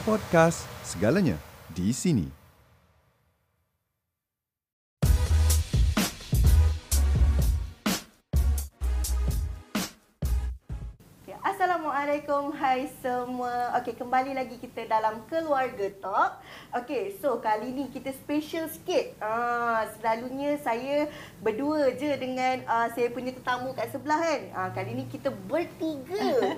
Podcast, 0.00 0.64
segalanya 0.82 1.36
di 1.70 1.92
sini. 1.92 2.39
Assalamualaikum 12.00 12.56
hai 12.56 12.88
semua. 13.04 13.76
Okey, 13.76 13.92
kembali 13.92 14.32
lagi 14.32 14.56
kita 14.56 14.88
dalam 14.88 15.20
keluarga 15.28 15.84
talk. 16.00 16.40
Okey, 16.72 17.12
so 17.20 17.44
kali 17.44 17.76
ni 17.76 17.92
kita 17.92 18.08
special 18.16 18.72
sikit. 18.72 19.20
Ah, 19.20 19.84
selalunya 19.84 20.56
saya 20.64 21.12
berdua 21.44 21.92
je 21.92 22.08
dengan 22.16 22.64
uh, 22.64 22.88
saya 22.96 23.12
punya 23.12 23.36
tetamu 23.36 23.76
kat 23.76 23.92
sebelah 23.92 24.16
kan. 24.16 24.40
Ah, 24.56 24.68
kali 24.72 24.96
ni 24.96 25.04
kita 25.12 25.28
bertiga. 25.28 26.24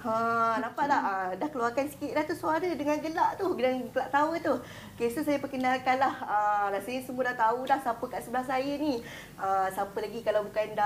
Ha, 0.00 0.56
nampak 0.64 0.88
tak? 0.88 1.02
Ah, 1.04 1.28
dah 1.36 1.48
keluarkan 1.48 1.88
sikit 1.88 2.16
dah 2.16 2.24
tu 2.24 2.32
suara 2.36 2.64
dengan 2.72 2.96
gelak 3.00 3.36
tu, 3.36 3.52
dengan 3.56 3.84
gelak 3.88 4.08
tawa 4.12 4.36
tu. 4.36 4.60
Okey, 5.00 5.08
so 5.08 5.24
saya 5.24 5.40
perkenalkanlah. 5.40 6.12
Ah, 6.28 6.68
rasanya 6.68 7.08
semua 7.08 7.32
dah 7.32 7.48
tahu 7.48 7.64
dah 7.64 7.80
siapa 7.80 8.04
kat 8.04 8.20
sebelah 8.20 8.44
saya 8.44 8.76
ni. 8.76 9.00
Ah, 9.40 9.72
siapa 9.72 9.96
lagi 9.96 10.20
kalau 10.20 10.44
bukan 10.44 10.76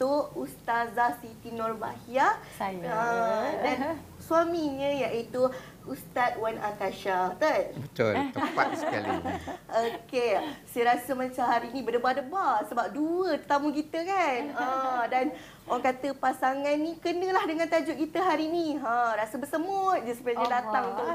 Datuk 0.00 0.32
Ustazah 0.32 1.12
Siti 1.20 1.52
Nurbahia. 1.52 2.40
Saya. 2.56 2.88
Ah, 2.88 3.52
dan 3.60 4.00
suaminya 4.24 4.88
iaitu 4.88 5.44
Ustaz 5.84 6.40
Wan 6.40 6.56
Akasha. 6.56 7.36
Betul? 7.36 7.76
Betul, 7.84 8.14
tepat 8.32 8.68
sekali. 8.80 9.12
Okey, 9.84 10.40
saya 10.64 10.96
rasa 10.96 11.12
macam 11.12 11.44
hari 11.44 11.68
ni 11.76 11.84
berdebar-debar 11.84 12.64
sebab 12.72 12.96
dua 12.96 13.36
tetamu 13.44 13.76
kita 13.76 14.00
kan. 14.08 14.40
Ha, 14.56 14.64
dan 15.12 15.36
orang 15.70 15.86
kata 15.86 16.08
pasangan 16.18 16.74
ni 16.74 16.98
kenalah 16.98 17.46
dengan 17.46 17.70
tajuk 17.70 17.94
kita 17.94 18.18
hari 18.18 18.50
ni. 18.50 18.74
Ha, 18.82 19.14
rasa 19.14 19.38
bersemut 19.38 20.02
je 20.02 20.18
sebenarnya 20.18 20.50
Allah. 20.50 20.58
datang 20.58 20.86
tu. 20.98 21.06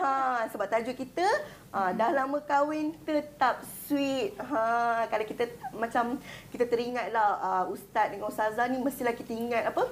Ha, 0.00 0.10
sebab 0.48 0.66
tajuk 0.72 0.96
kita 0.96 1.26
ha, 1.68 1.92
dah 1.92 2.10
lama 2.16 2.40
kahwin 2.40 2.96
tetap 3.04 3.60
sweet. 3.84 4.32
Ha, 4.40 5.04
kalau 5.12 5.24
kita 5.28 5.44
macam 5.76 6.16
kita 6.48 6.64
teringatlah 6.64 7.28
uh, 7.38 7.64
ustaz 7.68 8.08
dengan 8.08 8.32
ustazah 8.32 8.64
ni 8.72 8.80
mestilah 8.80 9.12
kita 9.12 9.36
ingat 9.36 9.68
apa? 9.68 9.84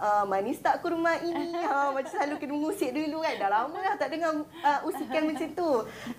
Uh, 0.00 0.24
manis 0.24 0.56
tak 0.64 0.80
kurma 0.80 1.20
ini 1.20 1.52
ha, 1.60 1.92
Macam 1.92 2.08
selalu 2.08 2.40
kena 2.40 2.56
mengusik 2.56 2.88
dulu 2.88 3.20
kan 3.20 3.36
Dah 3.36 3.52
lama 3.52 3.76
dah 3.84 4.00
tak 4.00 4.08
dengar 4.08 4.32
uh, 4.48 4.80
usikan 4.88 5.28
macam 5.28 5.48
tu 5.52 5.70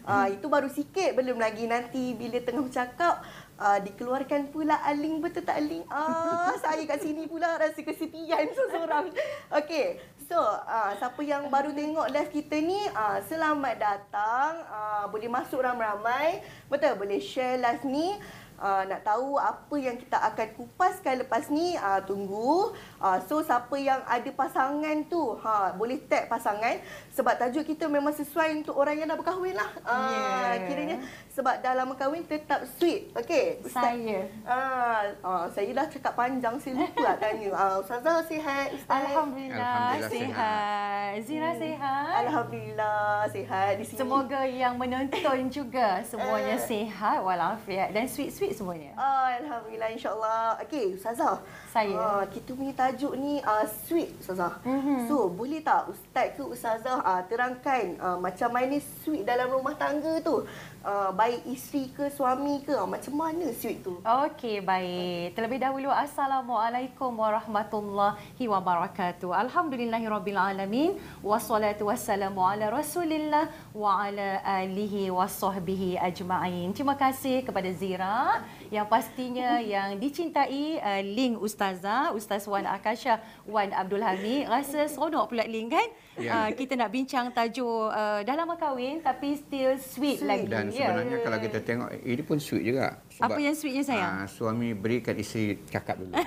uh, 0.06 0.28
Itu 0.30 0.54
baru 0.54 0.70
sikit 0.70 1.18
Belum 1.18 1.42
lagi 1.42 1.66
nanti 1.66 2.14
bila 2.14 2.38
tengah 2.46 2.62
bercakap 2.62 3.26
uh, 3.62 3.78
Dikeluarkan 3.78 4.50
pula 4.50 4.82
aling 4.82 5.22
betul 5.22 5.46
tak 5.46 5.62
aling 5.62 5.86
ah, 5.94 6.58
Saya 6.58 6.82
kat 6.90 7.06
sini 7.06 7.30
pula 7.30 7.62
rasa 7.62 7.78
kesepian 7.78 8.50
seorang 8.58 9.14
Okey 9.54 10.02
So, 10.32 10.40
uh, 10.40 10.96
siapa 10.96 11.20
yang 11.28 11.52
baru 11.52 11.76
tengok 11.76 12.08
live 12.08 12.32
kita 12.32 12.56
ni, 12.64 12.80
uh, 12.96 13.20
selamat 13.28 13.76
datang. 13.76 14.64
Uh, 14.64 15.04
boleh 15.12 15.28
masuk 15.28 15.60
ramai-ramai. 15.60 16.40
Betul, 16.72 16.96
boleh 16.96 17.20
share 17.20 17.60
live 17.60 17.84
ni. 17.84 18.16
Uh, 18.56 18.88
nak 18.88 19.04
tahu 19.04 19.36
apa 19.36 19.76
yang 19.76 20.00
kita 20.00 20.16
akan 20.16 20.56
kupaskan 20.56 21.28
lepas 21.28 21.52
ni, 21.52 21.76
uh, 21.76 22.00
tunggu. 22.08 22.72
Uh, 23.04 23.20
so, 23.28 23.44
siapa 23.44 23.76
yang 23.76 24.00
ada 24.08 24.32
pasangan 24.32 25.04
tu, 25.12 25.36
ha, 25.44 25.76
boleh 25.76 26.00
tag 26.08 26.32
pasangan. 26.32 26.80
Sebab 27.12 27.36
tajuk 27.36 27.68
kita 27.68 27.92
memang 27.92 28.16
sesuai 28.16 28.64
untuk 28.64 28.80
orang 28.80 29.04
yang 29.04 29.12
dah 29.12 29.20
berkahwin 29.20 29.60
lah. 29.60 29.68
Uh, 29.84 30.00
Yeah. 30.16 30.64
Kiranya 30.64 30.98
sebab 31.32 31.60
dah 31.60 31.74
lama 31.74 31.96
kahwin 31.96 32.22
tetap 32.22 32.60
sweet. 32.70 33.08
Okey. 33.16 33.64
Saya. 33.66 34.28
Ah, 34.44 35.08
ah, 35.22 35.46
saya 35.48 35.72
dah 35.72 35.88
cakap 35.88 36.14
panjang, 36.14 36.60
saya 36.60 36.76
lupa 36.76 37.00
nak 37.02 37.18
tanya. 37.18 37.50
Ah, 37.52 37.76
Ustazah 37.80 38.20
sihat? 38.22 38.68
Ustaz? 38.70 38.92
Alhamdulillah, 39.08 39.96
Alhamdulillah 39.96 40.12
sihat. 40.12 41.12
Zira 41.24 41.52
sihat. 41.56 42.14
Alhamdulillah 42.22 43.26
sihat 43.28 43.72
di 43.80 43.84
sini. 43.84 43.98
Semoga 43.98 44.42
yang 44.44 44.76
menonton 44.76 45.48
juga 45.48 46.04
semuanya 46.04 46.56
Eh. 46.56 46.62
sihat 46.62 47.20
walafiat 47.22 47.90
dan 47.90 48.06
sweet-sweet 48.06 48.52
semuanya. 48.52 48.92
Ah, 48.94 49.32
Alhamdulillah 49.34 49.90
insyaAllah. 49.90 50.60
Okey, 50.62 51.00
Ustazah. 51.00 51.40
Saya. 51.72 51.96
Ah, 51.96 52.24
kita 52.28 52.52
punya 52.52 52.76
tajuk 52.76 53.16
ni 53.16 53.40
ah, 53.42 53.64
sweet, 53.64 54.12
Ustazah. 54.20 54.60
Mhm. 54.62 55.08
So, 55.08 55.32
boleh 55.32 55.64
tak 55.64 55.88
Ustaz 55.88 56.36
ke 56.36 56.44
Ustazah 56.44 57.00
ah, 57.00 57.24
terangkan 57.24 57.96
ah, 57.98 58.20
macam 58.20 58.52
mana 58.52 58.76
sweet 59.02 59.24
dalam 59.24 59.48
rumah 59.48 59.74
tangga 59.74 60.20
tu? 60.20 60.44
Ah, 60.82 61.14
baik 61.14 61.46
isteri 61.46 61.94
ke 61.94 62.10
suami 62.10 62.66
ke? 62.66 62.74
Ah, 62.74 62.90
macam 62.90 63.14
mana 63.14 63.54
sweet 63.54 63.86
tu? 63.86 64.02
Okey, 64.02 64.66
baik. 64.66 65.38
Terlebih 65.38 65.62
dahulu 65.62 65.94
Assalamualaikum 65.94 67.14
warahmatullahi 67.22 68.50
wabarakatuh. 68.50 69.30
Alhamdulillahirabbil 69.30 70.42
alamin 70.42 70.98
wassalatu 71.22 71.86
wassalamu 71.86 72.42
ala 72.42 72.74
Rasulillah 72.74 73.54
wa 73.78 74.10
ala 74.10 74.42
alihi 74.42 75.14
wasahbihi 75.14 76.02
ajma'in. 76.02 76.74
Terima 76.74 76.98
kasih 76.98 77.46
kepada 77.46 77.70
Zira 77.78 78.42
yang 78.72 78.88
pastinya 78.88 79.60
yang 79.60 80.00
dicintai 80.00 80.80
uh, 80.80 81.04
Ling 81.04 81.36
Ustazah, 81.36 82.10
Ustaz 82.12 82.48
Wan 82.48 82.64
Akasha 82.64 83.20
Wan 83.44 83.68
Abdul 83.70 84.00
Hamid. 84.00 84.48
Rasa 84.48 84.88
seronok 84.88 85.28
pula 85.28 85.44
Ling 85.44 85.68
kan? 85.68 85.84
Ya. 86.16 86.48
Uh, 86.48 86.50
kita 86.54 86.74
nak 86.74 86.88
bincang 86.88 87.28
tajuk 87.30 87.68
uh, 87.86 88.20
dah 88.22 88.32
lama 88.34 88.56
kahwin 88.56 89.00
tapi 89.00 89.36
still 89.36 89.76
sweet, 89.76 90.18
Sweet. 90.18 90.24
lagi. 90.24 90.48
Dan 90.48 90.72
Ya. 90.72 90.88
sebenarnya 90.88 91.18
kalau 91.20 91.38
kita 91.38 91.60
tengok, 91.60 91.90
ini 92.02 92.24
pun 92.24 92.38
sweet 92.40 92.64
juga. 92.66 93.04
Apa 93.20 93.38
yang 93.38 93.52
sweetnya, 93.52 93.84
sayang? 93.84 94.12
ah, 94.18 94.26
suami 94.26 94.72
berikan 94.72 95.14
isteri 95.14 95.60
cakap 95.68 96.00
dulu. 96.00 96.16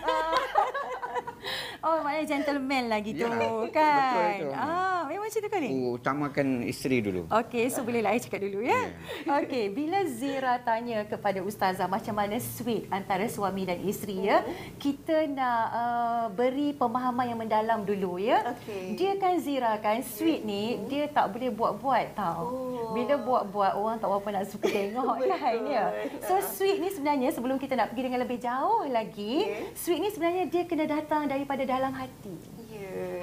Oh, 1.84 2.00
maknanya 2.00 2.24
gentleman 2.26 2.88
lah 2.88 2.96
gitu 2.98 3.28
Ya, 3.28 3.68
kan? 3.68 4.00
betul 4.00 4.24
itu. 4.40 4.48
Ah, 4.56 5.03
macam 5.24 5.40
tu 5.40 5.48
kan 5.48 5.60
ni? 5.64 5.70
Utamakan 5.88 6.46
isteri 6.68 7.00
dulu. 7.00 7.24
Okey, 7.32 7.72
so 7.72 7.80
bolehlah 7.80 8.12
saya 8.12 8.22
cakap 8.28 8.40
dulu 8.44 8.60
ya. 8.60 8.76
Ya. 9.24 9.40
Okey, 9.40 9.72
bila 9.72 10.04
Zira 10.04 10.60
tanya 10.60 11.08
kepada 11.08 11.40
ustazah 11.40 11.88
macam 11.88 12.12
mana 12.12 12.36
sweet 12.36 12.84
antara 12.92 13.24
suami 13.26 13.64
dan 13.64 13.80
isteri 13.80 14.28
ya, 14.28 14.44
kita 14.76 15.24
nak 15.32 15.64
uh, 15.72 16.26
beri 16.28 16.76
pemahaman 16.76 17.24
yang 17.32 17.40
mendalam 17.40 17.88
dulu 17.88 18.20
ya. 18.20 18.52
Okey. 18.52 19.00
Dia 19.00 19.16
kan 19.16 19.40
Zira 19.40 19.80
kan 19.80 20.04
sweet 20.04 20.44
ni 20.44 20.84
dia 20.92 21.08
tak 21.08 21.32
boleh 21.32 21.48
buat-buat 21.48 22.04
tau. 22.12 22.44
Oh. 22.44 22.92
Bila 22.92 23.16
buat-buat 23.16 23.72
orang 23.80 23.96
tak 23.96 24.12
apa 24.12 24.28
nak 24.28 24.44
suka 24.46 24.68
tengok 24.68 25.16
kan 25.32 25.56
ya. 25.64 25.84
So 26.28 26.36
sweet 26.44 26.84
ni 26.84 26.92
sebenarnya 26.92 27.32
sebelum 27.32 27.56
kita 27.56 27.72
nak 27.74 27.96
pergi 27.96 28.02
dengan 28.12 28.20
lebih 28.20 28.38
jauh 28.38 28.84
lagi, 28.92 29.48
Okey. 29.48 29.72
sweet 29.72 30.00
ni 30.04 30.08
sebenarnya 30.12 30.44
dia 30.52 30.62
kena 30.68 30.84
datang 30.84 31.24
daripada 31.24 31.64
dalam 31.64 31.96
hati. 31.96 32.53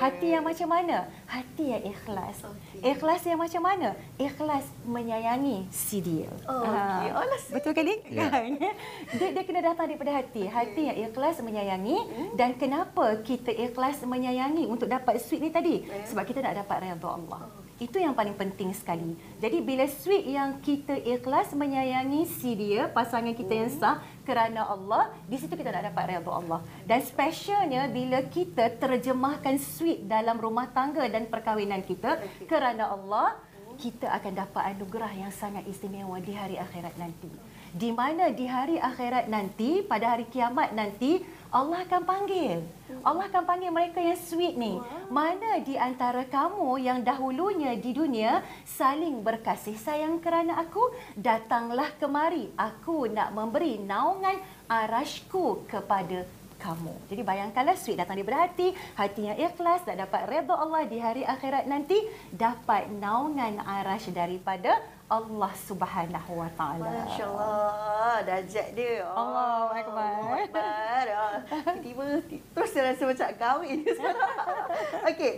Hati 0.01 0.34
yang 0.34 0.41
macam 0.41 0.66
mana? 0.66 1.06
Hati 1.29 1.78
yang 1.78 1.84
ikhlas. 1.85 2.41
Okey. 2.41 2.81
Ikhlas 2.81 3.22
yang 3.22 3.38
macam 3.38 3.62
mana? 3.62 3.94
Ikhlas 4.17 4.66
menyayangi 4.81 5.69
si 5.69 6.01
dia. 6.01 6.25
Oh, 6.50 6.66
Ah, 6.66 7.06
okey. 7.06 7.09
Oh, 7.13 7.53
betul 7.53 7.72
kan? 7.78 7.85
Ya. 7.85 8.25
Kan? 8.34 8.57
Dia, 9.22 9.28
dia 9.35 9.44
kena 9.45 9.61
datang 9.61 9.85
daripada 9.85 10.17
hati. 10.17 10.50
Hati 10.50 10.81
yang 10.90 10.97
ikhlas 11.06 11.38
menyayangi. 11.45 12.34
Dan 12.34 12.57
kenapa 12.57 13.22
kita 13.22 13.53
ikhlas 13.53 14.01
menyayangi 14.01 14.66
untuk 14.66 14.90
dapat 14.90 15.22
sweet 15.22 15.45
ni 15.45 15.53
tadi? 15.53 15.85
Ya. 15.85 16.01
Sebab 16.09 16.23
kita 16.25 16.41
nak 16.41 16.66
dapat 16.66 16.90
redha 16.90 17.09
Allah. 17.11 17.60
Itu 17.81 17.97
yang 17.97 18.14
paling 18.14 18.38
penting 18.38 18.69
sekali. 18.78 19.18
Jadi 19.42 19.58
bila 19.58 19.90
sweet 19.90 20.30
yang 20.30 20.62
kita 20.62 21.02
ikhlas 21.02 21.50
menyayangi 21.58 22.30
si 22.30 22.53
dia, 22.53 22.86
pasangan 22.86 23.34
kita 23.34 23.58
yang 23.58 23.74
sah 23.74 23.97
kerana 24.22 24.69
Allah, 24.69 25.09
di 25.25 25.42
situ 25.42 25.58
kita 25.58 25.74
nak 25.74 25.90
dapat 25.90 26.14
redha 26.14 26.30
Allah. 26.30 26.62
Dan 26.86 27.02
specialnya 27.02 27.90
bila 27.90 28.22
kita 28.30 28.70
terjemahkan 28.78 29.58
sweet 29.58 30.06
dalam 30.06 30.38
rumah 30.38 30.70
tangga 30.70 31.09
dan 31.09 31.25
perkahwinan 31.25 31.81
kita 31.81 32.22
kerana 32.46 32.94
Allah, 32.94 33.41
kita 33.81 34.14
akan 34.14 34.34
dapat 34.38 34.78
anugerah 34.78 35.09
yang 35.18 35.34
sangat 35.34 35.66
istimewa 35.66 36.22
di 36.22 36.38
hari 36.38 36.62
akhirat 36.62 37.02
nanti. 37.02 37.34
Di 37.74 37.90
mana 37.90 38.30
di 38.30 38.46
hari 38.46 38.78
akhirat 38.78 39.25
nanti, 39.25 39.81
pada 39.81 40.14
hari 40.14 40.30
kiamat 40.30 40.70
nanti, 40.78 41.26
Allah 41.52 41.84
akan 41.84 42.03
panggil. 42.08 42.64
Allah 43.03 43.28
akan 43.28 43.44
panggil 43.44 43.76
mereka 43.76 44.00
yang 44.00 44.16
sweet 44.16 44.56
ni. 44.56 44.80
Mana 45.12 45.59
di 45.59 45.76
antara 45.76 46.24
kamu 46.24 46.80
yang 46.80 47.03
dahulunya 47.03 47.76
di 47.76 47.92
dunia 47.92 48.40
saling 48.64 49.20
berkasih 49.20 49.76
sayang 49.76 50.24
kerana 50.24 50.64
aku, 50.64 50.80
datanglah 51.20 51.92
kemari. 52.00 52.48
Aku 52.56 53.12
nak 53.12 53.36
memberi 53.36 53.84
naungan 53.84 54.40
arashku 54.72 55.68
kepada 55.68 56.24
kamu. 56.61 56.93
Jadi 57.09 57.22
bayangkanlah 57.22 57.73
sweet 57.73 57.97
datang 57.97 58.22
daripada 58.22 58.46
hati, 58.46 58.69
hati 58.93 59.22
yang 59.25 59.37
ikhlas 59.41 59.81
dan 59.81 59.97
dapat 59.97 60.29
redha 60.29 60.53
Allah 60.53 60.85
di 60.85 61.02
hari 61.02 61.25
akhirat 61.25 61.66
nanti, 61.66 61.97
dapat 62.29 62.93
naungan 62.93 63.58
arash 63.58 64.13
daripada 64.13 64.78
Allah 65.09 65.52
Subhanahu 65.67 66.40
Wa 66.40 66.49
Taala. 66.55 67.03
Masya 67.03 67.25
Allah, 67.28 68.16
dajat 68.23 68.67
dia. 68.72 69.03
Oh, 69.03 69.19
Allahu 69.19 69.67
Akbar. 69.75 70.16
Ah, 70.55 71.35
Tiba-tiba 71.81 72.03
ti- 72.29 72.40
terus 72.53 72.69
saya 72.72 72.93
rasa 72.93 73.03
macam 73.03 73.28
kahwin. 73.35 73.84
Okey. 75.11 75.34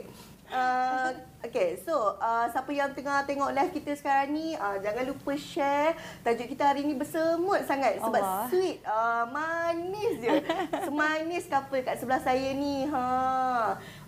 Uh, 0.54 1.10
okay, 1.42 1.74
so 1.82 2.14
uh, 2.22 2.46
siapa 2.46 2.70
yang 2.70 2.94
tengah 2.94 3.26
tengok 3.26 3.58
live 3.58 3.74
kita 3.74 3.98
sekarang 3.98 4.38
ni, 4.38 4.54
uh, 4.54 4.78
jangan 4.78 5.02
lupa 5.10 5.34
share. 5.34 5.98
Tajuk 6.22 6.46
kita 6.54 6.70
hari 6.70 6.86
ni 6.86 6.94
bersemut 6.94 7.66
sangat 7.66 7.98
sebab 7.98 8.22
Allah. 8.22 8.46
sweet, 8.54 8.78
uh, 8.86 9.26
manis 9.34 10.22
je. 10.22 10.30
Semanis 10.86 11.50
couple 11.50 11.82
kat 11.82 11.98
sebelah 11.98 12.22
saya 12.22 12.54
ni. 12.54 12.86
Ha. 12.86 13.04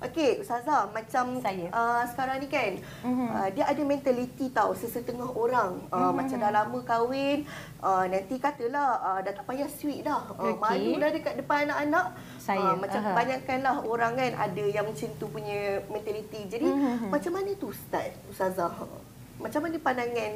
Okey, 0.05 0.45
Ustazah, 0.45 0.85
macam 0.93 1.41
Saya. 1.41 1.65
Uh, 1.73 2.05
sekarang 2.13 2.37
ni 2.37 2.47
kan, 2.47 2.77
mm-hmm. 3.01 3.29
uh, 3.33 3.49
dia 3.49 3.65
ada 3.65 3.81
mentaliti 3.81 4.53
tau 4.53 4.77
sesetengah 4.77 5.33
orang. 5.33 5.81
Uh, 5.89 5.97
mm-hmm. 5.97 6.13
Macam 6.21 6.37
dah 6.37 6.51
lama 6.53 6.79
kahwin, 6.85 7.49
uh, 7.81 8.05
nanti 8.05 8.37
katalah 8.37 9.01
uh, 9.01 9.19
dah 9.25 9.33
tak 9.33 9.49
payah 9.49 9.65
sweet 9.65 10.05
dah. 10.05 10.29
Uh, 10.37 10.53
Okey. 10.53 10.61
Malu 10.61 10.93
dah 11.01 11.09
dekat 11.09 11.41
depan 11.41 11.73
anak-anak. 11.73 12.13
Saya, 12.45 12.61
Uh, 12.61 12.77
macam 12.77 13.01
aha. 13.01 13.09
kebanyakan 13.09 13.57
lah 13.59 13.75
orang 13.81 14.13
kan 14.13 14.31
ada 14.37 14.63
yang 14.63 14.85
macam 14.85 15.09
tu 15.17 15.25
punya 15.27 15.81
mentaliti. 15.89 16.45
Jadi, 16.45 16.69
Mhm. 16.69 17.09
macam 17.09 17.31
mana 17.33 17.49
tu 17.57 17.73
Ustaz, 17.73 18.13
Ustazah? 18.29 18.69
Macam 19.35 19.59
mana 19.59 19.77
pandangan 19.77 20.33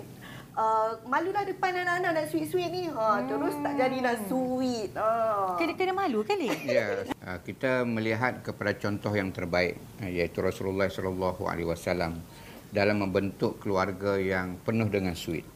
Uh, 0.50 0.92
malu 1.08 1.32
lah 1.32 1.48
depan 1.48 1.72
anak-anak 1.72 2.12
nak 2.20 2.26
sweet-sweet 2.28 2.68
ni. 2.68 2.92
Ha, 2.92 3.24
terus 3.24 3.56
tak 3.64 3.80
jadi 3.80 3.98
nak 4.04 4.28
sweet. 4.28 4.92
Ha. 4.92 5.56
Kena, 5.56 5.72
kena 5.72 5.94
malu 5.96 6.20
kali. 6.20 6.52
Ya, 6.68 7.08
ah, 7.24 7.40
kita 7.40 7.88
melihat 7.88 8.44
kepada 8.44 8.76
contoh 8.76 9.14
yang 9.14 9.32
terbaik 9.32 9.80
ah, 10.04 10.10
iaitu 10.10 10.44
Rasulullah 10.44 10.92
sallallahu 10.92 11.48
alaihi 11.48 11.64
wasallam 11.64 12.20
dalam 12.76 13.00
membentuk 13.00 13.64
keluarga 13.64 14.20
yang 14.20 14.60
penuh 14.60 14.92
dengan 14.92 15.16
sweet. 15.16 15.48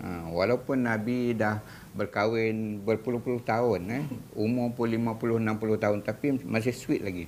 Ah, 0.00 0.30
Walaupun 0.32 0.80
Nabi 0.80 1.36
dah 1.36 1.60
berkahwin 1.98 2.86
berpuluh-puluh 2.86 3.42
tahun 3.42 3.80
eh, 3.90 4.04
umur 4.46 4.70
pun 4.78 4.86
50 4.86 5.42
60 5.42 5.82
tahun 5.82 5.98
tapi 6.06 6.26
masih 6.46 6.70
sweet 6.70 7.02
lagi. 7.02 7.24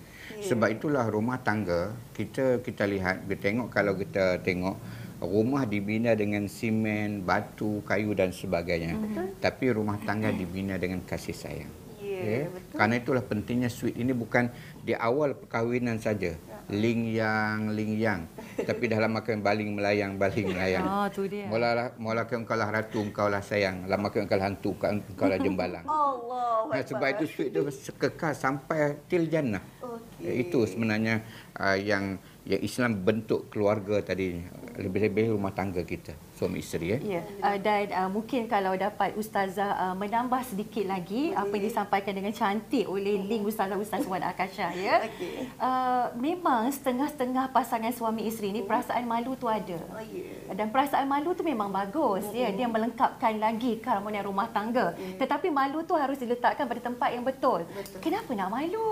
Sebab 0.46 0.70
itulah 0.70 1.10
rumah 1.10 1.42
tangga 1.42 1.90
kita 2.14 2.62
kita 2.62 2.86
lihat 2.86 3.26
kita 3.26 3.42
tengok 3.42 3.68
kalau 3.74 3.98
kita 3.98 4.38
tengok 4.46 4.78
rumah 5.20 5.68
dibina 5.68 6.16
dengan 6.16 6.48
simen, 6.48 7.26
batu, 7.26 7.84
kayu 7.84 8.16
dan 8.16 8.32
sebagainya. 8.32 8.96
Tapi 9.42 9.74
rumah 9.74 10.00
tangga 10.00 10.32
dibina 10.32 10.80
dengan 10.80 11.04
kasih 11.04 11.36
sayang. 11.36 11.72
Ya, 12.00 12.20
Ya, 12.20 12.40
betul. 12.52 12.76
Karena 12.76 12.94
itulah 13.00 13.24
pentingnya 13.24 13.70
sweet 13.72 13.96
ini 13.96 14.12
bukan 14.12 14.52
di 14.84 14.92
awal 14.92 15.36
perkahwinan 15.36 16.00
saja. 16.00 16.36
Ling 16.68 17.12
yang, 17.16 17.72
ling 17.72 17.96
yang. 17.96 18.28
Tapi 18.66 18.84
dalam 18.90 19.10
makan 19.14 19.40
baling 19.40 19.70
melayang, 19.76 20.16
baling 20.16 20.46
melayang. 20.52 20.84
Oh, 20.84 21.06
tu 21.12 21.26
dia. 21.26 21.46
Mula 21.46 21.94
mula 21.96 22.24
ke 22.26 22.34
engkau 22.36 22.56
lah 22.58 22.68
ratu, 22.68 23.00
engkau 23.00 23.28
lah 23.30 23.40
sayang. 23.40 23.86
Lama 23.86 24.08
ke 24.12 24.20
engkau 24.20 24.36
lah 24.36 24.46
hantu, 24.50 24.76
engkau 24.80 25.26
lah 25.28 25.38
jembalang. 25.40 25.84
Allah. 25.90 26.68
Nah, 26.70 26.82
sebab 26.86 27.08
itu 27.18 27.24
sweet 27.26 27.50
itu 27.50 27.66
kekal 27.98 28.32
sampai 28.36 29.00
til 29.10 29.26
jannah. 29.26 29.62
Okey. 29.82 30.46
Itu 30.46 30.68
sebenarnya 30.68 31.24
uh, 31.58 31.74
yang 31.76 32.20
yang 32.46 32.60
Islam 32.64 33.04
bentuk 33.04 33.52
keluarga 33.52 34.00
tadi 34.00 34.40
lebih-lebih 34.80 35.36
rumah 35.36 35.52
tangga 35.52 35.84
kita 35.84 36.16
suami 36.40 36.64
isteri 36.64 36.96
eh. 36.96 37.20
Ya, 37.20 37.22
uh, 37.44 37.58
dan 37.60 37.92
uh, 37.92 38.08
mungkin 38.08 38.48
kalau 38.48 38.72
dapat 38.72 39.12
Ustazah 39.12 39.76
uh, 39.76 39.94
menambah 40.00 40.40
sedikit 40.48 40.88
lagi 40.88 41.36
apa 41.36 41.52
yang 41.52 41.68
disampaikan 41.68 42.16
dengan 42.16 42.32
cantik 42.32 42.88
oleh 42.88 43.20
Ling 43.28 43.44
Ustazah-Ustaz 43.44 44.08
Wan 44.08 44.24
Akasha 44.24 44.72
ya. 44.72 45.04
Okey. 45.12 45.52
Uh, 45.60 46.08
memang 46.16 46.72
setengah-setengah 46.72 47.52
pasangan 47.52 47.92
suami 47.92 48.24
isteri 48.24 48.56
ni 48.56 48.64
perasaan 48.64 49.04
malu 49.04 49.36
tu 49.36 49.44
ada. 49.44 49.76
Oh, 49.92 50.00
ya. 50.00 50.56
Dan 50.56 50.72
perasaan 50.72 51.04
malu 51.04 51.36
tu 51.36 51.44
memang 51.44 51.68
bagus 51.68 52.24
ya 52.32 52.48
dia 52.48 52.64
melengkapkan 52.64 53.36
lagi 53.36 53.76
keharmonian 53.76 54.24
rumah 54.24 54.48
tangga. 54.48 54.96
Tetapi 54.96 55.52
malu 55.52 55.84
tu 55.84 55.92
harus 55.92 56.16
diletakkan 56.16 56.64
pada 56.64 56.80
tempat 56.80 57.12
yang 57.12 57.22
betul. 57.26 57.68
Kenapa 58.00 58.32
nak 58.32 58.48
malu? 58.48 58.88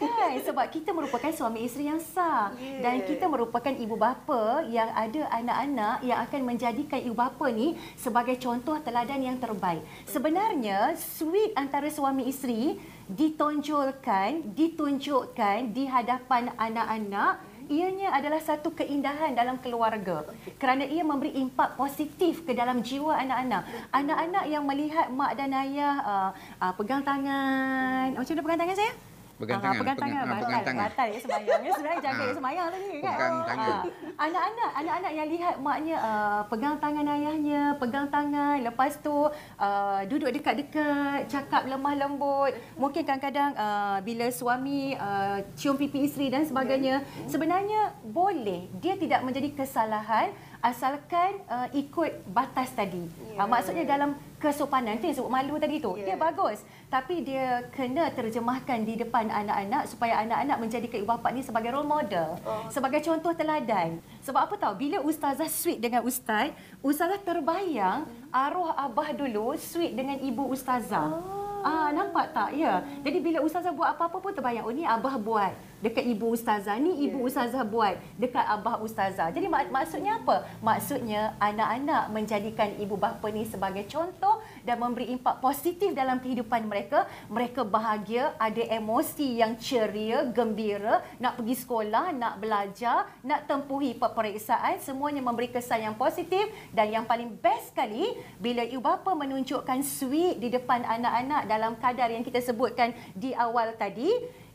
Kan 0.00 0.32
sebab 0.40 0.66
kita 0.72 0.96
merupakan 0.96 1.28
suami 1.28 1.68
isteri 1.68 1.92
yang 1.92 2.00
sah 2.00 2.48
Ya. 2.56 2.80
dan 2.80 3.04
kita 3.04 3.28
merupakan 3.28 3.68
ibu 3.68 4.00
bapa 4.00 4.64
yang 4.64 4.88
ada 4.96 5.28
anak-anak 5.28 5.96
yang 6.00 6.18
akan 6.24 6.40
menjadikan 6.48 7.00
ibu 7.04 7.12
bapa 7.12 7.52
ni 7.52 7.76
sebagai 8.00 8.40
contoh 8.40 8.80
teladan 8.80 9.20
yang 9.20 9.36
terbaik. 9.36 9.84
Sebenarnya 10.08 10.96
sweet 10.96 11.52
antara 11.52 11.92
suami 11.92 12.32
isteri 12.32 12.80
ditonjolkan, 13.12 14.56
ditunjukkan 14.56 15.76
di 15.76 15.84
hadapan 15.84 16.48
anak-anak 16.56 17.42
ianya 17.70 18.10
adalah 18.10 18.42
satu 18.42 18.74
keindahan 18.74 19.30
dalam 19.30 19.54
keluarga 19.62 20.26
kerana 20.58 20.82
ia 20.82 21.06
memberi 21.06 21.38
impak 21.38 21.78
positif 21.78 22.42
ke 22.42 22.50
dalam 22.50 22.82
jiwa 22.82 23.14
anak-anak. 23.14 23.62
Anak-anak 23.94 24.44
yang 24.50 24.64
melihat 24.66 25.06
mak 25.14 25.38
dan 25.38 25.54
ayah 25.54 25.94
uh, 26.02 26.30
uh, 26.58 26.72
pegang 26.74 27.06
tangan. 27.06 28.10
Macam 28.18 28.32
mana 28.34 28.42
pegang 28.42 28.60
tangan 28.66 28.78
saya? 28.80 29.09
Pegang 29.40 29.56
Ah, 29.56 29.64
tangan, 29.64 29.80
pegang 29.80 29.96
pegang- 29.96 30.04
tangan, 30.04 30.20
ah, 30.20 30.28
batal, 30.28 30.44
pegang 30.44 30.60
tangan. 30.60 30.82
batal 30.84 31.06
ya 31.08 31.18
sembahyang. 31.18 31.60
Ya 31.60 31.70
sebenarnya 31.72 32.00
jaga 32.02 32.22
ya 32.22 32.34
sembahyang 32.36 32.66
tadi 32.68 32.84
kan. 32.84 33.00
pegang 33.00 33.36
tangan. 33.42 33.70
Ah, 33.72 33.82
anak-anak, 34.20 34.70
anak-anak 34.76 35.12
yang 35.16 35.28
lihat 35.30 35.54
maknya 35.58 35.96
uh, 35.98 36.40
pegang 36.44 36.76
tangan 36.76 37.06
ayahnya, 37.08 37.62
pegang 37.74 38.06
tangan, 38.06 38.56
lepas 38.60 38.92
tu 39.00 39.16
uh, 39.56 40.00
duduk 40.04 40.28
dekat-dekat, 40.30 41.18
cakap 41.26 41.62
lemah 41.64 41.94
lembut. 41.96 42.52
Mungkin 42.76 43.00
kadang-kadang 43.00 43.56
uh, 43.56 43.98
bila 44.00 44.28
suami 44.28 44.92
uh, 44.94 45.40
cium 45.54 45.74
pipi 45.74 46.04
isteri 46.04 46.28
dan 46.28 46.44
sebagainya, 46.44 47.00
sebenarnya 47.24 47.96
boleh. 48.02 48.68
Dia 48.76 48.94
tidak 48.94 49.24
menjadi 49.24 49.56
kesalahan 49.56 50.36
asalkan 50.60 51.40
uh, 51.48 51.68
ikut 51.72 52.24
batas 52.28 52.72
tadi. 52.76 53.08
Ya. 53.32 53.44
Uh, 53.44 53.48
maksudnya 53.48 53.84
dalam 53.88 54.16
kesopanan 54.36 55.00
tu 55.00 55.08
yang 55.08 55.16
sebut 55.16 55.32
malu 55.32 55.56
tadi 55.56 55.80
tu. 55.80 55.96
Ya. 55.96 56.12
Dia 56.12 56.16
bagus. 56.20 56.64
Tapi 56.92 57.24
dia 57.24 57.64
kena 57.72 58.12
terjemahkan 58.12 58.84
di 58.84 59.00
depan 59.00 59.28
anak-anak 59.28 59.88
supaya 59.88 60.20
anak-anak 60.24 60.56
menjadikan 60.60 61.00
ibu 61.00 61.08
bapa 61.08 61.32
ni 61.32 61.40
sebagai 61.40 61.72
role 61.72 61.88
model. 61.88 62.36
Oh. 62.44 62.68
Sebagai 62.68 63.00
contoh 63.00 63.32
teladan. 63.32 64.00
Sebab 64.24 64.40
apa 64.48 64.54
tahu? 64.60 64.74
Bila 64.76 65.00
ustazah 65.00 65.48
sweet 65.48 65.80
dengan 65.80 66.04
ustaz, 66.04 66.52
ustazah 66.84 67.20
terbayang 67.20 68.04
arwah 68.28 68.76
abah 68.76 69.16
dulu 69.16 69.56
sweet 69.56 69.96
dengan 69.96 70.20
ibu 70.20 70.44
ustazah. 70.52 71.39
Ah, 71.60 71.92
nampak 71.92 72.32
tak? 72.32 72.56
Ya. 72.56 72.80
Jadi 73.04 73.18
bila 73.20 73.38
ustazah 73.44 73.72
buat 73.72 73.92
apa-apa 73.92 74.16
pun 74.16 74.32
terbayang, 74.32 74.64
oh 74.64 74.72
ni 74.72 74.84
abah 74.88 75.20
buat 75.20 75.52
dekat 75.80 76.04
ibu 76.08 76.32
ustazah, 76.32 76.76
ni 76.76 77.08
ibu 77.08 77.24
ustazah 77.24 77.64
buat 77.64 77.96
dekat 78.20 78.44
abah 78.44 78.80
ustazah. 78.80 79.32
Jadi 79.32 79.48
mak- 79.48 79.72
maksudnya 79.72 80.20
apa? 80.20 80.44
Maksudnya 80.60 81.36
anak-anak 81.40 82.12
menjadikan 82.12 82.68
ibu 82.76 82.96
bapa 82.96 83.28
ni 83.32 83.44
sebagai 83.48 83.84
contoh 83.88 84.40
dan 84.64 84.76
memberi 84.80 85.12
impak 85.12 85.40
positif 85.40 85.92
dalam 85.96 86.20
kehidupan 86.20 86.66
mereka. 86.66 87.08
Mereka 87.32 87.64
bahagia, 87.64 88.34
ada 88.36 88.62
emosi 88.70 89.40
yang 89.40 89.56
ceria, 89.56 90.26
gembira, 90.28 91.00
nak 91.16 91.40
pergi 91.40 91.54
sekolah, 91.60 92.12
nak 92.12 92.40
belajar, 92.42 93.08
nak 93.24 93.48
tempuhi 93.48 93.96
peperiksaan, 93.96 94.80
semuanya 94.82 95.24
memberi 95.24 95.48
kesan 95.52 95.90
yang 95.90 95.96
positif 95.96 96.48
dan 96.72 96.92
yang 96.92 97.04
paling 97.04 97.32
best 97.40 97.72
sekali 97.72 98.16
bila 98.40 98.64
ibu 98.64 98.82
bapa 98.82 99.12
menunjukkan 99.14 99.84
sweet 99.84 100.40
di 100.40 100.48
depan 100.50 100.82
anak-anak 100.82 101.42
dalam 101.46 101.72
kadar 101.78 102.08
yang 102.10 102.24
kita 102.24 102.40
sebutkan 102.40 102.96
di 103.12 103.36
awal 103.36 103.76
tadi, 103.76 104.08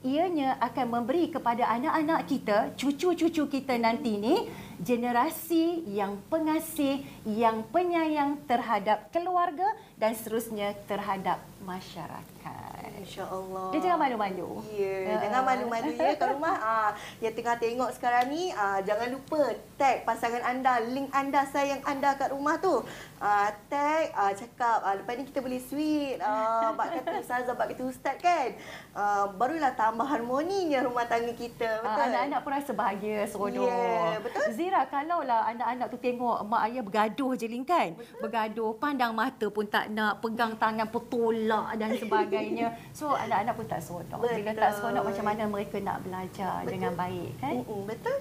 ianya 0.05 0.61
akan 0.61 1.01
memberi 1.01 1.33
kepada 1.33 1.65
anak-anak 1.65 2.29
kita, 2.29 2.57
cucu-cucu 2.77 3.49
kita 3.49 3.73
nanti 3.81 4.21
ni 4.21 4.45
generasi 4.77 5.87
yang 5.89 6.21
pengasih, 6.29 7.01
yang 7.25 7.65
penyayang 7.73 8.43
terhadap 8.45 9.09
keluarga 9.09 9.65
dan 9.95 10.11
seterusnya 10.11 10.75
terhadap 10.85 11.39
masyarakat. 11.63 12.91
InsyaAllah. 12.95 13.73
Dia 13.73 13.79
jangan 13.81 13.99
malu-malu. 14.01 14.49
Ya, 14.69 14.97
Ya. 15.03 15.15
jangan 15.23 15.41
malu-malu 15.45 15.91
ya 15.93 16.13
kat 16.13 16.29
rumah. 16.29 16.55
Ah, 16.55 16.91
yang 17.17 17.33
tengah 17.33 17.55
tengok 17.55 17.89
sekarang 17.91 18.29
ni, 18.29 18.49
ah, 18.51 18.79
jangan 18.81 19.09
lupa 19.09 19.41
tag 19.75 20.03
pasangan 20.03 20.41
anda, 20.41 20.77
link 20.83 21.09
anda, 21.11 21.43
sayang 21.45 21.81
anda 21.83 22.13
kat 22.13 22.29
rumah 22.29 22.57
tu. 22.57 22.81
Ah, 23.17 23.49
tag, 23.67 24.13
ah, 24.13 24.31
cakap, 24.31 24.79
ah, 24.79 24.93
lepas 24.93 25.15
ni 25.15 25.25
kita 25.25 25.39
boleh 25.39 25.57
sweet. 25.59 26.17
Ah, 26.19 26.69
bak 26.71 26.99
kata 26.99 27.19
Ustazah, 27.19 27.53
bak 27.53 27.73
kata 27.73 27.83
Ustaz 27.83 28.15
kan. 28.17 28.49
Ah, 28.91 29.25
barulah 29.27 29.73
tambah 29.73 30.05
harmoninya 30.05 30.81
rumah 30.81 31.05
tangga 31.05 31.33
kita. 31.33 31.81
Ah, 31.81 31.97
Betul? 31.97 32.03
anak-anak 32.09 32.39
pun 32.41 32.51
rasa 32.53 32.71
bahagia, 32.71 33.17
seronok. 33.25 33.65
Ya, 33.65 34.21
betul. 34.21 34.45
Zira, 34.53 34.81
kalaulah 34.85 35.49
anak-anak 35.49 35.87
tu 35.89 35.97
tengok 35.97 36.41
mak 36.43 36.61
ayah 36.63 36.81
bergaduh 36.81 37.33
je 37.33 37.45
Lin 37.45 37.63
kan? 37.63 37.93
Bergaduh, 38.19 38.77
pandang 38.77 39.11
mata 39.11 39.47
pun 39.47 39.65
tak 39.65 39.84
nak, 39.91 40.23
pegang 40.23 40.53
tangan 40.55 40.87
pun 40.89 41.03
tolak 41.11 41.75
dan 41.77 41.91
sebagainya. 41.97 42.67
So, 42.97 43.11
anak-anak 43.11 43.53
pun 43.59 43.65
tak 43.67 43.83
seronok. 43.83 44.23
Bila 44.23 44.51
tak 44.55 44.55
Betul. 44.55 44.75
seronok, 44.79 45.03
macam 45.11 45.25
mana 45.27 45.43
mereka 45.51 45.77
nak 45.83 45.97
belajar 46.05 46.63
dengan 46.63 46.93
baik 46.95 47.31
kan? 47.43 47.53
Mm-mm, 47.59 47.81
betul. 47.83 48.17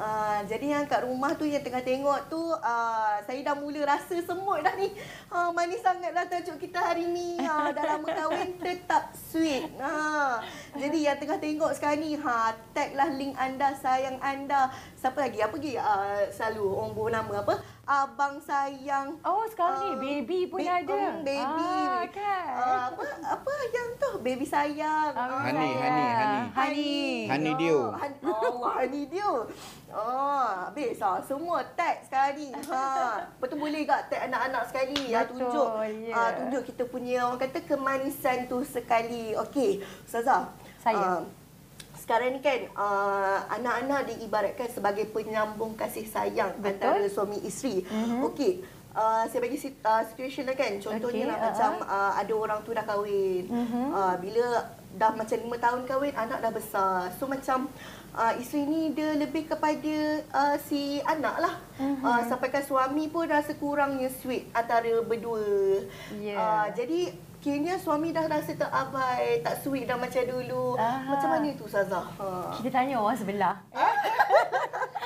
Uh, 0.00 0.40
jadi 0.48 0.80
yang 0.80 0.84
kat 0.88 1.04
rumah 1.04 1.36
tu 1.36 1.44
yang 1.44 1.60
tengah 1.60 1.84
tengok 1.84 2.32
tu 2.32 2.40
uh, 2.40 3.16
saya 3.20 3.40
dah 3.44 3.52
mula 3.52 3.84
rasa 3.84 4.16
semut 4.24 4.64
dah 4.64 4.72
ni. 4.80 4.96
Ha 5.28 5.36
uh, 5.36 5.48
manis 5.52 5.84
sangatlah 5.84 6.24
tajuk 6.24 6.56
kita 6.56 6.80
hari 6.80 7.04
ni. 7.04 7.36
Ha 7.36 7.68
uh, 7.68 7.70
dah 7.76 7.84
lama 7.84 8.08
kahwin 8.08 8.56
tetap 8.64 9.12
sweet. 9.12 9.68
Ha. 9.76 10.40
Jadi 10.72 11.04
yang 11.04 11.20
tengah 11.20 11.36
tengok 11.36 11.76
sekarang 11.76 12.00
ni 12.00 12.16
ha 12.16 12.56
taglah 12.72 13.12
link 13.12 13.36
anda 13.36 13.76
sayang 13.76 14.16
anda. 14.24 14.72
Siapa 14.96 15.20
lagi? 15.20 15.44
Apa 15.44 15.60
lagi? 15.60 15.76
Uh, 15.76 16.24
selalu 16.32 16.64
orang 16.64 16.90
bawa 16.96 17.08
nama 17.20 17.34
apa? 17.44 17.54
Abang 17.82 18.38
sayang. 18.38 19.18
Oh, 19.20 19.42
sekarang 19.44 19.80
ni 19.80 19.90
Ah, 19.90 19.98
baby 19.98 20.40
pun 20.46 20.60
ba- 20.60 20.78
ada. 20.78 20.94
mm, 21.10 21.16
baby. 21.20 21.70
Ah, 21.74 22.02
kan? 22.06 22.46
Ah, 22.52 22.80
apa 22.86 23.04
apa 23.34 23.52
yang 23.66 23.88
tu 23.96 24.10
baby 24.20 24.44
sayang. 24.44 25.10
Ah, 25.10 25.42
Hani, 25.42 25.68
Hani, 25.74 26.04
Hani. 26.06 26.38
Hani. 26.52 26.90
Hani 27.26 27.50
Dio. 27.56 27.90
Han, 27.90 28.12
oh, 28.22 28.62
Hani 28.68 29.02
Dio. 29.04 29.42
Oh, 29.88 30.44
habis 30.62 31.00
ah. 31.00 31.18
Semua 31.20 31.66
tag 31.72 31.98
sekarang 32.04 32.38
ni. 32.38 32.48
Ha. 32.54 33.26
Betul 33.36 33.58
boleh 33.58 33.82
tak 33.82 34.06
tag 34.06 34.28
anak-anak 34.28 34.62
sekali? 34.66 35.00
Ya, 35.08 35.20
Betul, 35.20 35.42
tunjuk. 35.42 35.68
ya. 36.06 36.14
ah, 36.14 36.30
tunjuk 36.32 36.62
kita 36.64 36.82
punya 36.86 37.26
orang 37.26 37.40
kata 37.40 37.58
kemanisan 37.64 38.46
tu 38.46 38.62
sekali. 38.62 39.34
Okey, 39.36 39.82
Ustazah. 40.04 40.46
Saya. 40.78 41.18
ah, 41.18 41.20
sekarang 42.10 42.34
ni 42.34 42.42
kan 42.42 42.66
uh, 42.74 43.38
anak-anak 43.54 44.10
diibaratkan 44.10 44.66
sebagai 44.66 45.06
penyambung 45.14 45.78
kasih 45.78 46.02
sayang 46.02 46.58
Betul. 46.58 46.74
antara 46.74 47.06
suami 47.06 47.38
isteri. 47.46 47.86
Mm-hmm. 47.86 48.26
Okey. 48.26 48.66
Uh, 48.90 49.22
saya 49.30 49.38
bagi 49.38 49.62
uh, 49.62 50.02
situation 50.02 50.50
lah 50.50 50.58
kan. 50.58 50.74
Contohnya 50.82 51.22
Okey, 51.22 51.30
lah 51.30 51.38
uh-uh. 51.38 51.46
macam 51.54 51.72
uh, 51.86 52.12
ada 52.18 52.32
orang 52.34 52.58
tu 52.66 52.74
dah 52.74 52.82
kahwin. 52.82 53.46
Mm-hmm. 53.46 53.86
Uh, 53.94 54.14
bila 54.18 54.46
dah 54.98 55.14
macam 55.14 55.36
lima 55.38 55.56
tahun 55.62 55.80
kahwin, 55.86 56.14
anak 56.18 56.42
dah 56.42 56.50
besar. 56.50 57.14
So 57.14 57.30
macam 57.30 57.70
uh, 58.18 58.34
isteri 58.42 58.66
ni 58.66 58.90
dia 58.90 59.14
lebih 59.14 59.46
kepada 59.46 60.26
uh, 60.34 60.56
si 60.66 60.98
anak 61.06 61.46
lah. 61.46 61.54
Mm-hmm. 61.78 62.02
Uh, 62.10 62.22
sampaikan 62.26 62.66
suami 62.66 63.06
pun 63.06 63.30
rasa 63.30 63.54
kurangnya 63.54 64.10
sweet 64.10 64.50
antara 64.50 64.98
berdua. 65.06 65.86
Ya. 66.18 66.34
Uh, 66.34 66.66
jadi 66.74 67.14
Kini 67.40 67.72
suami 67.80 68.12
dah 68.12 68.28
rasa 68.28 68.52
tak 68.52 68.68
abai, 68.68 69.40
tak 69.40 69.64
sweet 69.64 69.88
dah 69.88 69.96
macam 69.96 70.20
dulu. 70.28 70.76
Aha. 70.76 71.08
Macam 71.08 71.28
mana 71.32 71.48
tu 71.56 71.64
Ustazah? 71.64 72.04
Ha. 72.20 72.52
Kita 72.60 72.68
tanya 72.68 73.00
orang 73.00 73.16
sebelah. 73.16 73.56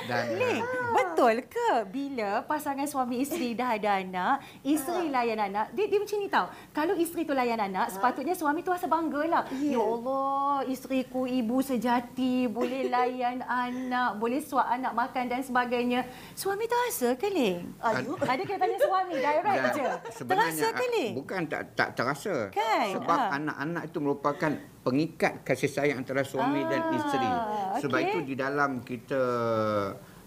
Dan 0.05 0.37
Ni, 0.37 0.61
betul 0.93 1.41
ke 1.49 1.81
bila 1.89 2.45
pasangan 2.45 2.85
suami 2.85 3.25
isteri 3.25 3.57
dah 3.57 3.73
ada 3.73 3.97
anak, 3.97 4.37
isteri 4.61 5.09
layan 5.09 5.41
anak, 5.41 5.73
dia, 5.73 5.89
dia 5.89 5.97
macam 5.97 6.17
ni 6.21 6.29
tau. 6.29 6.45
Kalau 6.69 6.93
isteri 6.93 7.25
tu 7.25 7.33
layan 7.33 7.57
anak, 7.57 7.89
sepatutnya 7.89 8.37
suami 8.37 8.61
tu 8.61 8.69
rasa 8.69 8.85
bangga 8.85 9.25
lah. 9.25 9.43
Ya. 9.57 9.79
Ya 9.79 9.81
Allah, 9.81 10.61
isteriku 10.69 11.25
ibu 11.25 11.57
sejati, 11.57 12.45
boleh 12.45 12.85
layan 12.93 13.41
anak, 13.41 14.21
boleh 14.21 14.43
suap 14.45 14.69
anak 14.69 14.93
makan 14.93 15.25
dan 15.25 15.41
sebagainya. 15.41 16.05
Suami 16.37 16.69
tu 16.69 16.77
rasa 16.85 17.17
ke, 17.17 17.25
Ling? 17.25 17.73
Ayu. 17.81 18.13
Ada 18.19 18.41
kita 18.45 18.61
tanya 18.61 18.77
suami, 18.77 19.15
direct 19.17 19.41
Dan 19.41 19.73
je. 19.73 19.85
sebenarnya 20.13 20.53
Terasa 20.53 20.67
ke, 20.69 20.85
ah, 20.85 20.93
Ling? 20.93 21.13
bukan 21.17 21.41
tak 21.49 21.61
tak 21.73 21.89
terasa. 21.97 22.24
Kan? 22.49 22.85
Sebab 22.93 23.19
Ah. 23.19 23.37
anak-anak 23.37 23.83
itu 23.85 23.97
merupakan 23.99 24.51
pengikat 24.81 25.33
kasih 25.41 25.67
sayang 25.67 26.01
antara 26.01 26.21
suami 26.21 26.61
dan 26.63 26.81
Ah, 26.81 26.95
isteri. 26.95 27.31
Sebab 27.81 27.99
okey. 27.99 28.07
itu 28.07 28.17
di 28.23 28.35
dalam 28.35 28.81
kita 28.81 29.21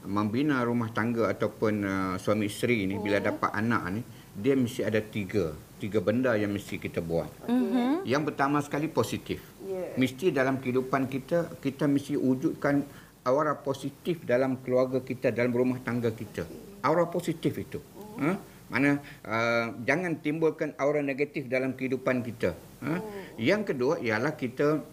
membina 0.00 0.62
rumah 0.62 0.88
tangga 0.88 1.26
ataupun 1.26 1.74
uh, 1.80 2.14
suami 2.16 2.46
isteri 2.46 2.86
ni 2.86 2.96
bila 2.96 3.18
dapat 3.18 3.50
anak 3.50 3.82
ni 3.90 4.00
dia 4.32 4.54
mesti 4.54 4.86
ada 4.86 5.02
tiga 5.02 5.50
tiga 5.76 5.98
benda 5.98 6.34
yang 6.34 6.50
mesti 6.50 6.78
kita 6.78 6.98
buat. 6.98 7.26
Mhm. 7.46 8.02
Yang 8.02 8.22
pertama 8.24 8.58
sekali 8.58 8.86
positif. 8.88 9.42
Ya. 9.62 9.94
Mesti 9.94 10.30
dalam 10.30 10.58
kehidupan 10.58 11.06
kita 11.06 11.58
kita 11.58 11.86
mesti 11.86 12.14
wujudkan 12.14 12.82
aura 13.22 13.54
positif 13.54 14.22
dalam 14.22 14.58
keluarga 14.58 14.98
kita 14.98 15.30
dalam 15.30 15.50
rumah 15.50 15.78
tangga 15.78 16.10
kita. 16.10 16.46
Aura 16.80 17.06
positif 17.06 17.52
itu. 17.54 17.78
Ha? 18.18 18.38
Mana 18.68 19.00
uh, 19.24 19.72
jangan 19.88 20.20
timbulkan 20.20 20.76
aura 20.76 21.00
negatif 21.00 21.48
dalam 21.48 21.72
kehidupan 21.72 22.20
kita. 22.20 22.52
Ha? 22.84 23.00
Yang 23.40 23.74
kedua 23.74 23.96
ialah 23.98 24.36
kita 24.36 24.84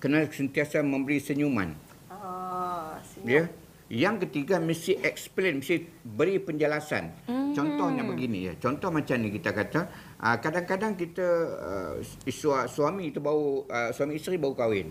kena 0.00 0.24
sentiasa 0.32 0.80
memberi 0.80 1.20
senyuman. 1.20 1.76
Ah. 2.08 2.96
Ya. 3.22 3.52
Yang 3.90 4.30
ketiga 4.30 4.62
mesti 4.62 5.02
explain, 5.02 5.58
mesti 5.60 5.82
beri 6.06 6.38
penjelasan. 6.38 7.10
Hmm. 7.26 7.50
Contohnya 7.50 8.06
begini 8.06 8.46
ya. 8.46 8.54
Contoh 8.56 8.88
macam 8.94 9.18
ni 9.18 9.34
kita 9.34 9.50
kata, 9.50 9.80
ah, 10.22 10.38
kadang-kadang 10.38 10.94
kita 10.94 11.26
uh, 11.58 11.94
su- 12.30 12.66
suami 12.70 13.10
itu 13.10 13.18
baru 13.18 13.66
uh, 13.66 13.90
suami 13.90 14.14
isteri 14.14 14.38
baru 14.38 14.54
kahwin. 14.54 14.88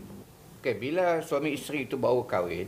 Okey, 0.60 0.76
bila 0.76 1.24
suami 1.24 1.56
isteri 1.56 1.88
itu 1.88 1.96
baru 1.96 2.28
kahwin 2.28 2.68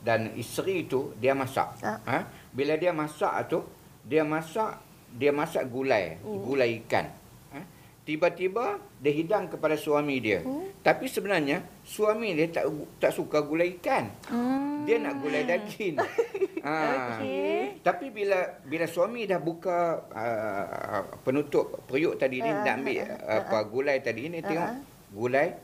dan 0.00 0.32
isteri 0.40 0.88
itu 0.88 1.12
dia 1.20 1.36
masak. 1.36 1.76
Ah. 1.84 2.00
Ha? 2.08 2.18
Bila 2.56 2.80
dia 2.80 2.96
masak 2.96 3.52
tu, 3.52 3.60
dia 4.06 4.22
masak 4.22 4.78
dia 5.16 5.32
masak 5.34 5.66
gulai, 5.72 6.20
gulai 6.22 6.78
ikan. 6.84 7.08
Ha? 7.50 7.60
Tiba-tiba 8.06 8.78
dia 9.02 9.12
hidang 9.16 9.50
kepada 9.50 9.74
suami 9.74 10.22
dia. 10.22 10.44
Tapi 10.84 11.10
sebenarnya 11.10 11.64
suami 11.82 12.36
dia 12.36 12.46
tak 12.52 12.70
tak 13.02 13.10
suka 13.10 13.42
gulai 13.42 13.80
ikan. 13.80 14.06
Dia 14.86 15.02
nak 15.02 15.18
gulai 15.18 15.42
daging. 15.42 15.98
ha. 16.66 16.74
Okey. 17.18 17.82
Tapi 17.82 18.06
bila 18.14 18.62
bila 18.62 18.86
suami 18.86 19.26
dah 19.26 19.42
buka 19.42 20.06
uh, 20.14 21.02
penutup 21.26 21.82
periuk 21.90 22.20
tadi 22.20 22.38
ni 22.38 22.50
nak 22.50 22.78
ambil 22.78 23.02
uh, 23.02 23.40
apa 23.42 23.58
gulai 23.66 23.96
tadi 24.04 24.30
ni 24.30 24.38
tengok 24.38 24.70
gulai 25.10 25.56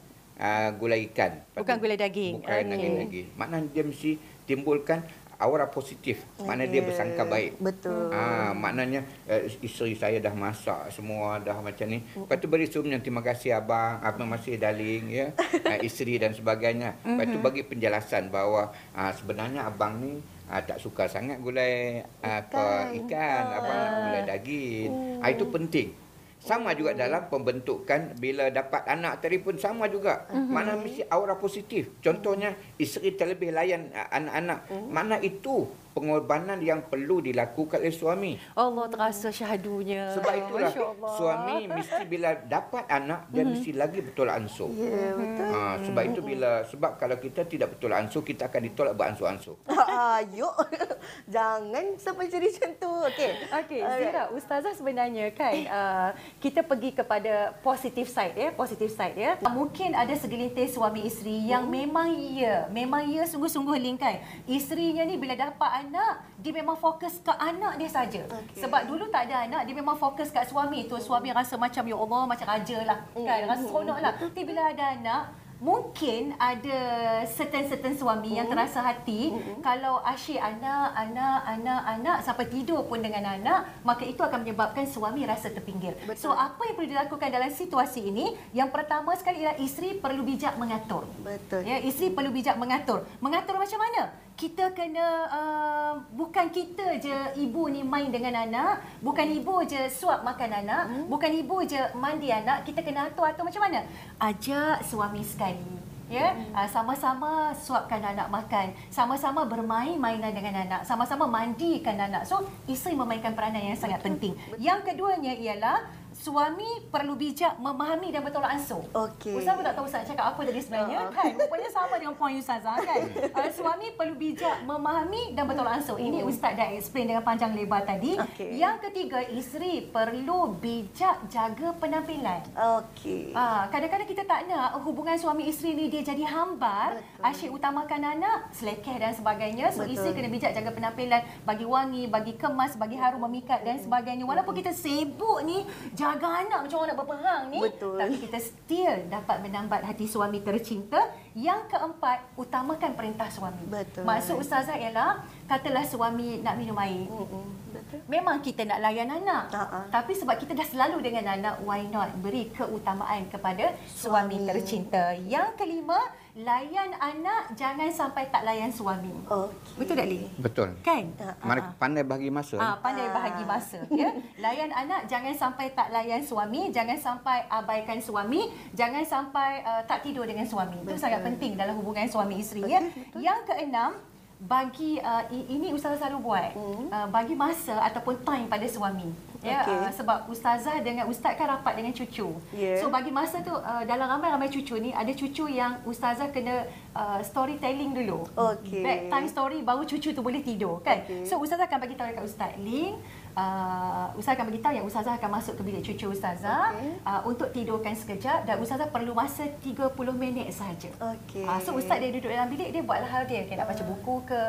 uh, 0.42 0.68
gulai 0.75 1.06
ikan. 1.12 1.38
Bukan 1.54 1.76
gulai 1.78 1.94
daging. 2.00 2.42
Bukan 2.42 2.50
Okey. 2.50 2.70
daging 2.72 2.94
lagi. 2.99 3.22
Maknanya 3.38 3.68
dia 3.70 3.84
mesti 3.87 4.11
timbulkan 4.49 5.06
aura 5.42 5.66
positif. 5.68 6.22
Maknanya 6.38 6.70
dia 6.70 6.82
bersangka 6.87 7.26
baik. 7.26 7.58
Betul. 7.58 8.14
Ah, 8.14 8.54
maknanya 8.54 9.02
uh, 9.26 9.42
isteri 9.61 9.99
saya 9.99 10.22
dah 10.22 10.30
masak 10.32 10.94
semua 10.94 11.42
dah 11.42 11.58
macam 11.58 11.90
ni. 11.90 12.06
Lepas 12.14 12.38
tu 12.38 12.46
beri 12.46 12.70
senyum 12.70 13.02
terima 13.02 13.20
kasih 13.20 13.58
abang, 13.58 13.99
abang 14.00 14.30
masih 14.30 14.56
darling 14.56 15.11
ya. 15.11 15.26
Uh, 15.66 15.78
isteri 15.88 16.22
dan 16.22 16.30
sebagainya. 16.32 17.02
Lepas 17.02 17.26
tu 17.26 17.38
bagi 17.42 17.62
penjelasan 17.66 18.30
bahawa 18.30 18.70
uh, 18.94 19.11
sebenarnya 19.11 19.66
abang 19.66 19.99
ni 19.99 20.22
uh, 20.46 20.62
tak 20.62 20.78
suka 20.78 21.11
sangat 21.11 21.42
gulai 21.42 22.06
uh, 22.22 22.38
apa 22.46 22.94
ikan, 23.02 23.44
abang 23.50 23.76
nak 23.76 23.90
gulai 24.06 24.22
daging. 24.30 24.90
Ah, 25.18 25.28
itu 25.34 25.44
penting. 25.50 26.01
Sama 26.42 26.75
juga 26.75 26.90
dalam 26.90 27.30
pembentukan 27.30 28.18
bila 28.18 28.50
dapat 28.50 28.82
anak 28.90 29.22
tadi 29.22 29.38
pun 29.38 29.54
sama 29.54 29.87
juga. 29.87 30.26
Mana 30.34 30.75
mesti 30.75 31.06
aura 31.06 31.38
positif. 31.38 31.94
Contohnya 32.02 32.58
isteri 32.82 33.14
terlebih 33.14 33.54
layan 33.54 33.94
anak-anak. 33.94 34.66
Mana 34.90 35.22
itu 35.22 35.70
pengorbanan 35.92 36.58
yang 36.61 36.88
perlu 36.88 37.20
dilakukan 37.20 37.78
oleh 37.80 37.94
suami. 37.94 38.32
Allah 38.56 38.88
terasa 38.88 39.28
syahadunya. 39.28 40.16
Sebab 40.16 40.32
itulah 40.34 40.72
suami 41.16 41.68
mesti 41.68 42.02
bila 42.08 42.34
dapat 42.49 42.84
anak 42.88 43.28
dia 43.28 43.44
mesti 43.44 43.70
lagi 43.76 44.00
betul 44.00 44.28
ansur. 44.32 44.72
Ya, 44.75 45.12
betul. 45.14 45.49
Ha, 45.52 45.61
sebab 45.84 46.02
itu 46.08 46.20
bila 46.25 46.50
sebab 46.66 46.92
kalau 46.96 47.16
kita 47.20 47.44
tidak 47.44 47.76
betul 47.76 47.92
ansur 47.92 48.25
kita 48.25 48.49
akan 48.49 48.61
ditolak 48.66 48.94
beransur-ansur. 48.96 49.56
Ayo. 50.16 50.50
Jangan 51.34 51.84
sampai 52.00 52.26
jadi 52.32 52.49
macam 52.49 52.70
tu. 52.80 52.92
Okey. 53.12 53.30
Okey. 53.64 53.80
Zira, 53.82 54.22
ustazah 54.32 54.72
sebenarnya 54.72 55.26
kan 55.37 55.54
uh, 55.78 56.11
kita 56.40 56.64
pergi 56.64 56.96
kepada 56.96 57.52
positive 57.61 58.08
side 58.08 58.37
ya, 58.38 58.49
positive 58.54 58.92
side 58.92 59.16
ya. 59.16 59.32
Mungkin 59.44 59.92
ada 59.92 60.14
segelintir 60.16 60.70
suami 60.70 61.04
isteri 61.04 61.50
yang 61.50 61.68
memang 61.68 62.14
ya, 62.16 62.66
memang 62.72 63.04
ya 63.11 63.26
sungguh-sungguh 63.28 63.76
link 63.82 63.99
kan. 64.00 64.22
Isterinya 64.49 65.04
ni 65.04 65.20
bila 65.20 65.34
dapat 65.34 65.82
anak, 65.83 66.15
dia 66.39 66.53
memang 66.55 66.79
fokus 66.79 67.19
ke 67.19 67.33
anak 67.35 67.77
dia 67.79 67.91
saja. 67.91 68.23
Okey. 68.27 68.62
Sebab 68.62 68.87
dulu 68.87 69.11
tak 69.11 69.31
ada 69.31 69.47
anak, 69.47 69.62
dia 69.67 69.75
memang 69.75 69.99
fokus 69.99 70.31
kat 70.31 70.47
suami 70.47 70.87
tu. 70.87 70.97
Suami 71.03 71.35
rasa 71.35 71.59
macam 71.59 71.83
ya 71.83 71.97
Allah 71.99 72.23
macam 72.25 72.47
raja 72.47 72.79
lah 72.87 72.99
kan, 73.12 73.41
rasa 73.51 73.65
seronok 73.67 73.99
lah. 73.99 74.12
Tapi 74.17 74.41
bila 74.47 74.71
ada 74.71 74.85
anak, 74.95 75.23
Mungkin 75.62 76.35
ada 76.43 76.79
certain-certain 77.23 77.95
suami 77.95 78.35
yang 78.35 78.51
terasa 78.51 78.83
hati 78.83 79.31
kalau 79.62 80.03
asyik 80.03 80.43
anak, 80.43 80.91
anak, 80.91 81.39
anak, 81.47 81.81
anak 81.87 82.19
sampai 82.27 82.51
tidur 82.51 82.83
pun 82.91 82.99
dengan 82.99 83.23
anak, 83.39 83.71
maka 83.87 84.03
itu 84.03 84.19
akan 84.19 84.43
menyebabkan 84.43 84.83
suami 84.91 85.23
rasa 85.23 85.55
terpinggir. 85.55 85.95
So 86.19 86.35
Betul. 86.35 86.35
apa 86.35 86.61
yang 86.67 86.75
perlu 86.75 86.91
dilakukan 86.91 87.29
dalam 87.31 87.51
situasi 87.55 88.11
ini? 88.11 88.35
Yang 88.51 88.75
pertama 88.75 89.15
sekali 89.15 89.47
ialah 89.47 89.55
isteri 89.62 89.95
perlu 90.03 90.27
bijak 90.27 90.59
mengatur. 90.59 91.07
Betul. 91.23 91.62
Ya, 91.62 91.79
isteri 91.79 92.11
perlu 92.11 92.35
bijak 92.35 92.59
mengatur. 92.59 93.07
Mengatur 93.23 93.55
macam 93.55 93.79
mana? 93.79 94.11
Kita 94.42 94.75
kena 94.75 95.30
uh, 95.30 95.94
bukan 96.18 96.50
kita 96.50 96.99
je 96.99 97.14
ibu 97.38 97.70
ni 97.70 97.87
main 97.87 98.11
dengan 98.11 98.42
anak, 98.42 98.82
bukan 98.99 99.30
ibu 99.30 99.62
je 99.62 99.87
suap 99.87 100.26
makan 100.26 100.66
anak, 100.66 100.82
hmm. 100.90 101.06
bukan 101.06 101.30
ibu 101.30 101.62
je 101.62 101.78
mandi 101.94 102.34
anak, 102.34 102.66
kita 102.66 102.82
kena 102.82 103.06
atur-atur 103.06 103.46
macam 103.46 103.62
mana? 103.62 103.87
Ajak 104.18 104.82
suami 104.82 105.22
sekali. 105.22 105.62
Ya, 106.11 106.34
uh, 106.58 106.66
sama-sama 106.66 107.54
suapkan 107.54 108.02
anak 108.02 108.34
makan, 108.34 108.75
sama-sama 108.90 109.46
bermain 109.46 109.94
mainan 109.94 110.34
dengan 110.34 110.66
anak, 110.66 110.82
sama-sama 110.90 111.30
mandikan 111.30 111.94
anak. 111.94 112.26
So, 112.26 112.42
isteri 112.66 112.99
memainkan 112.99 113.38
peranan 113.38 113.62
yang 113.62 113.78
sangat 113.78 114.02
penting. 114.02 114.34
Yang 114.58 114.90
keduanya 114.90 115.38
ialah 115.38 116.01
suami 116.23 116.87
perlu 116.87 117.19
bijak 117.19 117.59
memahami 117.59 118.14
dan 118.14 118.23
bertolak 118.23 118.55
ansur. 118.55 118.87
Okey. 118.95 119.43
Ustaz 119.43 119.59
pun 119.59 119.67
tak 119.67 119.75
tahu 119.75 119.91
Ustaz 119.91 120.07
cakap 120.07 120.31
apa 120.31 120.41
tadi 120.47 120.62
sebenarnya 120.62 121.11
kan. 121.11 121.35
Rupanya 121.35 121.71
sama 121.75 121.99
dengan 121.99 122.14
poin 122.14 122.38
Ustazah 122.38 122.79
kan. 122.79 123.02
Uh, 123.35 123.50
suami 123.59 123.91
perlu 123.99 124.14
bijak 124.14 124.62
memahami 124.62 125.35
dan 125.35 125.50
bertolak 125.50 125.83
ansur. 125.83 125.99
Ini 125.99 126.23
Ustaz 126.23 126.55
dah 126.55 126.71
explain 126.79 127.11
dengan 127.11 127.26
panjang 127.26 127.50
lebar 127.59 127.83
tadi. 127.83 128.14
Okey. 128.14 128.55
Yang 128.55 128.76
ketiga, 128.87 129.19
isteri 129.35 129.83
perlu 129.83 130.55
bijak 130.62 131.26
jaga 131.26 131.75
penampilan. 131.83 132.47
Okey. 132.55 133.35
Ah, 133.35 133.67
kadang-kadang 133.75 134.07
kita 134.07 134.23
tak 134.23 134.47
nak 134.47 134.79
hubungan 134.87 135.19
suami 135.19 135.50
isteri 135.50 135.75
ni 135.75 135.91
dia 135.91 136.07
jadi 136.07 136.23
hambar, 136.23 137.02
Betul. 137.02 137.26
asyik 137.35 137.50
utamakan 137.50 137.99
anak, 137.99 138.55
selekeh 138.55 138.95
dan 138.95 139.11
sebagainya. 139.11 139.75
So 139.75 139.83
Betul. 139.83 139.99
isteri 139.99 140.11
kena 140.14 140.31
bijak 140.31 140.55
jaga 140.55 140.71
penampilan, 140.71 141.26
bagi 141.43 141.67
wangi, 141.67 142.07
bagi 142.07 142.38
kemas, 142.38 142.79
bagi 142.79 142.95
harum 142.95 143.26
memikat 143.26 143.67
dan 143.67 143.83
sebagainya. 143.83 144.23
Walaupun 144.23 144.55
kita 144.55 144.71
sibuk 144.71 145.43
ni, 145.43 145.67
gagang 146.12 146.45
anak 146.45 146.69
macam 146.69 146.76
orang 146.85 146.90
nak 146.92 146.99
berperang 147.00 147.42
ni. 147.49 147.59
Betul. 147.64 147.97
Tapi 147.97 148.14
kita 148.21 148.38
still 148.38 148.95
dapat 149.09 149.37
menambat 149.40 149.81
hati 149.81 150.04
suami 150.04 150.45
tercinta. 150.45 151.00
Yang 151.33 151.73
keempat, 151.73 152.37
utamakan 152.37 152.92
perintah 152.92 153.33
suami. 153.33 153.64
Betul. 153.64 154.04
Maksud 154.04 154.37
ustazah 154.37 154.76
ialah 154.76 155.25
katalah 155.49 155.81
suami 155.88 156.45
nak 156.45 156.61
minum 156.61 156.76
air. 156.76 157.09
Mm-mm. 157.09 157.73
Betul. 157.73 158.00
Memang 158.04 158.45
kita 158.45 158.69
nak 158.69 158.85
layan 158.85 159.09
anak. 159.09 159.49
Ha-ha. 159.57 159.88
Tapi 159.88 160.12
sebab 160.12 160.37
kita 160.37 160.52
dah 160.52 160.69
selalu 160.69 161.00
dengan 161.00 161.25
anak, 161.33 161.64
why 161.64 161.88
not 161.88 162.12
beri 162.21 162.52
keutamaan 162.52 163.33
kepada 163.33 163.73
suami, 163.88 164.37
Suami. 164.37 164.49
tercinta. 164.52 165.16
Yang 165.16 165.57
kelima, 165.57 165.97
layan 166.33 166.97
anak 166.97 167.53
jangan 167.53 167.93
sampai 167.93 168.25
tak 168.33 168.49
layan 168.49 168.73
suami. 168.73 169.12
Okey. 169.29 169.53
Betul 169.77 169.95
tak, 170.01 170.09
Lee? 170.09 170.25
Betul. 170.41 170.69
Kan? 170.81 171.12
Mari 171.45 171.61
pandai 171.77 172.01
bahagi 172.09 172.33
masa. 172.33 172.57
Ah, 172.57 172.77
pandai 172.81 173.05
Ah. 173.05 173.12
bahagi 173.12 173.45
masa. 173.45 173.85
Ya? 173.93 174.09
Layan 174.45 174.73
anak, 174.73 175.05
jangan 175.05 175.37
sampai 175.37 175.77
tak 175.77 175.93
layan 175.93 176.25
suami, 176.25 176.73
jangan 176.73 176.97
sampai 176.97 177.45
abaikan 177.53 178.01
suami, 178.01 178.49
jangan 178.73 179.05
sampai 179.05 179.61
uh, 179.61 179.85
tak 179.85 180.01
tidur 180.01 180.25
dengan 180.25 180.49
suami. 180.49 180.81
Itu 180.81 180.97
sangat 180.97 181.21
penting 181.21 181.53
dalam 181.53 181.77
hubungan 181.77 182.09
suami 182.09 182.41
isteri. 182.41 182.65
Ya? 182.65 182.81
Yang 183.12 183.53
keenam, 183.53 184.01
bagi 184.42 184.99
uh, 184.99 185.22
ini 185.30 185.70
ustazah 185.70 185.94
selalu 186.00 186.18
buat 186.20 186.50
Hmm. 186.52 186.90
uh, 186.90 187.06
bagi 187.08 187.32
masa 187.32 187.78
ataupun 187.80 188.18
time 188.20 188.46
pada 188.46 188.66
suami 188.66 189.06
ya 189.38 189.62
Okey. 189.62 189.75
uh, 189.76 189.90
sebab 189.92 190.18
ustazah 190.26 190.78
dengan 190.80 191.06
ustaz 191.06 191.34
kan 191.34 191.46
rapat 191.49 191.75
dengan 191.75 191.90
cucu 191.90 192.26
Ya. 192.52 192.75
so 192.76 192.87
bagi 192.88 193.11
masa 193.11 193.38
tu 193.38 193.50
uh, 193.50 193.82
dalam 193.82 194.06
ramai-ramai 194.08 194.46
cucu 194.49 194.76
ni 194.76 194.90
ada 194.90 195.11
cucu 195.11 195.46
yang 195.46 195.78
ustazah 195.84 196.26
kena 196.28 196.66
uh, 196.92 197.22
storytelling 197.22 197.90
dulu 197.92 198.26
Okey. 198.32 198.82
bedtime 198.82 199.26
story 199.26 199.58
baru 199.61 199.82
cucu 199.82 200.11
tu 200.11 200.20
boleh 200.20 200.38
tidur 200.40 200.78
kan 200.80 201.02
Okey. 201.02 201.22
so 201.22 201.38
ustazah 201.38 201.64
akan 201.64 201.78
bagi 201.80 201.94
tahu 201.94 202.11
dekat 202.11 202.25
ustaz 202.25 202.52
Ling 202.56 202.99
uh, 203.37 204.12
ustazah 204.17 204.37
akan 204.41 204.47
bagi 204.53 204.61
tahu 204.61 204.75
yang 204.77 204.87
ustazah 204.87 205.15
akan 205.17 205.31
masuk 205.33 205.55
ke 205.59 205.62
bilik 205.65 205.83
cucu 205.85 206.07
ustazah 206.12 206.73
Okey. 206.77 206.93
uh, 207.05 207.21
untuk 207.29 207.49
tidurkan 207.53 207.95
sekejap 207.97 208.45
dan 208.45 208.61
ustazah 208.61 208.89
perlu 208.89 209.12
masa 209.17 209.49
30 209.61 209.93
minit 210.17 210.49
sahaja 210.53 210.93
Okey. 211.01 211.45
Ah, 211.49 211.59
so 211.59 211.75
ustaz 211.77 211.99
dia 211.99 212.12
duduk 212.12 212.31
dalam 212.31 212.49
bilik 212.49 212.71
dia 212.71 212.83
buat 212.85 213.01
hal 213.03 213.25
dia, 213.27 213.45
dia 213.45 213.57
nak 213.59 213.73
baca 213.73 213.83
buku 213.83 214.15
ke, 214.29 214.43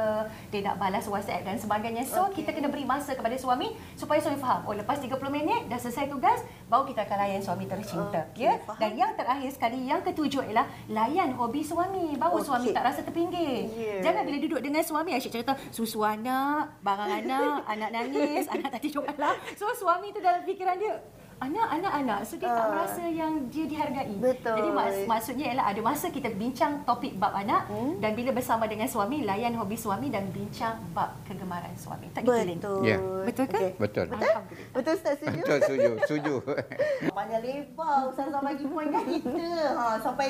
dia 0.52 0.60
nak 0.66 0.76
balas 0.78 1.06
WhatsApp 1.08 1.46
dan 1.48 1.56
sebagainya. 1.58 2.04
So 2.06 2.30
Okey. 2.30 2.44
kita 2.44 2.56
kena 2.56 2.68
beri 2.70 2.84
masa 2.84 3.16
kepada 3.16 3.36
suami 3.40 3.74
supaya 3.96 4.20
suami 4.20 4.38
faham. 4.38 4.66
Oh 4.68 4.76
lepas 4.76 5.00
30 5.00 5.16
minit 5.32 5.66
dah 5.72 5.80
selesai 5.80 6.12
tugas, 6.12 6.44
baru 6.68 6.84
kita 6.90 7.08
akan 7.08 7.18
layan 7.26 7.42
suami 7.42 7.66
tercinta. 7.66 8.22
Okey, 8.34 8.46
ya. 8.46 8.60
faham. 8.64 8.80
Dan 8.80 8.92
yang 9.00 9.12
terakhir 9.16 9.50
sekali 9.56 9.80
yang 9.88 10.02
ketujuh 10.04 10.44
ialah 10.52 10.68
layan 10.92 11.34
hobi 11.36 11.62
suami. 11.64 12.16
Baru 12.20 12.42
Okey. 12.42 12.48
suami 12.52 12.68
tak 12.76 12.84
rasa 12.86 13.00
terpinggir. 13.02 13.70
Ya. 13.74 14.12
Jangan 14.12 14.22
bila 14.28 14.38
duduk 14.42 14.60
dengan 14.62 14.84
suami 14.84 15.16
asyik 15.16 15.32
cerita 15.34 15.54
susu 15.74 16.04
anak, 16.04 16.82
barang 16.86 17.10
anak, 17.24 17.60
anak 17.66 17.90
nangis, 17.90 18.46
anak 18.50 18.73
tak 18.74 18.82
tidur 18.82 19.06
malam. 19.06 19.38
So 19.54 19.70
suami 19.72 20.10
tu 20.10 20.20
dalam 20.20 20.42
fikiran 20.42 20.76
dia 20.76 20.98
Anak, 21.36 21.76
anak, 21.76 21.94
anak. 21.98 22.20
So 22.24 22.40
dia 22.40 22.48
tak 22.48 22.56
Ah. 22.56 22.72
merasa 22.72 23.04
yang 23.04 23.52
dia 23.52 23.68
dihargai. 23.68 24.16
Betul. 24.16 24.56
Jadi 24.56 24.70
maks- 24.72 25.04
maksudnya 25.04 25.46
ialah 25.52 25.66
ada 25.68 25.82
masa 25.84 26.08
kita 26.08 26.32
bincang 26.32 26.88
topik 26.88 27.20
bab 27.20 27.36
anak 27.36 27.68
Hmm. 27.68 28.00
dan 28.00 28.16
bila 28.16 28.32
bersama 28.32 28.64
dengan 28.64 28.88
suami 28.88 29.28
layan 29.28 29.52
hobi 29.52 29.76
suami 29.76 30.08
dan 30.08 30.32
bincang 30.32 30.80
bab 30.94 31.12
kegemaran 31.28 31.74
suami. 31.76 32.08
Tak 32.12 32.24
gitu 32.24 32.32
Lin? 32.38 32.56
Betul. 32.56 32.80
Ya. 32.82 32.98
Betul 33.28 33.46
ke? 33.46 33.58
Okey. 33.60 33.72
Betul. 33.76 34.06
Alhamdulillah. 34.08 34.44
Betul 34.72 34.94
Ustaz 34.96 35.14
setuju? 35.20 35.36
Betul, 35.36 35.58
setuju. 35.60 35.92
Setuju. 36.00 36.34
Panjang 37.18 37.42
lebar 37.44 38.00
Ustazah 38.08 38.42
bagi 38.42 38.66
poin 38.66 38.88
kat 38.88 39.04
kita. 39.04 39.48
Ha, 39.74 39.86
sampai 40.00 40.30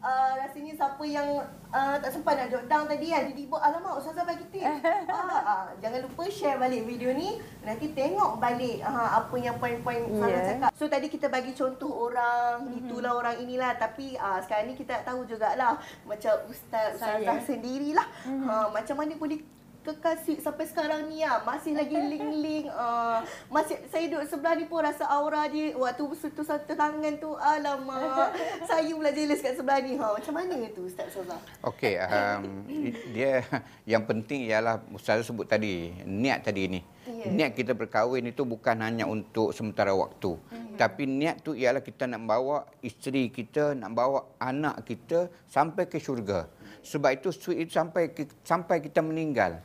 uh, 0.00 0.30
rasanya 0.40 0.72
siapa 0.72 1.04
yang 1.04 1.28
uh, 1.76 1.94
tak 2.00 2.10
sempat 2.10 2.32
nak 2.40 2.48
jot 2.48 2.64
down 2.64 2.88
tadi 2.88 3.12
kan. 3.12 3.28
Tiba-tiba 3.28 3.56
alamak 3.60 4.00
Ustazah 4.00 4.24
bagi 4.24 4.44
tips. 4.48 4.80
ha, 5.12 5.20
ha, 5.20 5.56
jangan 5.84 6.00
lupa 6.08 6.24
share 6.32 6.56
balik 6.56 6.88
video 6.88 7.12
ni. 7.12 7.36
Nanti 7.60 7.92
tengok 7.92 8.40
balik 8.40 8.80
ha, 8.80 9.20
apa 9.20 9.34
yang 9.36 9.60
poin-poin 9.60 10.08
Ustazah 10.08 10.34
Yeah. 10.36 10.48
cakap. 10.58 10.70
So 10.74 10.90
tadi 10.90 11.06
kita 11.06 11.30
bagi 11.30 11.54
contoh 11.54 12.10
orang, 12.10 12.66
itulah 12.76 13.14
orang 13.14 13.36
inilah. 13.40 13.78
Tapi 13.78 14.18
uh, 14.18 14.42
sekarang 14.42 14.72
ni 14.72 14.74
kita 14.74 15.00
tahu 15.06 15.22
jugalah. 15.28 15.78
Macam 16.02 16.34
Ustaz. 16.50 16.98
Ustazah 16.98 17.38
sendirilah. 17.44 18.08
Ha, 18.26 18.68
macam 18.72 18.96
mana 18.98 19.12
boleh 19.14 19.38
kekal 19.86 20.18
sweet 20.18 20.42
sampai 20.42 20.66
sekarang 20.66 21.06
ni 21.06 21.22
ah 21.22 21.38
masih 21.46 21.78
lagi 21.78 21.94
link-link 21.94 22.66
ah 22.74 23.22
masih 23.46 23.78
saya 23.94 24.10
duduk 24.10 24.26
sebelah 24.26 24.58
ni 24.58 24.66
pun 24.66 24.82
rasa 24.82 25.06
aura 25.06 25.46
dia 25.46 25.78
waktu 25.78 26.02
sentuh 26.18 26.42
satu 26.42 26.74
tangan 26.74 27.14
tu 27.22 27.30
alamak 27.38 28.34
saya 28.66 28.90
pula 28.90 29.14
jealous 29.14 29.38
kat 29.38 29.54
sebelah 29.54 29.78
ni 29.78 29.94
ha 29.94 30.10
macam 30.10 30.34
mana 30.34 30.58
tu 30.74 30.90
Ustaz 30.90 31.14
Sazah 31.14 31.38
Okey, 31.62 31.98
um, 31.98 32.66
dia 33.14 33.42
yang 33.86 34.02
penting 34.02 34.50
ialah 34.50 34.82
Ustaz 34.90 35.22
sebut 35.22 35.46
tadi, 35.46 35.92
niat 36.06 36.46
tadi 36.46 36.62
ni. 36.66 36.80
Ya. 37.06 37.30
Niat 37.30 37.50
kita 37.54 37.74
berkahwin 37.74 38.30
itu 38.30 38.42
bukan 38.42 38.82
hanya 38.82 39.06
untuk 39.06 39.54
sementara 39.54 39.94
waktu. 39.94 40.34
Tapi 40.74 41.06
niat 41.06 41.42
tu 41.42 41.54
ialah 41.54 41.80
kita 41.82 42.06
nak 42.10 42.22
bawa 42.26 42.66
isteri 42.82 43.30
kita, 43.30 43.74
nak 43.78 43.94
bawa 43.94 44.26
anak 44.42 44.84
kita 44.86 45.30
sampai 45.46 45.86
ke 45.86 45.98
syurga. 45.98 46.50
Sebab 46.86 47.10
itu 47.18 47.28
sweet 47.34 47.66
itu 47.66 47.72
sampai 47.74 48.10
sampai 48.46 48.76
kita 48.82 49.02
meninggal. 49.02 49.58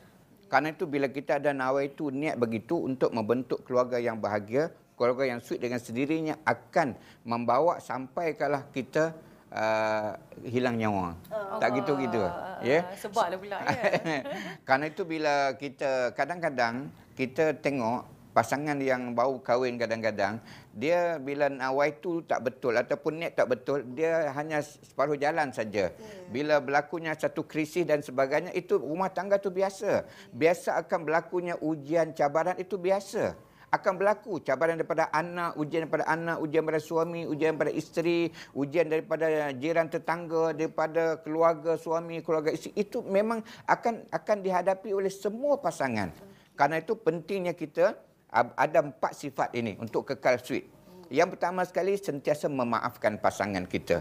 Karena 0.52 0.68
itu 0.68 0.84
bila 0.84 1.08
kita 1.08 1.40
ada 1.40 1.56
nawa 1.56 1.80
itu 1.80 2.12
niat 2.12 2.36
begitu 2.36 2.76
untuk 2.76 3.08
membentuk 3.16 3.64
keluarga 3.64 3.96
yang 3.96 4.20
bahagia, 4.20 4.68
keluarga 5.00 5.24
yang 5.24 5.40
sweet 5.40 5.64
dengan 5.64 5.80
sendirinya 5.80 6.36
akan 6.44 6.92
membawa 7.24 7.80
sampai 7.80 8.36
kalah 8.36 8.68
kita 8.68 9.16
uh, 9.48 10.12
hilang 10.44 10.76
nyawa. 10.76 11.16
Tak 11.56 11.80
gitu 11.80 11.96
gitu. 12.04 12.20
Ya. 12.60 12.84
Sebablah 13.00 13.40
pula 13.40 13.64
ya. 13.64 13.80
Karena 14.68 14.92
itu 14.92 15.08
bila 15.08 15.56
kita 15.56 16.12
kadang-kadang 16.12 16.92
kita 17.16 17.56
tengok 17.56 18.04
pasangan 18.36 18.76
yang 18.76 19.16
baru 19.16 19.40
kahwin 19.40 19.80
kadang-kadang 19.80 20.36
dia 20.72 21.20
bila 21.20 21.52
nawai 21.52 22.00
tu 22.00 22.24
tak 22.24 22.48
betul 22.48 22.72
ataupun 22.72 23.20
niat 23.20 23.36
tak 23.36 23.52
betul 23.52 23.84
dia 23.92 24.32
hanya 24.32 24.64
separuh 24.64 25.20
jalan 25.20 25.52
saja. 25.52 25.92
Bila 26.32 26.64
berlakunya 26.64 27.12
satu 27.12 27.44
krisis 27.44 27.84
dan 27.84 28.00
sebagainya 28.00 28.56
itu 28.56 28.80
rumah 28.80 29.12
tangga 29.12 29.36
tu 29.36 29.52
biasa. 29.52 30.08
Biasa 30.32 30.80
akan 30.80 31.04
berlakunya 31.04 31.60
ujian 31.60 32.16
cabaran 32.16 32.56
itu 32.56 32.80
biasa. 32.80 33.36
Akan 33.72 33.96
berlaku 33.96 34.36
cabaran 34.44 34.76
daripada 34.76 35.08
anak, 35.12 35.56
ujian 35.56 35.88
daripada 35.88 36.04
anak, 36.04 36.36
ujian 36.44 36.60
daripada 36.60 36.80
suami, 36.80 37.24
ujian 37.24 37.56
daripada 37.56 37.72
isteri, 37.72 38.28
ujian 38.52 38.84
daripada 38.84 39.48
jiran 39.56 39.88
tetangga, 39.88 40.52
daripada 40.52 41.16
keluarga 41.24 41.80
suami, 41.80 42.20
keluarga 42.20 42.52
isteri. 42.52 42.76
Itu 42.76 43.00
memang 43.00 43.40
akan 43.64 44.12
akan 44.12 44.36
dihadapi 44.44 44.92
oleh 44.92 45.08
semua 45.08 45.56
pasangan. 45.56 46.12
Karena 46.52 46.84
itu 46.84 46.92
pentingnya 46.96 47.56
kita 47.56 47.96
ada 48.32 48.80
empat 48.80 49.12
sifat 49.12 49.52
ini 49.52 49.76
untuk 49.76 50.08
kekal 50.08 50.40
sweet. 50.40 50.64
Yang 51.12 51.36
pertama 51.36 51.60
sekali 51.68 51.92
sentiasa 52.00 52.48
memaafkan 52.48 53.20
pasangan 53.20 53.68
kita. 53.68 54.00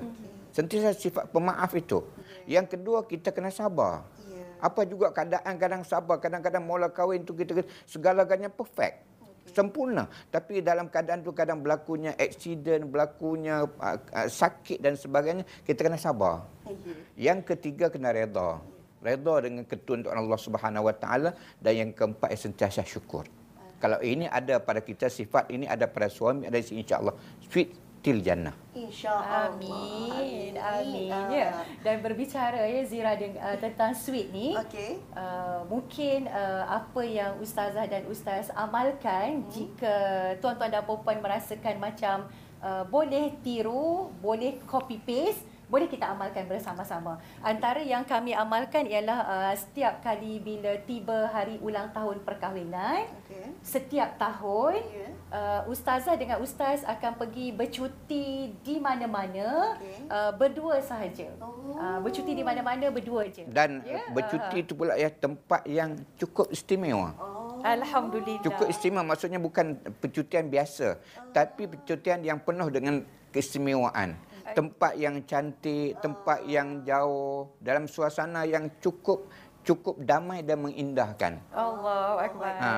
Sentiasa 0.56 0.96
sifat 0.96 1.28
pemaaf 1.28 1.76
itu. 1.76 2.00
Yang 2.48 2.80
kedua 2.80 3.04
kita 3.04 3.36
kena 3.36 3.52
sabar. 3.52 4.08
Ya. 4.32 4.48
Apa 4.64 4.88
juga 4.88 5.12
keadaan 5.12 5.60
kadang 5.60 5.84
sabar, 5.84 6.24
kadang-kadang 6.24 6.64
mula 6.64 6.88
kahwin 6.88 7.28
tu 7.28 7.36
kita 7.36 7.68
segala-galanya 7.84 8.48
perfect. 8.48 9.12
Sempurna. 9.52 10.08
Tapi 10.32 10.64
dalam 10.64 10.88
keadaan 10.88 11.20
tu 11.28 11.36
kadang 11.36 11.60
berlakunya 11.60 12.16
accident, 12.16 12.88
berlakunya 12.88 13.68
uh, 13.68 13.98
uh, 14.00 14.30
sakit 14.32 14.80
dan 14.80 14.96
sebagainya, 14.96 15.44
kita 15.68 15.84
kena 15.84 16.00
sabar. 16.00 16.48
Yang 17.20 17.52
ketiga 17.56 17.92
kena 17.92 18.16
reda. 18.16 18.64
Reda 19.04 19.36
dengan 19.44 19.68
ketentuan 19.68 20.16
Allah 20.16 20.40
Subhanahu 20.40 20.88
Wa 20.88 20.96
Taala 20.96 21.36
dan 21.60 21.74
yang 21.76 21.92
keempat 21.92 22.32
sentiasa 22.40 22.86
syukur. 22.88 23.28
Kalau 23.82 23.98
ini 24.06 24.30
ada 24.30 24.62
pada 24.62 24.86
kita 24.86 25.10
sifat 25.10 25.50
ini 25.50 25.66
ada 25.66 25.90
pada 25.90 26.08
suami 26.08 26.46
ada 26.46 26.62
insya-Allah 26.62 27.18
sweet 27.50 27.74
till 28.02 28.18
jannah. 28.22 28.54
Insya-Allah. 28.74 29.54
Amin. 29.54 30.58
Amin. 30.58 31.14
Ah. 31.14 31.30
Ya. 31.30 31.50
Dan 31.86 32.02
berbicara 32.02 32.66
ya 32.66 32.82
Zira 32.82 33.14
dengan, 33.14 33.38
uh, 33.42 33.58
tentang 33.62 33.94
sweet 33.94 34.34
ni. 34.34 34.58
Okey. 34.58 34.98
Uh, 35.14 35.62
mungkin 35.70 36.26
uh, 36.26 36.66
apa 36.82 37.02
yang 37.06 37.38
ustazah 37.38 37.86
dan 37.86 38.06
ustaz 38.10 38.50
amalkan 38.58 39.46
Hmm. 39.46 39.50
jika 39.54 39.96
tuan-tuan 40.42 40.74
dan 40.74 40.82
puan 40.82 41.22
merasakan 41.22 41.78
macam 41.78 42.26
uh, 42.66 42.84
boleh 42.90 43.38
tiru, 43.46 44.10
boleh 44.18 44.58
copy 44.66 44.98
paste, 44.98 45.46
boleh 45.72 45.88
kita 45.88 46.12
amalkan 46.12 46.44
bersama-sama. 46.52 47.16
Antara 47.40 47.80
yang 47.80 48.04
kami 48.04 48.36
amalkan 48.36 48.84
ialah 48.84 49.20
uh, 49.24 49.54
setiap 49.56 50.04
kali 50.04 50.44
bila 50.44 50.76
tiba 50.84 51.32
hari 51.32 51.56
ulang 51.64 51.96
tahun 51.96 52.20
perkahwinan, 52.28 53.08
Okey. 53.24 53.56
setiap 53.64 54.20
tahun 54.20 54.84
Ya. 54.92 55.08
uh, 55.32 55.62
ustazah 55.72 56.20
dengan 56.20 56.44
ustaz 56.44 56.84
akan 56.84 57.16
pergi 57.16 57.56
bercuti 57.56 58.52
di 58.60 58.76
mana-mana 58.84 59.80
Okey. 59.80 60.12
uh, 60.12 60.32
berdua 60.36 60.84
sahaja. 60.84 61.32
Oh. 61.40 61.80
Uh, 61.80 62.04
bercuti 62.04 62.36
di 62.36 62.44
mana-mana 62.44 62.92
berdua 62.92 63.32
je. 63.32 63.48
Dan 63.48 63.80
Ya, 63.88 64.04
bercuti 64.12 64.68
itu 64.68 64.76
pula 64.76 65.00
ya 65.00 65.08
tempat 65.08 65.64
yang 65.64 65.96
cukup 66.20 66.52
istimewa. 66.52 67.16
Oh. 67.16 67.64
Alhamdulillah. 67.64 68.44
Cukup 68.44 68.68
istimewa 68.68 69.08
maksudnya 69.08 69.40
bukan 69.40 69.80
percutian 70.04 70.52
biasa, 70.52 71.00
tapi 71.32 71.72
percutian 71.72 72.20
yang 72.26 72.44
penuh 72.44 72.68
dengan 72.68 73.06
keistimewaan. 73.32 74.20
Tempat 74.52 74.94
yang 75.00 75.24
cantik, 75.24 75.98
tempat 76.04 76.44
yang 76.48 76.84
jauh, 76.84 77.56
dalam 77.62 77.88
suasana 77.88 78.44
yang 78.44 78.80
cukup 78.84 79.32
cukup 79.62 79.96
damai 80.02 80.42
dan 80.42 80.58
mengindahkan. 80.58 81.38
Allah 81.54 82.18
Akbar. 82.18 82.54
Ha. 82.58 82.74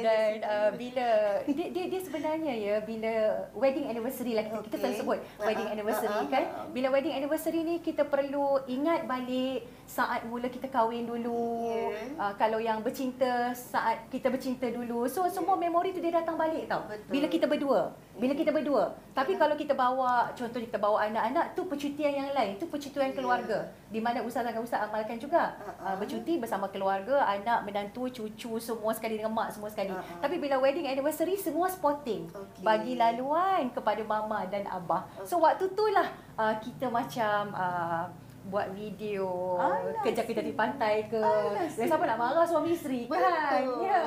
Dan 0.00 0.30
uh, 0.40 0.70
bila 0.72 1.08
dia, 1.44 1.66
dia 1.68 1.84
dia 1.92 2.00
sebenarnya 2.00 2.52
ya 2.56 2.74
bila 2.80 3.12
wedding 3.52 3.92
anniversary 3.92 4.32
lah 4.32 4.44
kita, 4.48 4.56
kita 4.64 4.76
Okey. 4.76 4.80
selalu 4.80 4.96
sebut 5.00 5.18
wedding 5.40 5.64
Ha, 5.64 5.70
ha, 5.70 5.74
anniversary 5.76 6.24
ha, 6.24 6.32
kan. 6.32 6.44
Bila 6.72 6.86
wedding 6.92 7.14
anniversary 7.14 7.60
ni 7.60 7.76
kita 7.84 8.08
perlu 8.08 8.60
ingat 8.64 9.04
balik 9.04 9.68
saat 9.84 10.24
mula 10.24 10.48
kita 10.48 10.72
kahwin 10.72 11.04
dulu. 11.04 11.68
Ya. 11.68 12.16
Uh, 12.16 12.32
kalau 12.40 12.56
yang 12.56 12.80
bercinta 12.80 13.52
saat 13.52 14.08
kita 14.08 14.32
bercinta 14.32 14.64
dulu. 14.72 15.04
So 15.12 15.28
semua 15.28 15.60
memori 15.60 15.92
tu 15.92 16.00
dia 16.00 16.24
datang 16.24 16.40
balik 16.40 16.64
tau. 16.66 16.88
Betul. 16.88 17.10
Bila 17.12 17.26
kita 17.28 17.46
berdua. 17.46 17.80
Bila 18.16 18.32
kita 18.32 18.50
berdua. 18.54 18.84
Tapi 19.12 19.36
kalau 19.36 19.54
kita 19.54 19.76
bawa 19.76 20.32
contoh 20.32 20.60
kita 20.62 20.80
bawa 20.80 21.04
anak-anak 21.04 21.52
tu 21.52 21.68
percutian 21.68 22.12
yang 22.14 22.30
lain, 22.32 22.56
tu 22.56 22.64
percutian 22.64 23.12
Ya. 23.12 23.12
keluarga. 23.12 23.58
Di 23.92 24.00
mana 24.00 24.24
ustaz 24.24 24.46
akan 24.48 24.64
ustaz 24.64 24.80
amalkan 24.88 25.20
juga. 25.20 25.54
Ha. 25.60 25.92
Uh, 25.92 25.96
bercuti 26.14 26.38
bersama 26.38 26.70
keluarga, 26.70 27.26
anak, 27.26 27.66
menantu, 27.66 28.06
cucu 28.06 28.62
semua 28.62 28.94
sekali 28.94 29.18
dengan 29.18 29.34
mak 29.34 29.50
semua 29.50 29.66
sekali. 29.66 29.90
Ha. 29.90 30.22
Tapi 30.22 30.38
bila 30.38 30.62
wedding 30.62 30.86
anniversary 30.86 31.34
semua 31.34 31.66
spotting. 31.66 32.30
Okey. 32.30 32.62
Bagi 32.62 32.94
laluan 32.94 33.66
kepada 33.74 33.98
mama 34.06 34.46
dan 34.46 34.62
abah. 34.70 35.10
So 35.26 35.42
waktu 35.42 35.74
tu 35.74 35.90
lah 35.90 36.06
uh, 36.38 36.54
kita 36.62 36.86
macam 36.86 37.50
uh, 37.50 38.06
buat 38.44 38.76
video 38.76 39.56
Alah, 39.56 40.04
kejap-kejap 40.04 40.44
di 40.44 40.52
pantai 40.52 41.08
ke. 41.08 41.16
Alah, 41.16 41.64
Dan 41.64 41.86
siapa 41.88 42.04
nak 42.04 42.18
marah 42.20 42.44
suami 42.44 42.76
isteri 42.76 43.08
kan? 43.08 43.64
Ya. 43.80 44.00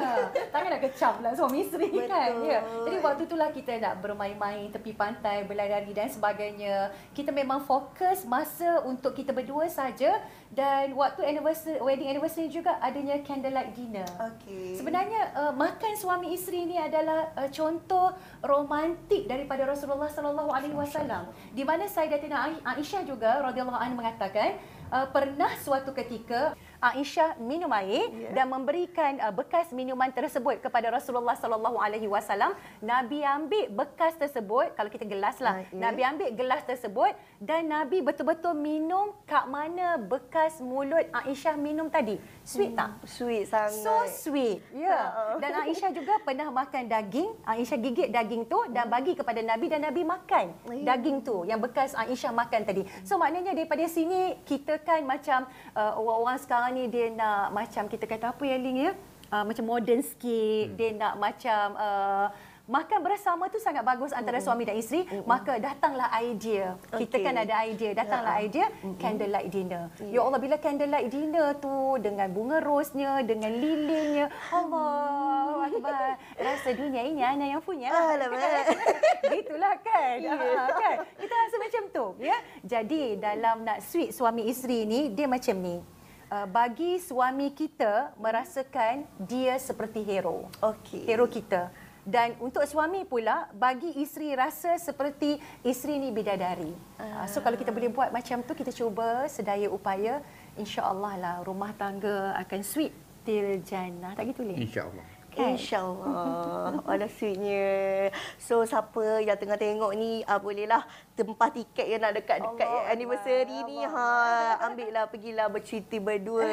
Takkan 0.53 0.69
nak 0.77 0.81
kecam 0.85 1.13
lah 1.25 1.33
suami 1.33 1.65
isteri 1.65 1.89
kan? 2.05 2.45
Ya. 2.45 2.61
Jadi 2.61 2.97
waktu 3.01 3.25
tu 3.25 3.33
lah 3.33 3.49
kita 3.49 3.81
nak 3.81 4.05
bermain-main 4.05 4.69
tepi 4.69 4.93
pantai, 4.93 5.41
berlari 5.49 5.89
dan 5.89 6.05
sebagainya. 6.05 6.93
Kita 7.17 7.33
memang 7.33 7.65
fokus 7.65 8.29
masa 8.29 8.85
untuk 8.85 9.17
kita 9.17 9.33
berdua 9.33 9.65
saja 9.73 10.21
dan 10.51 10.95
waktu 10.95 11.27
anniversary 11.27 11.77
wedding 11.83 12.07
anniversary 12.07 12.47
juga 12.47 12.79
adanya 12.79 13.19
candlelight 13.21 13.75
dinner. 13.75 14.07
Okey. 14.31 14.79
Sebenarnya 14.79 15.35
uh, 15.35 15.53
makan 15.53 15.93
suami 15.99 16.33
isteri 16.33 16.63
ini 16.63 16.79
adalah 16.79 17.29
uh, 17.35 17.49
contoh 17.51 18.15
romantik 18.41 19.27
daripada 19.27 19.67
Rasulullah 19.67 20.07
sallallahu 20.07 20.49
alaihi 20.49 20.73
wasallam. 20.73 21.29
Di 21.51 21.67
mana 21.67 21.85
Sayyidatina 21.85 22.47
Ai- 22.47 22.63
Aisyah 22.79 23.03
juga 23.03 23.43
radhiyallahu 23.43 23.75
anha 23.75 23.95
mengatakan 23.95 24.55
uh, 24.89 25.07
pernah 25.11 25.51
suatu 25.59 25.91
ketika 25.91 26.55
Aisyah 26.77 27.41
minum 27.41 27.73
air 27.73 28.05
Ya. 28.13 28.29
dan 28.33 28.47
memberikan 28.47 29.17
uh, 29.17 29.33
bekas 29.33 29.73
minuman 29.73 30.09
tersebut 30.09 30.61
kepada 30.61 30.93
Rasulullah 30.93 31.33
sallallahu 31.33 31.81
alaihi 31.81 32.05
wasallam. 32.05 32.53
Nabi 32.79 33.25
ambil 33.25 33.65
bekas 33.73 34.13
tersebut, 34.13 34.77
kalau 34.77 34.85
kita 34.87 35.01
gelas 35.03 35.41
lah. 35.41 35.65
Okey. 35.65 35.73
Nabi 35.73 36.01
ambil 36.05 36.29
gelas 36.31 36.61
tersebut 36.63 37.11
dan 37.37 37.65
Nabi 37.65 38.01
betul-betul 38.01 38.53
minum 38.53 39.09
kat 39.25 39.45
mana 39.45 39.97
bekas 39.97 40.61
mulut 40.61 41.01
Aisyah 41.09 41.57
minum 41.57 41.89
tadi. 41.89 42.21
Sweet 42.45 42.77
tak? 42.77 43.01
Sweet 43.03 43.49
sangat. 43.49 43.81
So 43.81 43.93
sweet. 44.07 44.61
Ya. 44.71 44.93
Ha. 44.93 45.21
Dan 45.41 45.65
Aisyah 45.65 45.89
juga 45.91 46.21
pernah 46.21 46.47
makan 46.47 46.85
daging. 46.85 47.29
Aisyah 47.43 47.77
gigit 47.77 48.07
daging 48.07 48.45
tu 48.45 48.57
dan 48.69 48.85
bagi 48.85 49.13
kepada 49.13 49.41
Nabi 49.41 49.65
dan 49.67 49.81
Nabi 49.81 50.01
makan 50.03 50.53
Ya. 50.69 50.93
daging 50.93 51.21
tu 51.21 51.41
yang 51.43 51.57
bekas 51.57 51.91
Aisyah 51.93 52.31
makan 52.31 52.61
tadi. 52.63 52.85
So 53.01 53.17
maknanya 53.17 53.51
daripada 53.51 53.81
sini 53.87 54.37
kita 54.43 54.77
kan 54.79 55.01
macam 55.01 55.43
uh, 55.73 55.93
orang-orang 55.97 56.37
sekarang 56.37 56.66
ni 56.71 56.89
dia 56.91 57.11
nak 57.11 57.51
macam 57.51 57.87
kita 57.87 58.05
kata 58.07 58.31
apa 58.31 58.43
ya 58.43 58.57
Ling 58.59 58.79
ya? 58.79 58.91
Uh, 59.27 59.43
macam 59.43 59.65
modern 59.67 60.01
sikit. 60.03 60.75
Dia 60.79 60.95
nak 60.95 61.13
macam 61.19 61.65
uh, 61.75 62.27
Makan 62.67 62.99
bersama 62.99 63.47
tu 63.47 63.63
sangat 63.63 63.79
bagus 63.79 64.11
antara 64.11 64.43
suami 64.43 64.67
dan 64.67 64.75
isteri. 64.75 65.07
Maka 65.23 65.55
datanglah 65.55 66.11
idea. 66.19 66.75
Kita 66.91 67.15
Okey. 67.15 67.23
kan 67.23 67.35
ada 67.39 67.63
idea. 67.63 67.95
Datanglah 67.95 68.43
idea 68.43 68.67
candlelight 68.99 69.47
dinner. 69.47 69.87
Ya 70.03 70.19
Allah 70.19 70.35
bila 70.35 70.59
candlelight 70.59 71.07
dinner 71.07 71.55
tu 71.63 71.95
dengan 72.03 72.27
bunga 72.27 72.59
rosnya, 72.59 73.23
dengan 73.23 73.55
lilinnya. 73.55 74.27
Allah 74.51 75.63
Akbar. 75.63 76.19
Rasa 76.43 76.75
dunia 76.75 77.07
ini 77.07 77.23
Ana 77.23 77.55
yang 77.55 77.63
punya. 77.63 77.87
Alamak. 77.87 78.75
Gitulah 79.31 79.79
kan. 79.79 80.15
Ya. 80.19 80.35
Ha, 80.35 80.67
kan. 80.75 80.95
Kita 81.15 81.33
rasa 81.33 81.55
macam 81.63 81.83
tu, 81.87 82.05
ya. 82.19 82.35
Jadi 82.67 83.15
dalam 83.15 83.63
nak 83.63 83.79
sweet 83.79 84.11
suami 84.11 84.43
isteri 84.43 84.83
ni 84.83 85.07
dia 85.15 85.23
macam 85.23 85.55
ni. 85.55 85.79
Uh, 86.27 86.43
bagi 86.43 86.99
suami 86.99 87.55
kita 87.55 88.11
merasakan 88.19 89.07
dia 89.15 89.55
seperti 89.63 90.03
hero. 90.03 90.51
Okey. 90.59 91.07
Hero 91.07 91.23
kita. 91.23 91.71
Dan 92.03 92.35
untuk 92.43 92.67
suami 92.67 93.07
pula 93.07 93.47
bagi 93.55 93.95
isteri 93.95 94.35
rasa 94.35 94.75
seperti 94.75 95.39
isteri 95.63 95.95
ni 95.95 96.11
bidadari. 96.11 96.75
Uh. 96.99 97.23
So 97.31 97.39
kalau 97.39 97.55
kita 97.55 97.71
boleh 97.71 97.87
buat 97.87 98.11
macam 98.11 98.43
tu 98.43 98.51
kita 98.59 98.75
cuba 98.75 99.23
sedaya 99.31 99.71
upaya 99.71 100.19
insya-Allah 100.59 101.13
lah 101.15 101.35
rumah 101.47 101.71
tangga 101.79 102.35
akan 102.43 102.59
sweet 102.59 102.91
till 103.23 103.63
jannah. 103.63 104.11
Tak 104.11 104.27
gitu 104.27 104.43
Lin? 104.43 104.59
InsyaAllah. 104.67 105.07
Kan? 105.31 105.53
InsyaAllah. 105.53 106.81
Ada 106.87 107.07
sweetnya. 107.07 108.09
So, 108.41 108.65
siapa 108.65 109.21
yang 109.21 109.37
tengah 109.37 109.59
tengok 109.59 109.93
ni, 109.93 110.25
ah, 110.25 110.41
bolehlah 110.41 110.81
tempah 111.17 111.49
tiket 111.49 111.87
yang 111.89 112.01
nak 112.05 112.13
dekat-dekat 112.13 112.69
Allah 112.69 112.93
anniversary 112.93 113.57
Akbar, 113.57 113.69
ni. 113.73 113.77
Ha, 113.81 114.05
ambil 114.69 114.89
lah, 114.93 115.05
pergilah 115.09 115.47
bercerita 115.49 115.97
berdua. 115.97 116.45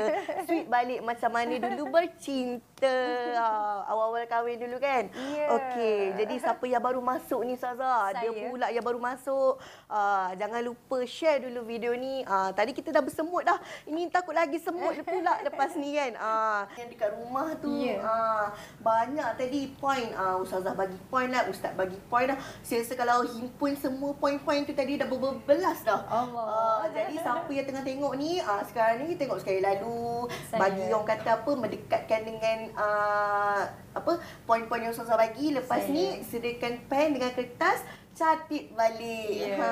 Sweet 0.49 0.67
balik 0.73 1.01
macam 1.05 1.31
mana 1.31 1.55
dulu 1.61 1.93
bercinta. 1.93 2.97
Ha, 3.37 3.45
awal-awal 3.93 4.25
kahwin 4.25 4.57
dulu 4.57 4.81
kan? 4.81 5.13
Ya. 5.13 5.53
Okey, 5.53 6.17
jadi 6.17 6.35
siapa 6.41 6.65
yang 6.65 6.81
baru 6.81 7.05
masuk 7.05 7.45
ni, 7.45 7.61
Saza? 7.61 8.17
Dia 8.17 8.33
pula 8.49 8.73
yang 8.73 8.81
baru 8.81 8.97
masuk. 8.97 9.61
Ah, 9.85 10.33
jangan 10.41 10.65
lupa 10.65 11.05
share 11.05 11.45
dulu 11.45 11.61
video 11.69 11.93
ni. 11.93 12.25
Ah, 12.25 12.49
tadi 12.57 12.73
kita 12.73 12.89
dah 12.89 13.05
bersemut 13.05 13.45
dah. 13.45 13.61
Ini 13.85 14.09
takut 14.09 14.33
lagi 14.33 14.57
semut 14.57 14.97
pula 15.05 15.41
lepas 15.47 15.77
ni 15.77 15.93
kan. 15.93 16.13
Ah, 16.17 16.65
yang 16.81 16.89
dekat 16.89 17.13
rumah 17.13 17.53
tu. 17.61 17.69
Ya. 17.85 18.01
Ah, 18.01 18.47
banyak 18.81 19.29
tadi 19.37 19.69
point 19.77 20.09
ah 20.17 20.41
ustazah 20.41 20.73
bagi 20.73 20.97
point 21.13 21.29
lah, 21.29 21.45
ustaz 21.53 21.77
bagi 21.77 22.01
point 22.09 22.33
dah. 22.33 22.39
Saya 22.65 22.81
rasa 22.81 22.95
kalau 22.97 23.29
himpun 23.29 23.77
semua 23.77 24.15
point-point 24.17 24.54
tu 24.63 24.79
tadi 24.79 24.95
dah 24.95 25.11
berbelas 25.11 25.83
dah. 25.83 26.07
Allah. 26.07 26.47
Ah, 26.47 26.85
jadi 26.95 27.19
siapa 27.19 27.51
yang 27.51 27.67
tengah 27.67 27.83
tengok 27.83 28.15
ni, 28.15 28.39
ah 28.39 28.63
sekarang 28.63 29.03
ni 29.03 29.19
tengok 29.19 29.43
sekali 29.43 29.59
lalu 29.59 30.31
Saya. 30.47 30.63
bagi 30.63 30.87
orang 30.95 31.09
kata 31.11 31.31
apa 31.43 31.51
mendekatkan 31.59 32.21
dengan 32.23 32.59
ah 32.79 33.67
apa 33.91 34.23
point-point 34.47 34.87
yang 34.87 34.95
ustazah 34.95 35.19
bagi 35.19 35.51
lepas 35.51 35.83
Saya. 35.83 35.91
ni 35.91 36.23
sediakan 36.23 36.87
pen 36.87 37.19
dengan 37.19 37.35
kertas 37.35 37.83
catit 38.15 38.71
balik. 38.79 39.51
Ya. 39.51 39.59
Ha 39.59 39.71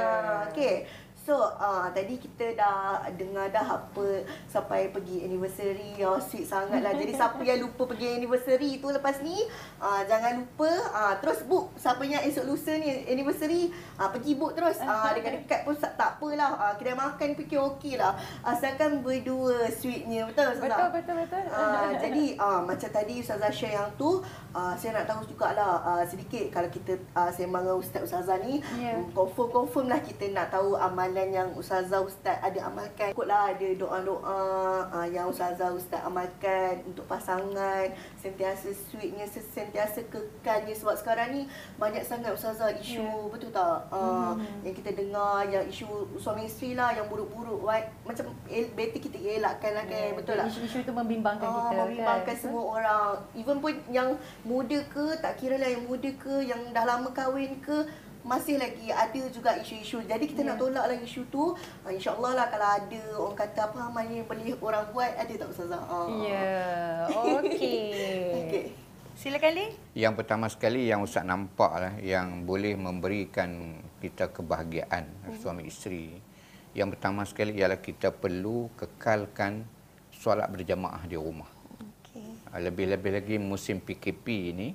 okey. 0.51 0.75
So, 1.23 1.39
uh, 1.39 1.87
tadi 1.95 2.19
kita 2.19 2.59
dah 2.59 3.07
dengar 3.15 3.47
dah 3.55 3.79
apa 3.79 4.27
sampai 4.51 4.91
pergi 4.91 5.23
anniversary. 5.23 5.95
Oh, 6.03 6.19
sweet 6.19 6.51
sangat 6.51 6.83
lah. 6.83 6.91
Jadi, 6.99 7.15
siapa 7.15 7.39
yang 7.47 7.63
lupa 7.63 7.87
pergi 7.87 8.19
anniversary 8.19 8.83
tu 8.83 8.91
lepas 8.91 9.23
ni, 9.23 9.39
uh, 9.79 10.03
jangan 10.11 10.43
lupa 10.43 10.67
uh, 10.91 11.15
terus 11.23 11.47
book. 11.47 11.71
Siapa 11.79 12.03
yang 12.03 12.27
esok 12.27 12.51
lusa 12.51 12.75
ni 12.75 13.07
anniversary, 13.07 13.71
uh, 14.03 14.11
pergi 14.11 14.35
book 14.35 14.59
terus. 14.59 14.83
Uh, 14.83 15.11
dekat-dekat 15.17 15.63
pun 15.63 15.79
tak 15.79 15.95
tak 15.95 16.19
apalah. 16.19 16.59
Uh, 16.59 16.75
kedai 16.75 16.99
makan 16.99 17.39
fikir 17.39 17.59
okey 17.71 17.95
lah. 18.03 18.19
Asalkan 18.43 19.07
berdua 19.07 19.71
sweetnya. 19.71 20.27
Betul, 20.27 20.59
Ustazah? 20.59 20.75
Betul, 20.75 20.89
betul, 20.91 21.15
betul. 21.23 21.43
Ah, 21.55 21.95
jadi 22.03 22.25
uh, 22.35 22.61
macam 22.67 22.91
tadi 22.91 23.23
Ustazah 23.23 23.53
share 23.55 23.79
yang 23.79 23.89
tu 23.95 24.19
uh, 24.57 24.75
Saya 24.75 24.99
nak 24.99 25.07
tahu 25.07 25.23
jugalah 25.29 25.85
uh, 25.85 26.05
sedikit 26.05 26.49
Kalau 26.49 26.69
kita 26.73 26.97
uh, 27.13 27.31
sembang 27.31 27.63
dengan 27.65 27.79
Ustaz 27.79 28.03
Ustazah 28.09 28.41
ni 28.41 28.65
Ya. 28.81 28.97
um, 28.97 29.13
Confirm-confirm 29.13 29.87
lah 29.93 30.01
kita 30.01 30.33
nak 30.33 30.49
tahu 30.49 30.75
amalan 31.13 31.29
yang 31.31 31.49
Ustazah 31.53 32.01
Ustaz 32.01 32.41
ada 32.41 32.57
amalkan 32.65 33.13
Ikutlah 33.13 33.53
ada 33.53 33.69
doa-doa 33.77 34.41
uh, 34.89 35.05
yang 35.07 35.29
Ustazah 35.29 35.69
Ustaz 35.71 36.01
amalkan 36.01 36.81
Untuk 36.89 37.05
pasangan 37.05 37.85
Sentiasa 38.17 38.73
sweetnya, 38.73 39.29
sentiasa 39.29 40.01
kekalnya 40.09 40.73
Sebab 40.73 40.97
sekarang 40.97 41.37
ni 41.37 41.43
banyak 41.77 42.01
sangat 42.01 42.33
Ustazah 42.33 42.73
isu 42.73 43.05
Ya. 43.05 43.29
Betul 43.29 43.53
tak? 43.53 43.93
Uh, 43.93 44.33
Yang 44.63 44.81
kita 44.81 44.91
dengar 44.95 45.45
yang 45.45 45.65
isu 45.67 45.85
suami 46.17 46.47
isteri 46.47 46.73
lah 46.73 46.97
Yang 46.97 47.13
buruk-buruk 47.13 47.61
right? 47.61 47.93
Macam 48.09 48.33
el- 48.49 48.73
better 48.73 48.97
kita 48.97 49.21
elakkan 49.21 49.77
lah 49.77 49.85
kan 49.85 50.17
Betul 50.17 50.35
tak? 50.39 50.49
Isu-isu 50.49 50.81
tu 50.81 50.93
membimbangkan 50.95 51.45
Ah, 51.45 51.69
kita. 51.69 51.77
membimbangkan 51.83 52.25
kan? 52.27 52.37
semua 52.39 52.63
orang. 52.71 53.09
Even 53.35 53.59
pun 53.59 53.75
yang 53.89 54.15
muda 54.43 54.79
ke, 54.87 55.19
tak 55.19 55.37
kira 55.37 55.59
lah 55.59 55.67
yang 55.67 55.85
muda 55.85 56.09
ke, 56.15 56.41
yang 56.41 56.61
dah 56.71 56.87
lama 56.87 57.11
kahwin 57.11 57.59
ke, 57.59 57.85
masih 58.23 58.57
lagi 58.59 58.89
ada 58.89 59.23
juga 59.29 59.59
isu-isu. 59.59 60.03
Jadi 60.03 60.31
kita 60.31 60.43
Ya. 60.43 60.55
nak 60.55 60.63
tolak 60.63 60.85
lah 60.87 60.97
isu 60.97 61.27
tu. 61.29 61.55
Uh, 61.83 61.91
InsyaAllah 61.91 62.33
lah 62.35 62.47
kalau 62.49 62.69
ada 62.79 63.03
orang 63.19 63.37
kata 63.37 63.61
apa 63.67 63.79
amal 63.83 64.07
yang 64.07 64.27
boleh 64.27 64.55
orang 64.59 64.87
buat, 64.91 65.13
ada 65.15 65.33
tak 65.33 65.49
Ustazah? 65.51 65.83
Ah. 65.83 66.07
Ya, 66.23 66.63
okey. 67.43 67.83
Okey. 68.47 68.65
Silakan 69.13 69.53
Lin. 69.55 69.71
Yang 69.93 70.15
pertama 70.19 70.47
sekali 70.49 70.89
yang 70.89 71.05
Ustaz 71.05 71.23
nampak 71.23 71.73
lah 71.77 71.95
yang 72.01 72.49
boleh 72.49 72.75
memberikan 72.75 73.79
kita 74.01 74.33
kebahagiaan 74.33 75.05
suami 75.37 75.69
isteri. 75.69 76.17
Yang 76.73 76.97
pertama 76.97 77.23
sekali 77.29 77.53
ialah 77.55 77.79
kita 77.79 78.09
perlu 78.09 78.73
kekalkan 78.73 79.69
solat 80.11 80.49
berjamaah 80.49 81.05
di 81.05 81.21
rumah. 81.21 81.47
Okey. 81.77 82.25
Ah, 82.49 82.59
Lebih-lebih 82.59 83.13
lagi 83.13 83.37
musim 83.37 83.85
PKP 83.85 84.27
ini 84.57 84.69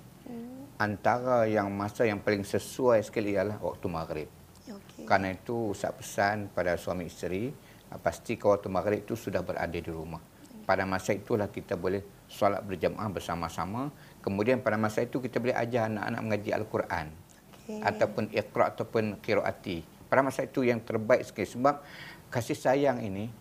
antara 0.78 1.50
yang 1.50 1.74
masa 1.74 2.06
yang 2.06 2.22
paling 2.22 2.46
sesuai 2.46 3.02
sekali 3.02 3.34
ialah 3.34 3.58
waktu 3.58 3.88
maghrib. 3.90 4.30
Okey. 4.70 5.10
Karena 5.10 5.34
itu 5.34 5.74
Ustaz 5.74 5.94
pesan 5.98 6.54
pada 6.54 6.78
suami 6.78 7.10
isteri 7.10 7.50
ah, 7.90 7.98
pastikan 7.98 8.54
waktu 8.54 8.70
maghrib 8.70 9.02
itu 9.02 9.18
sudah 9.18 9.42
berada 9.42 9.74
di 9.74 9.92
rumah. 9.92 10.22
pada 10.68 10.84
masa 10.84 11.16
itulah 11.16 11.48
kita 11.48 11.80
boleh 11.80 12.28
solat 12.28 12.60
berjamaah 12.60 13.08
bersama-sama. 13.08 13.88
Kemudian 14.20 14.60
pada 14.60 14.76
masa 14.76 15.00
itu 15.00 15.24
kita 15.24 15.40
boleh 15.40 15.56
ajar 15.56 15.88
anak-anak 15.88 16.22
mengaji 16.28 16.52
Al-Quran. 16.52 17.08
Okey. 17.08 17.80
Ataupun 17.80 18.24
iqra' 18.36 18.68
ataupun 18.76 19.04
qiraati. 19.24 19.88
Pada 20.12 20.28
masa 20.28 20.44
itu 20.44 20.68
yang 20.68 20.84
terbaik 20.84 21.24
sekali 21.24 21.48
sebab 21.48 21.80
kasih 22.28 22.60
sayang 22.60 23.00
ini 23.00 23.32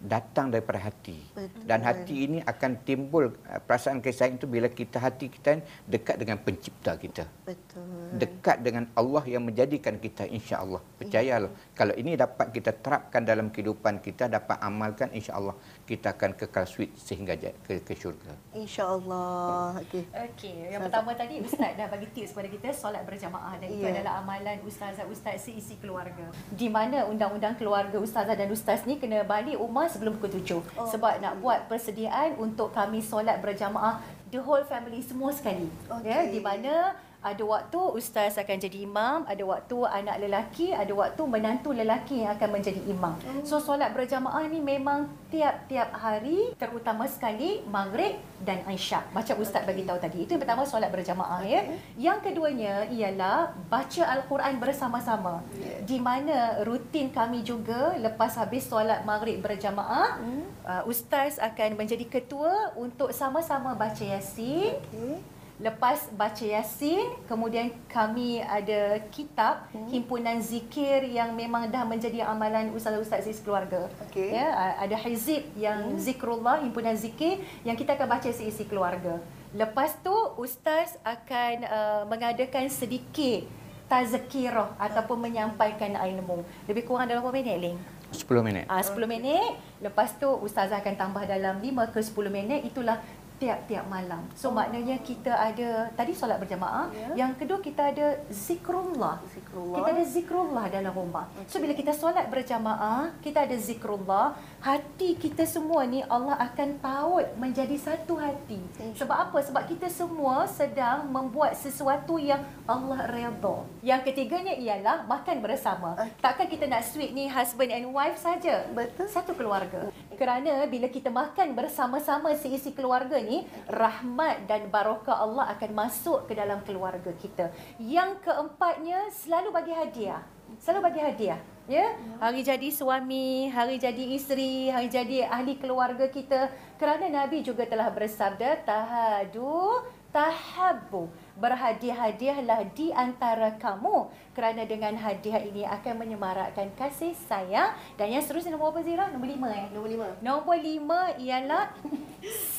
datang 0.00 0.48
daripada 0.48 0.80
hati. 0.80 1.20
Betul. 1.36 1.64
Dan 1.68 1.84
hati 1.84 2.16
ini 2.24 2.38
akan 2.40 2.70
timbul 2.88 3.36
uh, 3.44 3.60
perasaan 3.60 4.00
kasih 4.00 4.16
sayang 4.16 4.34
itu 4.40 4.48
bila 4.48 4.72
kita 4.72 4.96
hati 4.96 5.28
kita 5.28 5.60
dekat 5.84 6.16
dengan 6.16 6.40
pencipta 6.40 6.96
kita. 6.96 7.28
Betul. 7.44 8.16
Dekat 8.16 8.64
dengan 8.64 8.88
Allah 8.96 9.20
yang 9.28 9.44
menjadikan 9.44 10.00
kita 10.00 10.24
insya-Allah. 10.24 10.80
Percayalah 10.96 11.52
kalau 11.76 11.92
ini 12.00 12.16
dapat 12.16 12.48
kita 12.48 12.72
terapkan 12.80 13.20
dalam 13.20 13.52
kehidupan 13.52 14.00
kita 14.00 14.32
dapat 14.32 14.56
amalkan 14.64 15.12
insya-Allah 15.12 15.52
kita 15.84 16.16
akan 16.16 16.32
kekal 16.32 16.64
sweet 16.64 16.96
sehingga 16.96 17.36
ke 17.36 17.84
ke 17.84 17.92
syurga. 17.92 18.32
InsyaAllah. 18.56 19.84
Okey. 19.84 20.02
Okey, 20.08 20.54
yang 20.72 20.80
pertama 20.88 21.12
tadi 21.12 21.44
Ustaz 21.44 21.76
dah 21.76 21.86
bagi 21.92 22.08
tips 22.16 22.32
kepada 22.32 22.48
kita 22.48 22.68
solat 22.72 23.02
berjamaah 23.04 23.60
dan 23.60 23.68
itu 23.68 23.84
Ya. 23.84 23.96
adalah 24.00 24.22
amalan 24.22 24.60
ustazah 24.62 25.04
ustaz 25.10 25.48
seisi 25.48 25.74
keluarga. 25.80 26.30
Di 26.52 26.68
mana 26.70 27.04
undang-undang 27.10 27.58
keluarga 27.58 27.98
ustazah 27.98 28.38
dan 28.38 28.48
ustaz 28.54 28.86
ni 28.86 28.96
kena 28.96 29.26
balik 29.26 29.58
rumah 29.58 29.89
sebelum 29.90 30.16
pukul 30.16 30.38
7. 30.38 30.62
Oh. 30.78 30.86
Sebab 30.86 31.18
nak 31.18 31.42
buat 31.42 31.66
persediaan 31.66 32.38
untuk 32.38 32.70
kami 32.70 33.02
solat 33.02 33.42
berjamaah 33.42 33.98
the 34.30 34.38
whole 34.38 34.62
family 34.62 35.02
semua 35.02 35.34
sekali. 35.34 35.66
Okey. 35.90 36.06
Ya, 36.06 36.30
di 36.30 36.38
mana 36.38 36.94
ada 37.20 37.44
waktu 37.44 37.80
ustaz 37.92 38.40
akan 38.40 38.56
jadi 38.56 38.88
imam, 38.88 39.28
ada 39.28 39.44
waktu 39.44 39.76
anak 39.84 40.16
lelaki, 40.24 40.72
ada 40.72 40.88
waktu 40.96 41.20
menantu 41.28 41.76
lelaki 41.76 42.24
yang 42.24 42.32
akan 42.32 42.48
menjadi 42.48 42.80
imam. 42.88 43.12
So 43.44 43.60
solat 43.60 43.92
berjamaah 43.92 44.48
ni 44.48 44.56
memang 44.56 45.04
tiap-tiap 45.28 45.92
hari 45.92 46.56
terutama 46.56 47.04
sekali 47.04 47.60
maghrib 47.68 48.16
dan 48.40 48.64
isyak. 48.72 49.12
Macam 49.12 49.36
ustaz 49.36 49.68
bagi 49.68 49.84
tahu 49.84 50.00
tadi. 50.00 50.24
Itu 50.24 50.36
yang 50.36 50.42
pertama 50.48 50.64
solat 50.64 50.88
berjamaah 50.88 51.44
ya. 51.44 51.60
Yang 52.00 52.32
keduanya 52.32 52.88
ialah 52.88 53.52
baca 53.68 54.02
al-Quran 54.16 54.56
bersama-sama. 54.56 55.44
Di 55.84 56.00
mana 56.00 56.64
rutin 56.64 57.12
kami 57.12 57.44
juga 57.44 58.00
lepas 58.00 58.32
habis 58.40 58.64
solat 58.64 59.04
maghrib 59.04 59.44
berjamaah, 59.44 60.16
uh, 60.64 60.82
ustaz 60.88 61.36
akan 61.36 61.76
menjadi 61.76 62.08
ketua 62.08 62.72
untuk 62.80 63.12
sama-sama 63.12 63.76
baca 63.76 64.00
yasin. 64.00 64.80
Okey. 64.88 65.39
Lepas 65.60 66.08
baca 66.16 66.40
Yasin, 66.40 67.20
kemudian 67.28 67.68
kami 67.84 68.40
ada 68.40 68.96
kitab 69.12 69.68
hmm. 69.76 69.92
himpunan 69.92 70.40
zikir 70.40 71.04
yang 71.04 71.36
memang 71.36 71.68
dah 71.68 71.84
menjadi 71.84 72.24
amalan 72.24 72.72
ustaz-ustaz 72.72 73.28
seisi 73.28 73.44
keluarga. 73.44 73.92
Okey. 74.08 74.32
Ya, 74.32 74.48
ada 74.80 74.96
hizib 74.96 75.44
yang 75.60 75.92
hmm. 75.92 76.00
zikrullah, 76.00 76.64
himpunan 76.64 76.96
zikir 76.96 77.44
yang 77.60 77.76
kita 77.76 77.92
akan 77.92 78.08
baca 78.08 78.32
seisi 78.32 78.64
keluarga. 78.64 79.20
Lepas 79.52 80.00
tu 80.00 80.16
ustaz 80.40 80.96
akan 81.04 81.54
uh, 81.68 82.02
mengadakan 82.08 82.72
sedikit 82.72 83.44
tazkirah 83.84 84.80
ataupun 84.80 85.28
menyampaikan 85.28 85.92
ilmu. 85.92 86.40
Lebih 86.72 86.88
kurang 86.88 87.04
dalam 87.04 87.20
berapa 87.20 87.36
minit, 87.36 87.60
Ling? 87.60 87.78
10 88.10 88.42
minit. 88.42 88.64
Ah 88.66 88.82
10 88.82 88.96
minit. 89.06 89.54
Lepas 89.78 90.18
tu 90.18 90.26
ustazah 90.26 90.82
akan 90.82 90.94
tambah 90.98 91.22
dalam 91.26 91.62
5 91.62 91.94
ke 91.94 92.00
10 92.02 92.30
minit 92.30 92.60
itulah 92.66 92.98
tiap-tiap 93.40 93.88
malam. 93.88 94.20
So 94.36 94.52
maknanya 94.52 95.00
kita 95.00 95.32
ada 95.32 95.88
tadi 95.96 96.12
solat 96.12 96.36
berjamaah, 96.36 96.92
Ya. 96.92 97.24
yang 97.24 97.32
kedua 97.34 97.58
kita 97.58 97.88
ada 97.88 98.20
zikrullah. 98.28 99.16
Zikrullah. 99.32 99.80
Kita 99.80 99.88
ada 99.96 100.04
zikrullah 100.04 100.64
dalam 100.68 100.92
rumah. 100.92 101.24
So 101.48 101.56
bila 101.56 101.72
kita 101.72 101.96
solat 101.96 102.28
berjamaah, 102.28 103.16
kita 103.24 103.48
ada 103.48 103.56
zikrullah, 103.56 104.36
hati 104.60 105.16
kita 105.16 105.48
semua 105.48 105.88
ni 105.88 106.04
Allah 106.04 106.36
akan 106.36 106.76
taut 106.78 107.26
menjadi 107.40 107.74
satu 107.80 108.20
hati. 108.20 108.60
Sebab 108.94 109.16
apa? 109.16 109.38
Sebab 109.40 109.64
kita 109.64 109.88
semua 109.88 110.44
sedang 110.44 111.08
membuat 111.08 111.56
sesuatu 111.56 112.20
yang 112.20 112.44
Allah 112.68 113.08
redha. 113.08 113.64
Yang 113.80 114.12
ketiganya 114.12 114.52
ialah 114.52 115.08
makan 115.08 115.40
bersama. 115.40 115.96
Takkan 116.20 116.44
kita 116.44 116.68
nak 116.68 116.84
sweet 116.84 117.16
ni 117.16 117.24
husband 117.24 117.72
and 117.72 117.88
wife 117.88 118.20
saja. 118.20 118.68
Betul. 118.76 119.08
Satu 119.08 119.32
keluarga. 119.32 119.88
Kerana 120.20 120.68
bila 120.68 120.84
kita 120.92 121.08
makan 121.08 121.56
bersama-sama 121.56 122.36
seisi 122.36 122.76
keluarga 122.76 123.16
ni, 123.16 123.48
rahmat 123.64 124.44
dan 124.44 124.68
barakah 124.68 125.16
Allah 125.16 125.48
akan 125.56 125.72
masuk 125.72 126.28
ke 126.28 126.36
dalam 126.36 126.60
keluarga 126.60 127.08
kita. 127.16 127.48
Yang 127.80 128.28
keempatnya, 128.28 129.08
selalu 129.08 129.48
bagi 129.48 129.72
hadiah. 129.72 130.20
Selalu 130.60 130.92
bagi 130.92 131.00
hadiah. 131.00 131.40
Ya, 131.64 131.96
hari 132.20 132.44
jadi 132.44 132.68
suami, 132.68 133.48
hari 133.48 133.80
jadi 133.80 134.12
isteri, 134.12 134.68
hari 134.68 134.92
jadi 134.92 135.24
ahli 135.24 135.56
keluarga 135.56 136.04
kita. 136.12 136.52
Kerana 136.76 137.08
Nabi 137.08 137.40
juga 137.40 137.64
telah 137.64 137.88
bersabda, 137.88 138.60
tahadu 138.68 139.80
tahabbu. 140.12 141.08
Berhadiah-hadiahlah 141.40 142.68
di 142.76 142.92
antara 142.92 143.56
kamu 143.56 144.06
kerana 144.30 144.62
dengan 144.62 144.92
hadiah 144.92 145.40
ini 145.40 145.64
akan 145.64 145.96
menyemarakkan 145.96 146.68
kasih 146.76 147.16
sayang 147.16 147.72
dan 147.96 148.06
yang 148.06 148.20
seterusnya 148.20 148.52
nombor 148.52 148.70
apa 148.70 148.84
Zira? 148.84 149.08
Nombor 149.08 149.24
lima 149.26 149.48
eh? 149.48 149.66
Nombor 149.72 149.88
lima. 149.88 150.06
Nombor 150.20 150.56
lima 150.60 151.00
ialah 151.16 151.72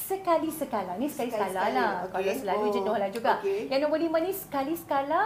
sekali 0.06 0.50
sekala. 0.50 0.98
Ni 0.98 1.06
sekali 1.06 1.30
sekala 1.30 1.70
lah. 1.70 1.91
okey. 2.04 2.12
Kalau 2.12 2.34
selalu 2.36 2.63
Oh, 2.63 2.74
jenuh 2.74 2.96
lah 2.98 3.10
juga. 3.10 3.34
okey. 3.39 3.70
Yang 3.70 3.80
nombor 3.86 4.00
lima 4.02 4.17
ni 4.17 4.32
sekali 4.34 4.74
sekala 4.74 5.22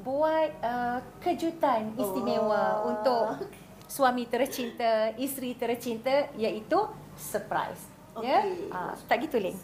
buat 0.00 0.50
uh, 0.62 0.98
kejutan 1.18 1.92
istimewa 1.92 2.80
Oh. 2.80 2.94
untuk 2.94 3.50
suami 3.84 4.24
tercinta, 4.24 5.10
isteri 5.18 5.52
tercinta 5.52 6.30
iaitu 6.34 6.78
surprise. 7.18 7.90
Ya? 8.22 8.40
Okey. 8.42 8.70
Ah, 8.70 8.94
tak 9.04 9.26
gitu 9.26 9.36
Ling. 9.36 9.58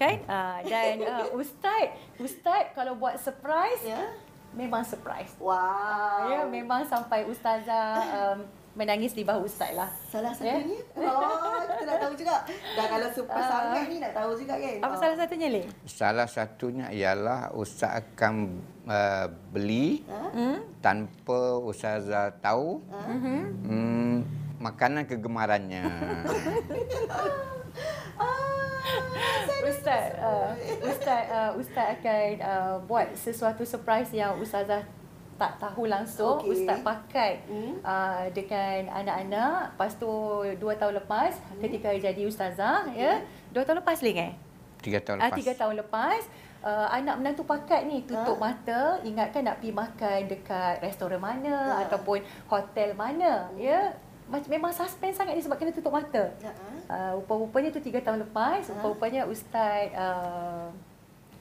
Kan? 0.00 0.16
Ah, 0.24 0.64
dan 0.64 0.96
uh, 0.98 1.28
ustaz, 1.36 1.92
ustaz 2.16 2.72
kalau 2.72 2.96
buat 2.96 3.14
surprise 3.16 3.84
Ya. 3.84 4.16
memang 4.50 4.80
surprise. 4.80 5.36
Wow. 5.36 6.24
Ya, 6.26 6.40
memang 6.42 6.82
sampai 6.82 7.22
ustazah 7.22 8.00
um, 8.32 8.38
menangis 8.72 9.12
di 9.12 9.20
bahu 9.20 9.44
ustaz 9.44 9.70
lah. 9.70 9.92
Salah 10.08 10.32
Ya. 10.34 10.56
satunya? 10.56 10.80
Oh, 10.96 11.52
kita 11.68 11.82
nak 11.84 11.98
tahu 12.00 12.12
juga. 12.16 12.36
Dan 12.48 12.86
kalau 12.88 13.08
super 13.12 13.36
Ah. 13.36 13.44
sangat 13.44 13.84
ni 13.86 13.96
nak 13.98 14.12
tahu 14.14 14.30
juga 14.34 14.54
kan? 14.56 14.76
Apa 14.80 14.88
Ah. 14.88 14.98
salah 14.98 15.16
satunya, 15.18 15.48
Ling? 15.50 15.66
Salah 15.84 16.24
satunya 16.26 16.86
ialah 16.88 17.40
ustaz 17.52 18.00
akan 18.00 18.34
uh, 18.86 19.26
beli 19.52 20.00
Hmm? 20.32 20.64
tanpa 20.80 21.60
ustazah 21.60 22.32
tahu 22.40 22.80
Mhm. 22.88 23.40
hmm, 23.62 24.14
makanan 24.58 25.04
kegemarannya. 25.04 25.84
Ustaz, 29.62 30.12
uh, 30.18 30.50
Ustaz, 30.82 31.22
uh, 31.28 31.52
Ustaz 31.54 31.86
akan 31.94 32.26
uh, 32.40 32.76
buat 32.82 33.06
sesuatu 33.14 33.62
surprise 33.62 34.10
yang 34.10 34.36
Ustazah 34.36 34.82
tak 35.36 35.56
tahu 35.56 35.84
langsung. 35.86 36.36
Okey. 36.38 36.52
Ustaz 36.54 36.80
pakai 36.80 37.32
Hmm. 37.46 37.80
uh, 37.80 38.24
dengan 38.30 38.88
anak-anak. 38.94 39.72
Lepas 39.74 39.92
tu 39.96 40.10
dua 40.56 40.74
tahun 40.74 40.98
lepas 40.98 41.32
ketika 41.58 41.92
jadi 41.92 42.22
Ustazah, 42.22 42.88
ya. 42.92 43.20
Dua 43.48 43.62
tahun 43.62 43.80
lepas 43.80 44.00
Ling 44.00 44.18
eh? 44.18 44.32
Tiga 44.80 44.98
tahun 44.98 45.18
Ah, 45.18 45.28
lepas. 45.28 45.38
tiga 45.38 45.52
tahun 45.54 45.74
lepas. 45.78 46.22
Uh, 46.60 46.88
anak 46.90 47.16
menantu 47.16 47.40
pakat 47.42 47.84
ni 47.84 48.04
tutup 48.04 48.36
Ha? 48.36 48.52
mata 48.52 48.80
ingatkan 49.00 49.40
nak 49.42 49.56
pergi 49.56 49.72
makan 49.72 50.18
dekat 50.26 50.76
restoran 50.78 51.16
mana 51.16 51.56
Ha. 51.72 51.88
ataupun 51.88 52.20
hotel 52.46 52.92
mana 52.92 53.48
ya 53.56 53.88
Mac- 54.28 54.44
memang 54.46 54.68
suspense 54.70 55.16
sangat 55.16 55.32
ni 55.32 55.40
sebab 55.40 55.56
kena 55.56 55.72
tutup 55.72 55.88
mata 55.90 56.28
Ya, 56.36 56.52
ah. 56.52 56.69
Uh, 56.90 57.22
rupa-rupanya 57.22 57.70
tu 57.70 57.78
tiga 57.78 58.02
tahun 58.02 58.26
lepas, 58.26 58.66
Ha? 58.66 58.74
rupa-rupanya 58.74 59.22
Ustaz 59.30 59.94
uh, 59.94 60.74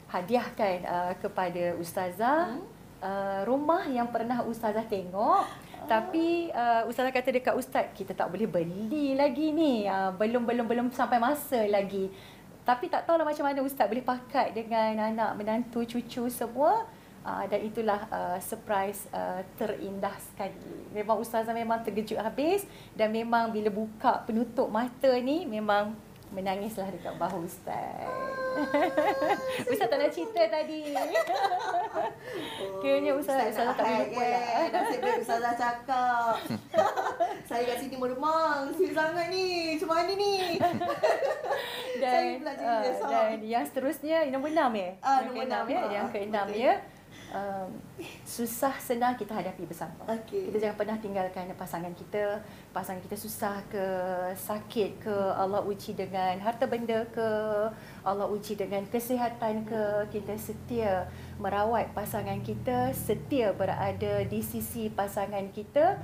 hadiahkan 0.05 0.77
uh, 0.85 1.13
kepada 1.17 1.73
Ustazah 1.81 2.53
Hmm? 2.53 2.65
uh, 3.01 3.41
rumah 3.49 3.81
yang 3.89 4.13
pernah 4.13 4.45
Ustazah 4.45 4.85
tengok. 4.85 5.49
Tapi 5.89 6.53
uh, 6.53 6.85
Ustazah 6.85 7.09
kata 7.09 7.33
dekat 7.33 7.57
Ustaz, 7.57 7.89
kita 7.97 8.13
tak 8.13 8.29
boleh 8.29 8.45
beli 8.45 9.17
lagi 9.17 9.49
ni. 9.49 9.89
Uh, 9.89 10.13
belum 10.13 10.45
belum 10.45 10.65
belum 10.69 10.87
sampai 10.93 11.17
masa 11.17 11.65
lagi. 11.65 12.13
Tapi 12.61 12.85
tak 12.85 13.09
tahulah 13.09 13.25
macam 13.25 13.41
mana 13.49 13.65
Ustaz 13.65 13.89
boleh 13.89 14.05
pakat 14.05 14.53
dengan 14.53 15.01
anak, 15.01 15.33
menantu, 15.33 15.81
cucu 15.81 16.29
semua. 16.29 16.85
Uh, 17.29 17.45
dan 17.45 17.61
itulah 17.61 18.09
uh, 18.09 18.41
surprise 18.41 19.05
uh, 19.11 19.45
terindah 19.53 20.17
sekali. 20.17 20.57
Memang 20.89 21.21
Ustazah 21.21 21.53
memang 21.53 21.85
terkejut 21.85 22.17
habis 22.17 22.65
dan 22.91 23.13
memang 23.13 23.53
bila 23.53 23.69
buka 23.69 24.25
penutup 24.25 24.65
mata 24.67 25.13
ni 25.13 25.45
memang 25.45 25.93
menangislah 26.29 26.89
dekat 26.89 27.13
bahu 27.15 27.41
Ustaz. 27.41 28.05
Ustaz 29.71 29.87
tak 29.87 29.97
nak 29.97 30.09
cerita 30.09 30.41
tadi. 30.47 30.89
Kayaknya 32.81 33.11
Ustaz- 33.13 33.49
Ustazah 33.49 33.73
tak 33.73 33.83
boleh 33.83 34.09
lupa 34.09 34.23
lah. 34.23 34.41
kan? 34.41 34.69
Nasib 34.73 34.99
baik 34.99 35.17
Ustazah 35.21 35.53
cakap. 35.53 36.35
Saya 37.45 37.61
kat 37.63 37.77
sini 37.77 37.95
meremang. 37.97 38.73
Sweet 38.73 38.93
sangat 38.93 39.27
ni. 39.29 39.73
Macam 39.73 39.89
mana 39.91 40.11
ni? 40.13 40.33
Saya 41.99 42.21
Dan 42.25 42.39
pula 42.39 42.51
jadi 42.53 42.89
uh, 42.89 43.05
dan 43.05 43.39
yang 43.43 43.63
seterusnya 43.65 44.17
nombor 44.29 44.49
enam 44.49 44.71
ya. 44.73 44.89
Ah, 45.01 45.19
nombor 45.21 45.45
enam. 45.45 45.65
ya. 45.65 45.79
Ah, 45.79 45.91
Yang 45.91 46.07
keenam 46.11 46.47
okey. 46.47 46.61
ya. 46.61 46.73
Um, 47.33 47.69
susah 48.25 48.73
senang 48.77 49.17
kita 49.17 49.33
hadapi 49.33 49.65
bersama. 49.65 49.97
Okey. 50.09 50.49
Kita 50.49 50.57
jangan 50.69 50.77
pernah 50.77 50.97
tinggalkan 50.97 51.45
pasangan 51.53 51.93
kita. 51.93 52.41
Pasangan 52.73 53.01
kita 53.01 53.17
susah 53.17 53.61
ke, 53.69 53.85
sakit 54.37 55.01
ke, 55.01 55.15
Allah 55.33 55.61
uji 55.65 55.97
dengan 55.97 56.37
harta 56.41 56.65
benda 56.65 57.05
ke, 57.09 57.29
Allah 58.05 58.27
uji 58.29 58.57
dengan 58.57 58.85
kesihatan 58.89 59.65
ke, 59.65 59.83
kita 60.13 60.33
setia 60.37 61.09
merawat 61.41 61.93
pasangan 61.93 62.37
kita, 62.41 62.93
setia 62.93 63.53
berada 63.53 64.25
di 64.25 64.41
sisi 64.41 64.89
pasangan 64.89 65.49
kita 65.53 65.97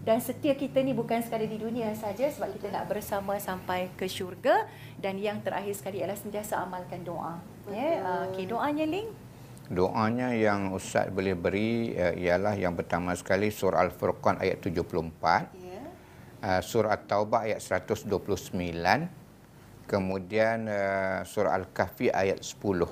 dan 0.00 0.16
setia 0.16 0.56
kita 0.56 0.80
ni 0.80 0.96
bukan 0.96 1.20
sekadar 1.20 1.44
di 1.44 1.60
dunia 1.60 1.92
saja 1.92 2.24
sebab 2.24 2.56
kita 2.56 2.72
nak 2.72 2.88
bersama 2.88 3.36
sampai 3.36 3.92
ke 4.00 4.08
syurga 4.08 4.64
dan 4.96 5.20
yang 5.20 5.44
terakhir 5.44 5.76
sekali 5.76 6.00
adalah 6.00 6.16
sentiasa 6.16 6.64
amalkan 6.64 7.04
doa. 7.04 7.36
Ya, 7.68 8.00
yeah. 8.00 8.24
okey 8.32 8.48
doanya 8.48 8.88
Ling. 8.88 9.29
Doanya 9.70 10.34
yang 10.34 10.74
Ustaz 10.74 11.14
boleh 11.14 11.38
beri 11.38 11.94
uh, 11.94 12.10
ialah 12.18 12.58
yang 12.58 12.74
pertama 12.74 13.14
sekali 13.14 13.54
surah 13.54 13.86
Al-Furqan 13.86 14.42
ayat 14.42 14.58
74, 14.66 14.74
Ya. 15.62 15.78
uh, 16.42 16.58
surah 16.58 16.98
At-Taubah 16.98 17.46
ayat 17.46 17.62
129, 17.62 18.10
kemudian 19.86 20.66
uh, 20.66 21.22
surah 21.22 21.54
Al-Kahfi 21.54 22.10
ayat 22.10 22.42
10. 22.42 22.58
Okey. 22.58 22.90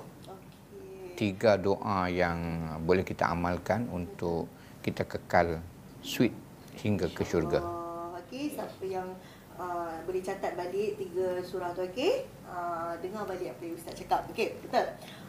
Tiga 1.18 1.58
doa 1.58 2.06
yang 2.06 2.38
boleh 2.86 3.02
kita 3.02 3.26
amalkan 3.26 3.90
untuk 3.90 4.46
kita 4.78 5.02
kekal 5.02 5.58
sweet 5.98 6.30
hingga 6.78 7.10
ke 7.10 7.26
syurga. 7.26 7.58
Okey, 8.22 8.54
siapa 8.54 8.86
yang 8.86 9.18
uh, 9.58 9.98
boleh 10.06 10.22
catat 10.22 10.54
balik 10.54 10.94
tiga 10.94 11.42
surah 11.42 11.74
tu 11.74 11.82
okey? 11.90 12.22
Uh, 12.46 12.94
dengar 13.02 13.26
balik 13.26 13.50
apa 13.50 13.62
yang 13.66 13.74
ustaz 13.74 13.98
cakap. 13.98 14.30
Okey, 14.30 14.54
betul. 14.62 14.86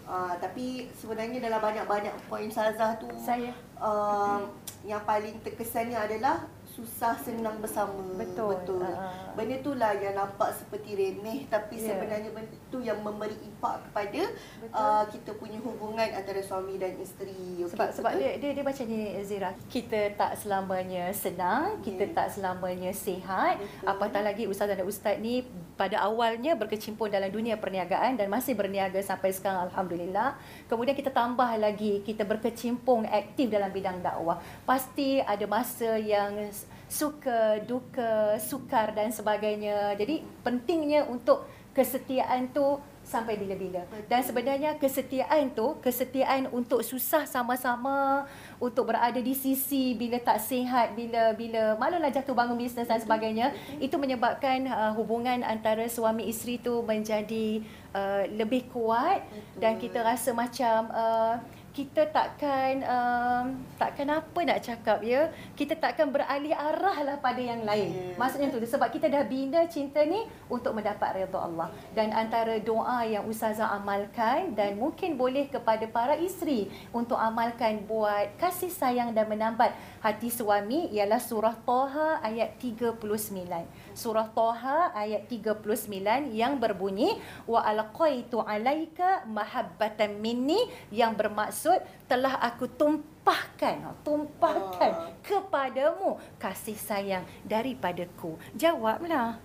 Uh, 0.09 0.33
tapi 0.35 0.89
sebenarnya 0.91 1.37
dalam 1.39 1.61
banyak-banyak 1.61 2.09
poin 2.25 2.49
Sazah 2.49 2.97
tu 2.97 3.05
Saya. 3.15 3.53
uh, 3.77 4.41
yang 4.81 5.05
paling 5.05 5.37
terkesannya 5.39 5.93
adalah 5.93 6.41
susah 6.65 7.13
senang 7.13 7.59
bersama. 7.59 7.93
Betul. 8.15 8.55
Betul. 8.55 8.87
Ah. 8.87 9.29
Benda 9.35 9.59
tu 9.59 9.75
lah 9.75 9.91
yang 9.93 10.15
nampak 10.15 10.49
seperti 10.49 10.95
remeh 10.95 11.45
tapi 11.45 11.75
Ya. 11.75 11.91
sebenarnya 11.91 12.31
benda 12.31 12.55
tu 12.65 12.79
yang 12.79 12.97
memberi 12.97 13.35
impak 13.37 13.85
kepada 13.85 14.21
Betul. 14.57 14.73
uh, 14.73 15.03
kita 15.05 15.31
punya 15.35 15.59
hubungan 15.59 16.07
antara 16.09 16.39
suami 16.39 16.79
dan 16.79 16.95
isteri. 16.97 17.59
Okey, 17.59 17.69
Sebab 17.69 17.87
sebab 17.91 18.11
betul? 18.11 18.23
dia, 18.23 18.31
dia 18.39 18.51
dia 18.55 18.63
macam 18.63 18.85
ni 18.87 18.99
Zira. 19.21 19.51
Kita 19.67 19.99
tak 20.15 20.31
selamanya 20.35 21.03
senang, 21.11 21.77
kita 21.81 22.03
Ya. 22.03 22.13
tak 22.15 22.27
selamanya 22.31 22.89
sihat. 22.89 23.59
Betul. 23.59 23.85
Apatah 23.85 24.21
lagi 24.23 24.47
ustaz 24.47 24.65
dan 24.65 24.81
ustaz 24.81 25.19
ni 25.19 25.43
pada 25.79 26.03
awalnya 26.03 26.59
berkecimpung 26.59 27.07
dalam 27.07 27.31
dunia 27.31 27.55
perniagaan 27.55 28.19
dan 28.19 28.27
masih 28.27 28.51
berniaga 28.51 28.99
sampai 28.99 29.31
sekarang 29.31 29.71
alhamdulillah. 29.71 30.35
Kemudian 30.67 30.91
kita 30.91 31.07
tambah 31.07 31.47
lagi 31.55 32.03
kita 32.03 32.27
berkecimpung 32.27 33.07
aktif 33.07 33.47
dalam 33.47 33.71
bidang 33.71 34.03
dakwah. 34.03 34.43
Pasti 34.67 35.23
ada 35.23 35.47
masa 35.47 35.95
yang 35.95 36.51
suka, 36.91 37.63
duka, 37.63 38.35
sukar 38.43 38.91
dan 38.91 39.15
sebagainya. 39.15 39.95
Jadi 39.95 40.19
pentingnya 40.43 41.07
untuk 41.07 41.47
kesetiaan 41.71 42.51
tu 42.51 42.75
sampai 43.09 43.41
bila-bila. 43.41 43.81
Dan 44.05 44.21
sebenarnya 44.21 44.77
kesetiaan 44.77 45.49
tu, 45.57 45.81
kesetiaan 45.81 46.45
untuk 46.53 46.85
susah 46.85 47.25
sama-sama, 47.25 48.29
untuk 48.61 48.93
berada 48.93 49.17
di 49.17 49.33
sisi 49.33 49.97
bila 49.97 50.21
tak 50.21 50.37
sihat, 50.37 50.93
bila 50.93 51.33
bila 51.33 51.73
malulah 51.81 52.13
jatuh 52.13 52.37
bangun 52.37 52.61
bisnes 52.61 52.85
dan 52.85 53.01
sebagainya, 53.01 53.49
itu 53.81 53.97
menyebabkan 53.97 54.69
uh, 54.69 54.93
hubungan 54.93 55.41
antara 55.41 55.89
suami 55.89 56.29
isteri 56.29 56.61
tu 56.61 56.85
menjadi 56.85 57.65
uh, 57.97 58.29
lebih 58.29 58.69
kuat 58.69 59.25
dan 59.57 59.81
kita 59.81 60.05
rasa 60.05 60.29
macam 60.29 60.93
uh, 60.93 61.41
kita 61.69 62.09
takkan 62.09 62.81
um, 62.83 63.45
takkan 63.77 64.09
apa 64.09 64.39
nak 64.43 64.59
cakap 64.59 64.99
ya? 65.05 65.29
Kita 65.53 65.77
takkan 65.77 66.09
beralih 66.09 66.51
arah 66.51 66.97
lah 67.05 67.15
pada 67.21 67.39
yang 67.39 67.63
lain. 67.63 67.89
Ya. 67.89 68.17
maksudnya 68.17 68.49
tu 68.49 68.59
sebab 68.61 68.89
kita 68.89 69.07
dah 69.07 69.23
bina 69.25 69.63
cinta 69.69 70.01
ni 70.03 70.25
untuk 70.49 70.73
mendapat 70.73 71.23
redha 71.23 71.39
Allah. 71.39 71.69
Dan 71.93 72.11
antara 72.11 72.57
doa 72.59 73.05
yang 73.05 73.25
ustazah 73.29 73.71
amalkan 73.77 74.57
dan 74.57 74.75
mungkin 74.75 75.15
boleh 75.15 75.47
kepada 75.47 75.85
para 75.87 76.17
isteri 76.17 76.67
untuk 76.91 77.17
amalkan 77.17 77.85
buat 77.85 78.35
kasih 78.41 78.71
sayang 78.71 79.13
dan 79.13 79.29
menambat 79.29 79.73
hati 80.01 80.31
suami 80.31 80.89
ialah 80.91 81.21
surah 81.21 81.55
Taha 81.63 82.23
ayat 82.23 82.57
39 82.57 83.88
surah 83.93 84.29
Taha 84.29 84.91
ayat 84.93 85.25
39 85.27 86.33
yang 86.33 86.57
berbunyi 86.57 87.17
wa 87.45 87.61
alqaitu 87.61 88.41
alaika 88.41 89.23
mahabbatan 89.25 90.17
minni 90.17 90.59
yang 90.89 91.13
bermaksud 91.13 91.79
telah 92.05 92.37
aku 92.39 92.65
tumpahkan 92.67 93.93
tumpahkan 94.01 94.91
Ah. 94.91 95.13
kepadamu 95.21 96.17
kasih 96.37 96.75
sayang 96.75 97.23
daripadaku 97.45 98.35
jawablah 98.53 99.37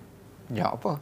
Jawab 0.45 0.77
apa? 0.77 0.93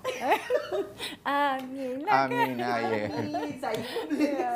amin 1.27 2.07
lah 2.07 2.31
Amin. 2.31 2.63
Ah, 2.63 2.79
ya. 2.79 3.11
Ni 3.27 3.59
saya 3.59 3.83
pun 3.83 4.07
boleh 4.15 4.39
Ya. 4.39 4.55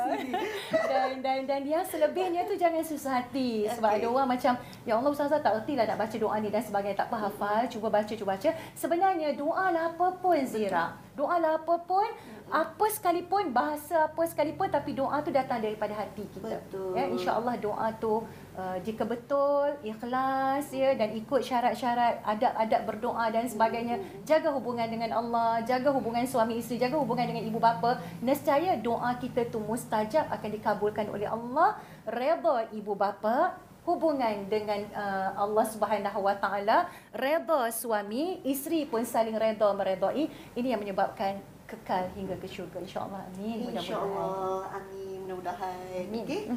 dan 0.87 1.09
dan 1.19 1.39
dan 1.43 1.61
yang 1.67 1.83
selebihnya 1.83 2.47
tu 2.47 2.55
jangan 2.55 2.81
susah 2.81 3.21
hati. 3.21 3.67
Sebab 3.67 3.91
Okey. 3.91 3.99
ada 4.01 4.07
orang 4.07 4.27
macam 4.33 4.53
ya 4.87 4.93
Allah 4.95 5.11
ustazah 5.11 5.39
tak 5.43 5.63
erti 5.63 5.75
lah 5.75 5.85
nak 5.85 5.99
baca 5.99 6.15
doa 6.15 6.35
ni 6.39 6.49
dan 6.49 6.63
sebagainya. 6.63 6.97
Tak 7.03 7.07
apa 7.11 7.17
hafal 7.27 7.61
cuba 7.67 7.87
baca 7.91 8.13
cuba 8.15 8.33
baca. 8.33 8.49
Sebenarnya 8.73 9.35
doa 9.35 9.65
lah 9.69 9.93
apa 9.93 10.07
pun 10.17 10.39
Zira. 10.47 10.95
Doa 11.13 11.35
lah 11.41 11.59
apa 11.59 11.75
pun 11.83 12.07
apa 12.47 12.85
sekalipun 12.87 13.51
bahasa 13.51 14.07
apa 14.07 14.23
sekalipun 14.23 14.71
tapi 14.71 14.95
doa 14.95 15.19
tu 15.19 15.35
datang 15.35 15.59
daripada 15.59 15.91
hati 15.91 16.23
kita. 16.31 16.63
Betul. 16.63 16.95
ya 16.95 17.03
insyaallah 17.11 17.59
doa 17.59 17.91
tu 17.99 18.23
uh, 18.55 18.77
jika 18.87 19.03
betul 19.03 19.75
ikhlas 19.83 20.71
ya 20.71 20.95
dan 20.95 21.11
ikut 21.11 21.43
syarat-syarat 21.43 22.23
adab-adab 22.23 22.81
berdoa 22.87 23.27
dan 23.35 23.43
sebagainya 23.45 23.99
jaga 24.23 24.47
hubungan 24.55 24.87
dengan 24.87 25.19
Allah 25.19 25.59
jaga 25.67 25.91
hubungan 25.91 26.23
suami 26.23 26.63
isteri 26.63 26.79
jaga 26.79 26.95
hubungan 26.95 27.27
dengan 27.27 27.43
ibu 27.43 27.59
bapa 27.59 27.99
nescaya 28.23 28.79
doa 28.79 29.11
kita 29.19 29.51
tu 29.51 29.59
mustajab 29.59 30.31
akan 30.31 30.49
dikabulkan 30.55 30.76
oleh 30.81 31.27
Allah 31.27 31.77
redha 32.05 32.69
ibu 32.71 32.93
bapa 32.93 33.57
hubungan 33.87 34.51
dengan 34.51 34.83
uh, 34.91 35.47
Allah 35.47 35.65
Subhanahu 35.65 36.19
Wa 36.19 36.35
Taala 36.37 36.91
redha 37.15 37.71
suami 37.71 38.43
isteri 38.43 38.83
pun 38.83 39.07
saling 39.07 39.35
redha 39.35 39.71
meredai 39.71 40.27
ini 40.55 40.67
yang 40.75 40.83
menyebabkan 40.83 41.39
kekal 41.67 42.07
hingga 42.15 42.35
ke 42.39 42.47
syurga 42.47 42.79
insyaallah 42.79 43.27
amin 43.35 43.75
InsyaAllah. 43.75 44.71
Amin. 44.71 45.19
Mudah-mudahan. 45.27 46.07
Amin. 46.07 46.23
Okey. 46.23 46.43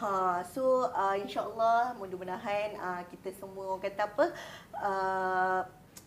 Ha, 0.00 0.40
so 0.48 0.88
uh, 0.88 1.12
insyaAllah 1.12 1.92
mudah-mudahan 2.00 2.72
uh, 2.80 3.04
kita 3.12 3.36
semua 3.36 3.76
orang 3.76 3.84
kata 3.84 4.08
apa 4.08 4.24
uh, 4.80 5.60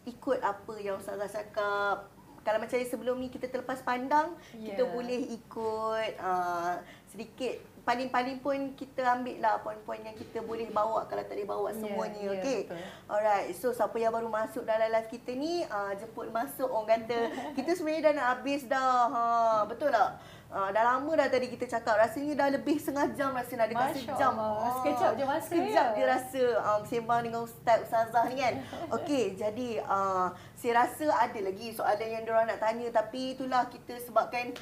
ikut 0.09 0.41
apa 0.41 0.73
yang 0.81 0.97
Ustazah 0.97 1.29
cakap 1.29 2.09
kalau 2.41 2.57
macam 2.57 2.73
sebelum 2.81 3.21
ni 3.21 3.29
kita 3.29 3.45
terlepas 3.53 3.85
pandang 3.85 4.33
Ya. 4.57 4.73
kita 4.73 4.89
boleh 4.89 5.37
ikut 5.37 6.09
uh, 6.17 6.81
sedikit 7.13 7.55
paling-paling 7.83 8.39
pun 8.39 8.55
kita 8.79 9.03
ambil 9.03 9.43
lah 9.43 9.59
poin-poin 9.59 9.99
yang 9.99 10.15
kita 10.15 10.39
boleh 10.39 10.71
bawa 10.71 11.03
kalau 11.03 11.19
tak 11.19 11.35
boleh 11.35 11.47
bawa 11.47 11.67
Ya, 11.69 11.75
semuanya 11.83 12.21
ya, 12.23 12.31
okey 12.39 12.59
betul. 12.63 12.79
Alright, 13.11 13.45
so 13.59 13.75
siapa 13.75 13.95
yang 13.99 14.15
baru 14.15 14.31
masuk 14.31 14.63
dalam 14.63 14.87
live 14.87 15.09
kita 15.11 15.31
ni, 15.35 15.67
uh, 15.67 15.91
jemput 15.99 16.31
masuk 16.31 16.71
orang 16.71 17.03
kata. 17.03 17.19
Kita 17.59 17.75
sebenarnya 17.75 18.01
dah 18.07 18.13
nak 18.15 18.27
habis 18.39 18.61
dah. 18.65 19.11
Ha, 19.11 19.21
betul 19.67 19.91
tak? 19.91 20.15
Uh, 20.53 20.69
dah 20.69 20.83
lama 20.85 21.11
dah 21.17 21.27
tadi 21.33 21.49
kita 21.49 21.65
cakap. 21.65 21.97
Rasanya 21.97 22.33
dah 22.37 22.47
lebih 22.53 22.77
setengah 22.77 23.09
jam 23.17 23.33
rasa 23.33 23.53
dah 23.57 23.67
dekat 23.67 23.89
Masya 23.89 23.99
sejam. 24.05 24.33
Allah. 24.37 24.71
Sekejap 24.79 25.11
je 25.17 25.23
masa 25.25 25.49
Sekejap 25.49 25.87
ya. 25.89 25.95
dia 25.97 26.05
rasa 26.05 26.43
um, 26.61 26.81
sembang 26.85 27.21
dengan 27.25 27.41
ustaz, 27.41 27.77
ustazah 27.89 28.23
ni 28.29 28.35
kan. 28.37 28.53
Okey, 29.01 29.33
jadi 29.33 29.69
uh, 29.83 30.29
saya 30.53 30.85
rasa 30.85 31.05
ada 31.09 31.39
lagi 31.41 31.73
soalan 31.73 32.05
yang 32.07 32.23
diorang 32.23 32.45
nak 32.45 32.61
tanya. 32.61 32.87
Tapi 32.93 33.33
itulah 33.33 33.65
kita 33.67 33.97
sebabkan 33.97 34.53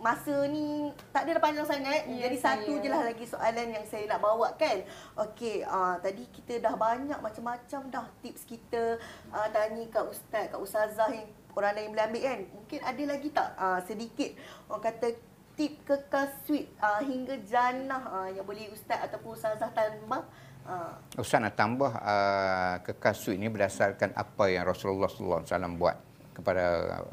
masa 0.00 0.48
ni 0.48 0.90
tak 1.12 1.28
ada 1.28 1.36
dah 1.36 1.42
panjang 1.44 1.68
sangat. 1.68 2.08
Ya, 2.08 2.26
jadi 2.26 2.36
satu 2.40 2.72
saya. 2.76 2.82
je 2.82 2.88
lah 2.88 3.02
lagi 3.04 3.24
soalan 3.28 3.68
yang 3.76 3.86
saya 3.86 4.04
nak 4.08 4.20
bawa 4.24 4.56
kan. 4.56 4.82
Okey, 5.20 5.62
uh, 5.62 6.00
tadi 6.00 6.24
kita 6.32 6.58
dah 6.58 6.74
banyak 6.74 7.20
macam-macam 7.20 7.80
dah 7.92 8.06
tips 8.24 8.48
kita 8.48 8.96
uh, 9.30 9.48
tanya 9.52 9.84
kat 9.92 10.04
ustaz, 10.08 10.44
kat 10.48 10.60
ustazah 10.60 11.08
yang 11.12 11.28
orang 11.54 11.76
lain 11.76 11.88
boleh 11.92 12.04
ambil 12.08 12.22
kan. 12.24 12.40
Mungkin 12.56 12.80
ada 12.80 13.02
lagi 13.04 13.28
tak 13.30 13.48
uh, 13.60 13.80
sedikit 13.84 14.30
orang 14.72 14.84
kata 14.88 15.06
tip 15.54 15.72
kekal 15.84 16.26
sweet 16.48 16.72
uh, 16.80 17.04
hingga 17.04 17.36
jannah 17.44 18.02
uh, 18.08 18.28
yang 18.32 18.48
boleh 18.48 18.72
ustaz 18.72 19.04
ataupun 19.04 19.36
ustazah 19.36 19.70
tambah. 19.70 20.24
Uh, 20.60 20.92
Ustaz 21.16 21.40
nak 21.40 21.56
tambah 21.56 21.88
uh, 21.88 22.84
kekal 22.84 23.16
sweet 23.16 23.40
ni 23.40 23.48
berdasarkan 23.48 24.12
apa 24.12 24.44
yang 24.52 24.68
Rasulullah 24.68 25.08
sallallahu 25.08 25.40
alaihi 25.40 25.52
wasallam 25.56 25.74
buat 25.80 25.96
kepada 26.40 26.64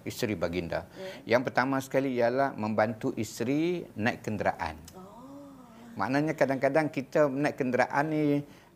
isteri 0.08 0.34
baginda. 0.34 0.88
Yang 1.28 1.52
pertama 1.52 1.78
sekali 1.84 2.16
ialah 2.16 2.56
membantu 2.56 3.12
isteri 3.20 3.84
naik 4.00 4.24
kenderaan. 4.24 4.80
Maknanya 6.00 6.34
kadang-kadang 6.38 6.88
kita 6.94 7.28
naik 7.28 7.58
kenderaan 7.60 8.06
ni 8.10 8.24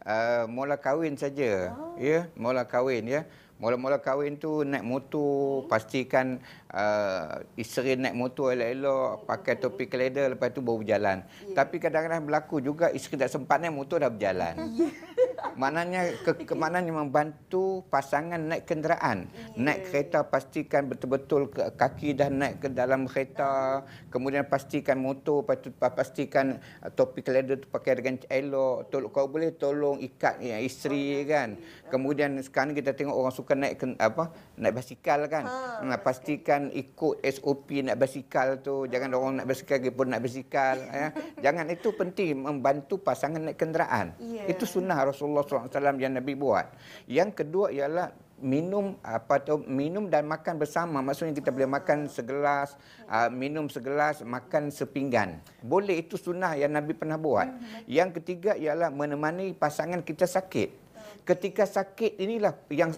uh, 0.03 0.45
mula 0.51 0.77
kahwin 0.77 1.15
saja. 1.15 1.73
Ya, 1.97 2.19
mula 2.35 2.67
kahwin 2.67 3.07
ya. 3.07 3.23
Mula-mula 3.61 4.01
kahwin 4.01 4.41
tu 4.41 4.65
naik 4.65 4.81
motor, 4.81 5.69
pastikan 5.69 6.41
uh, 6.73 7.45
isteri 7.53 7.93
naik 7.93 8.17
motor 8.17 8.57
elok-elok, 8.57 9.29
pakai 9.29 9.53
topi 9.61 9.85
keleda, 9.85 10.25
lepas 10.33 10.49
tu 10.49 10.65
baru 10.65 10.81
berjalan. 10.81 11.21
Yeah. 11.45 11.61
Tapi 11.61 11.77
kadang-kadang 11.77 12.25
berlaku 12.25 12.57
juga 12.57 12.89
isteri 12.89 13.21
tak 13.21 13.29
sempat 13.29 13.61
naik 13.61 13.77
motor 13.77 14.01
dah 14.01 14.09
berjalan. 14.09 14.57
Maknanya 15.57 16.15
ke, 16.23 16.45
ke 16.45 16.53
maknanya 16.53 16.93
membantu 16.93 17.83
pasangan 17.89 18.39
naik 18.39 18.69
kenderaan. 18.69 19.27
Yeah. 19.57 19.73
Naik 19.73 19.79
kereta 19.89 20.23
pastikan 20.25 20.87
betul-betul 20.87 21.51
ke 21.51 21.73
kaki 21.75 22.15
dah 22.15 22.29
naik 22.29 22.63
ke 22.63 22.67
dalam 22.71 23.09
kereta. 23.09 23.83
Kemudian 24.13 24.47
pastikan 24.47 25.01
motor, 25.01 25.43
pastikan 25.81 26.61
uh, 26.85 26.91
topi 26.93 27.25
keleda 27.25 27.57
tu 27.57 27.67
pakai 27.67 27.99
dengan 27.99 28.21
elok. 28.29 28.93
Tolong 28.93 29.11
kau 29.11 29.27
boleh 29.27 29.51
tolong 29.57 29.97
ikat 29.99 30.39
ya, 30.39 30.61
isteri 30.61 31.25
kan. 31.25 31.57
Kemudian 31.89 32.37
sekarang 32.39 32.77
kita 32.77 32.93
tengok 32.95 33.15
orang 33.17 33.33
suka 33.33 33.53
naik 33.57 33.75
ke, 33.81 33.85
apa 33.97 34.31
naik 34.55 34.77
basikal 34.77 35.25
kan. 35.27 35.43
Ha, 35.45 35.83
nah, 35.83 35.99
pastikan 35.99 36.69
ikut 36.71 37.19
SOP 37.25 37.81
naik 37.81 37.97
basikal 37.99 38.61
tu. 38.61 38.85
Jangan 38.87 39.09
orang 39.17 39.33
naik 39.41 39.49
basikal 39.49 39.77
pun 39.91 40.07
naik 40.13 40.23
basikal 40.23 40.77
ya. 40.79 41.07
Jangan 41.49 41.65
itu 41.73 41.89
penting 41.91 42.45
membantu 42.45 43.01
pasangan 43.01 43.41
naik 43.41 43.57
kenderaan. 43.59 44.15
Yeah. 44.21 44.53
Itu 44.53 44.69
sunnah 44.69 44.95
Rasulullah 45.01 45.30
SAW 45.39 45.95
yang 45.97 46.13
Nabi 46.19 46.35
buat. 46.35 46.67
Yang 47.07 47.43
kedua 47.43 47.71
ialah 47.71 48.11
minum 48.41 48.97
apa 49.05 49.37
tu 49.37 49.61
minum 49.69 50.09
dan 50.09 50.25
makan 50.25 50.57
bersama 50.57 50.97
maksudnya 50.99 51.37
kita 51.37 51.53
boleh 51.53 51.69
makan 51.69 52.09
segelas 52.09 52.73
uh, 53.05 53.29
minum 53.29 53.69
segelas 53.69 54.25
makan 54.25 54.73
sepinggan 54.73 55.37
boleh 55.61 56.01
itu 56.01 56.17
sunnah 56.17 56.57
yang 56.57 56.73
nabi 56.73 56.97
pernah 56.97 57.21
buat 57.21 57.45
yang 57.85 58.09
ketiga 58.09 58.57
ialah 58.57 58.89
menemani 58.89 59.53
pasangan 59.53 60.01
kita 60.01 60.25
sakit 60.25 60.73
ketika 61.21 61.69
sakit 61.69 62.17
inilah 62.17 62.57
yang 62.73 62.89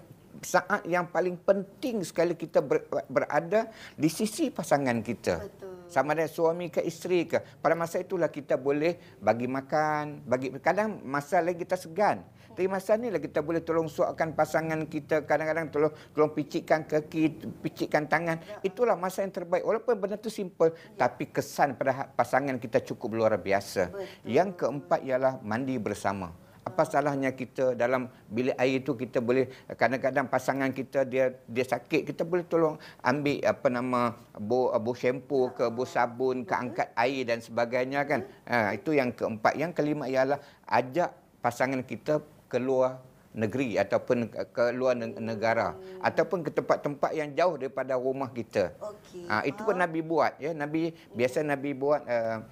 saat 0.44 0.84
yang 0.88 1.08
paling 1.08 1.40
penting 1.40 2.04
sekali 2.04 2.36
kita 2.36 2.60
ber, 2.60 2.84
berada 3.08 3.72
di 3.96 4.12
sisi 4.12 4.52
pasangan 4.52 5.00
kita. 5.00 5.40
Betul. 5.40 5.73
Sama 5.94 6.18
ada 6.18 6.26
suami 6.26 6.74
ke 6.74 6.82
isteri 6.82 7.30
ke. 7.30 7.38
Pada 7.62 7.78
masa 7.78 8.02
itulah 8.02 8.34
kita 8.34 8.58
boleh 8.58 8.98
bagi 9.22 9.46
makan, 9.46 10.26
bagi 10.26 10.50
kadang 10.58 11.06
masa 11.06 11.38
lagi 11.38 11.62
kita 11.62 11.78
segan. 11.78 12.26
Tapi 12.54 12.66
masa 12.66 12.98
ni 12.98 13.14
lah 13.14 13.22
kita 13.22 13.46
boleh 13.46 13.62
tolong 13.62 13.86
suapkan 13.86 14.34
pasangan 14.34 14.82
kita, 14.90 15.22
kadang-kadang 15.26 15.70
tolong 15.70 15.94
tolong 16.14 16.34
picitkan 16.34 16.86
kaki, 16.90 17.46
picitkan 17.62 18.10
tangan. 18.10 18.42
Itulah 18.66 18.98
masa 18.98 19.22
yang 19.22 19.34
terbaik. 19.34 19.62
Walaupun 19.62 19.94
benda 20.02 20.18
tu 20.18 20.34
simple, 20.34 20.74
tapi 20.98 21.30
kesan 21.30 21.78
pada 21.78 22.10
pasangan 22.10 22.58
kita 22.58 22.82
cukup 22.82 23.14
luar 23.14 23.38
biasa. 23.38 23.94
Betul. 23.94 24.06
Yang 24.26 24.50
keempat 24.66 25.00
ialah 25.06 25.38
mandi 25.46 25.78
bersama. 25.78 26.43
Apa 26.64 26.88
salahnya 26.88 27.36
kita 27.36 27.76
dalam 27.76 28.08
bilik 28.32 28.56
air 28.56 28.80
itu 28.80 28.96
kita 28.96 29.20
boleh 29.20 29.52
kadang-kadang 29.76 30.32
pasangan 30.32 30.72
kita 30.72 31.04
dia 31.04 31.36
dia 31.44 31.66
sakit 31.68 32.08
kita 32.08 32.24
boleh 32.24 32.48
tolong 32.48 32.80
ambil 33.04 33.44
apa 33.44 33.68
nama 33.68 34.02
bo 34.40 34.72
bo 34.80 34.96
shampoo 34.96 35.52
ke 35.52 35.68
bo 35.68 35.84
sabun 35.84 36.48
ke 36.48 36.56
angkat 36.56 36.90
air 36.96 37.28
dan 37.28 37.44
sebagainya 37.44 38.08
kan. 38.08 38.24
Ha, 38.48 38.74
itu 38.80 38.96
yang 38.96 39.12
keempat. 39.12 39.60
Yang 39.60 39.72
kelima 39.76 40.08
ialah 40.08 40.40
ajak 40.66 41.12
pasangan 41.44 41.84
kita 41.84 42.24
keluar 42.48 43.04
negeri 43.34 43.82
ataupun 43.82 44.30
ke 44.30 44.64
luar 44.78 44.94
negara 45.18 45.74
hmm. 45.74 46.06
ataupun 46.06 46.46
ke 46.46 46.54
tempat-tempat 46.54 47.12
yang 47.18 47.34
jauh 47.34 47.58
daripada 47.58 47.98
rumah 47.98 48.30
kita. 48.30 48.78
Okay. 48.78 49.26
Ha, 49.26 49.42
itu 49.44 49.60
pun 49.66 49.76
Nabi 49.76 50.06
buat 50.06 50.38
ya. 50.38 50.54
Nabi 50.54 50.94
biasa 51.12 51.42
Nabi 51.42 51.74
buat 51.74 52.06
uh, 52.06 52.46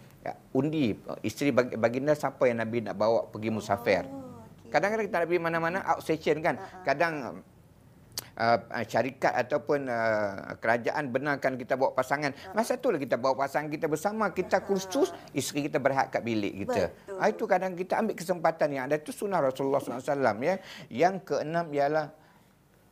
undi 0.54 0.94
isteri 1.26 1.50
baginda 1.54 2.14
siapa 2.14 2.46
yang 2.46 2.62
Nabi 2.62 2.86
nak 2.86 2.94
bawa 2.94 3.26
pergi 3.26 3.50
musafir. 3.50 4.06
Oh, 4.06 4.38
okay. 4.38 4.70
Kadang-kadang 4.70 5.06
kita 5.10 5.18
Nabi 5.26 5.36
mana-mana 5.42 5.80
out 5.82 6.06
session 6.06 6.38
kan. 6.46 6.62
Uh-huh. 6.62 6.86
Kadang 6.86 7.14
uh, 8.38 8.58
syarikat 8.86 9.34
ataupun 9.34 9.90
uh, 9.90 10.54
kerajaan 10.62 11.10
benarkan 11.10 11.58
kita 11.58 11.74
bawa 11.74 11.98
pasangan. 11.98 12.38
Uh-huh. 12.38 12.54
Masa 12.54 12.78
itulah 12.78 13.02
kita 13.02 13.18
bawa 13.18 13.34
pasangan 13.34 13.74
kita 13.74 13.90
bersama, 13.90 14.30
kita 14.30 14.62
kursus, 14.62 15.10
uh-huh. 15.10 15.40
isteri 15.40 15.66
kita 15.66 15.82
berhak 15.82 16.14
kat 16.14 16.22
bilik 16.22 16.70
kita. 16.70 16.94
Uh, 17.10 17.26
itu 17.26 17.44
kadang 17.50 17.74
kita 17.74 17.98
ambil 17.98 18.14
kesempatan 18.14 18.70
yang 18.78 18.84
ada. 18.86 19.02
Itu 19.02 19.10
sunnah 19.10 19.42
Rasulullah 19.42 19.82
SAW. 19.82 20.38
Ya. 20.46 20.62
Yang 20.94 21.34
keenam 21.34 21.66
ialah 21.74 22.14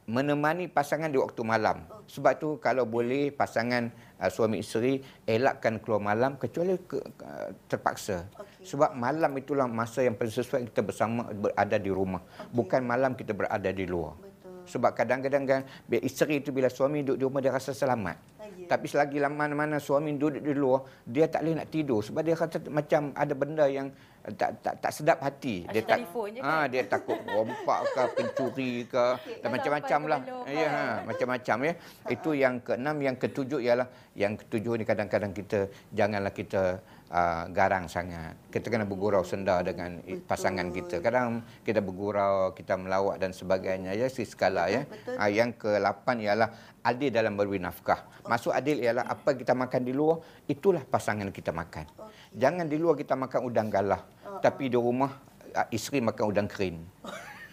menemani 0.09 0.65
pasangan 0.65 1.13
di 1.13 1.21
waktu 1.21 1.45
malam. 1.45 1.85
Sebab 2.09 2.33
tu 2.41 2.49
kalau 2.57 2.89
boleh 2.89 3.29
pasangan 3.29 3.93
uh, 4.17 4.29
suami 4.33 4.65
isteri 4.65 4.97
elakkan 5.29 5.77
keluar 5.77 6.01
malam 6.01 6.41
kecuali 6.41 6.73
ke, 6.81 6.97
uh, 6.97 7.53
terpaksa. 7.69 8.25
Okay. 8.33 8.65
Sebab 8.65 8.97
malam 8.97 9.29
itulah 9.37 9.69
masa 9.69 10.01
yang 10.01 10.17
paling 10.17 10.33
sesuai 10.33 10.73
kita 10.73 10.81
bersama 10.81 11.29
berada 11.29 11.77
di 11.77 11.93
rumah. 11.93 12.25
Okay. 12.25 12.49
Bukan 12.57 12.81
malam 12.81 13.13
kita 13.13 13.37
berada 13.37 13.69
di 13.69 13.85
luar. 13.85 14.17
Betul. 14.17 14.65
Sebab 14.65 14.91
kadang-kadang 14.97 15.43
kan 15.45 15.61
isteri 16.01 16.41
itu 16.41 16.49
bila 16.49 16.73
suami 16.73 17.05
duduk 17.05 17.17
di 17.21 17.23
rumah 17.29 17.41
dia 17.45 17.53
rasa 17.53 17.77
selamat. 17.77 18.17
Lagi. 18.41 18.65
Tapi 18.65 18.85
selagi 18.89 19.17
mana-mana 19.29 19.77
suami 19.77 20.17
duduk 20.17 20.41
di 20.41 20.53
luar, 20.57 20.89
dia 21.05 21.29
tak 21.29 21.45
boleh 21.45 21.61
nak 21.61 21.69
tidur 21.69 22.01
sebab 22.01 22.21
dia 22.25 22.33
rasa 22.33 22.57
macam 22.73 23.13
ada 23.13 23.33
benda 23.37 23.69
yang 23.69 23.93
tak 24.35 24.59
tak 24.59 24.73
tak 24.83 24.91
sedap 24.91 25.19
hati. 25.23 25.63
Dia 25.71 25.81
tak 25.87 26.03
ha, 26.43 26.67
dia 26.67 26.83
takut 26.85 27.17
rompak 27.23 27.79
ke 27.95 28.01
pencuri 28.19 28.73
ke 28.83 29.05
okay, 29.15 29.39
dan 29.41 29.49
macam-macam 29.55 29.99
lah. 30.11 30.19
ya 30.45 30.67
ha, 30.69 30.83
macam-macam 31.07 31.57
ya. 31.65 31.73
Itu 32.11 32.29
yang 32.35 32.59
keenam 32.59 32.99
yang 32.99 33.15
ketujuh 33.15 33.59
ialah 33.63 33.87
yang 34.19 34.35
ketujuh 34.35 34.75
ni 34.79 34.83
kadang-kadang 34.83 35.31
kita 35.31 35.71
janganlah 35.95 36.33
kita 36.35 36.83
uh, 37.09 37.45
garang 37.51 37.85
sangat 37.89 38.37
kita 38.53 38.69
kena 38.69 38.85
bergurau 38.85 39.21
senda 39.25 39.59
dengan 39.65 39.99
betul. 39.99 40.23
pasangan 40.25 40.67
kita 40.71 41.01
kadang 41.03 41.43
kita 41.61 41.81
bergurau 41.81 42.53
kita 42.55 42.79
melawat 42.79 43.19
dan 43.19 43.35
sebagainya 43.35 43.93
ya 43.97 44.07
si 44.07 44.23
skala 44.23 44.69
ya 44.71 44.87
ha, 45.17 45.27
yang 45.29 45.53
ke-8 45.53 46.05
ialah 46.23 46.49
adil 46.85 47.09
dalam 47.11 47.35
berberi 47.35 47.59
nafkah 47.59 48.07
maksud 48.25 48.55
adil 48.55 48.79
ialah 48.79 49.05
apa 49.09 49.35
kita 49.35 49.51
makan 49.53 49.81
di 49.83 49.93
luar 49.93 50.21
itulah 50.47 50.81
pasangan 50.85 51.27
kita 51.33 51.51
makan 51.51 51.85
jangan 52.33 52.65
di 52.69 52.77
luar 52.79 52.95
kita 52.95 53.17
makan 53.17 53.39
udang 53.43 53.67
galah 53.67 54.01
uh-huh. 54.01 54.39
tapi 54.39 54.71
di 54.71 54.77
rumah 54.79 55.29
uh, 55.55 55.67
isteri 55.73 55.99
makan 56.03 56.23
udang 56.29 56.47
kering. 56.49 56.77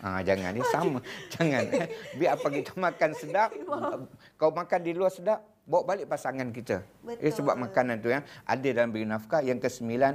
Ha, 0.05 0.21
jangan 0.29 0.53
ni 0.53 0.63
sama. 0.69 1.01
jangan. 1.33 1.63
Eh. 1.73 1.89
Biar 2.17 2.37
apa 2.37 2.49
kita 2.53 2.73
makan 2.77 3.11
sedap, 3.17 3.51
kau 4.37 4.53
makan 4.53 4.81
di 4.85 4.93
luar 4.93 5.13
sedap, 5.13 5.41
bawa 5.67 5.83
balik 5.83 6.07
pasangan 6.07 6.49
kita. 6.55 6.87
Betul. 7.03 7.27
Eh, 7.27 7.33
sebab 7.35 7.59
makanan 7.59 7.99
tu 7.99 8.09
yang 8.09 8.23
ada 8.47 8.69
dalam 8.71 8.95
beri 8.95 9.03
nafkah. 9.03 9.43
Yang 9.43 9.67
kesembilan, 9.67 10.15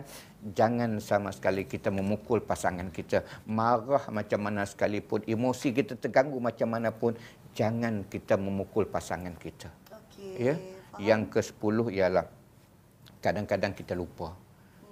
jangan 0.55 0.97
sama 1.03 1.35
sekali 1.35 1.67
kita 1.67 1.91
memukul 1.91 2.39
pasangan 2.39 2.87
kita. 2.87 3.27
Marah 3.43 4.07
macam 4.09 4.39
mana 4.47 4.63
sekalipun, 4.63 5.27
emosi 5.27 5.75
kita 5.75 5.99
terganggu 5.99 6.39
macam 6.39 6.71
mana 6.71 6.95
pun, 6.95 7.19
jangan 7.51 8.07
kita 8.07 8.39
memukul 8.39 8.87
pasangan 8.87 9.35
kita. 9.35 9.67
Okay. 9.91 10.39
Ya? 10.39 10.55
Yang 10.97 11.21
ke 11.35 11.39
sepuluh 11.43 11.91
ialah 11.91 12.31
kadang-kadang 13.19 13.75
kita 13.75 13.91
lupa 13.91 14.33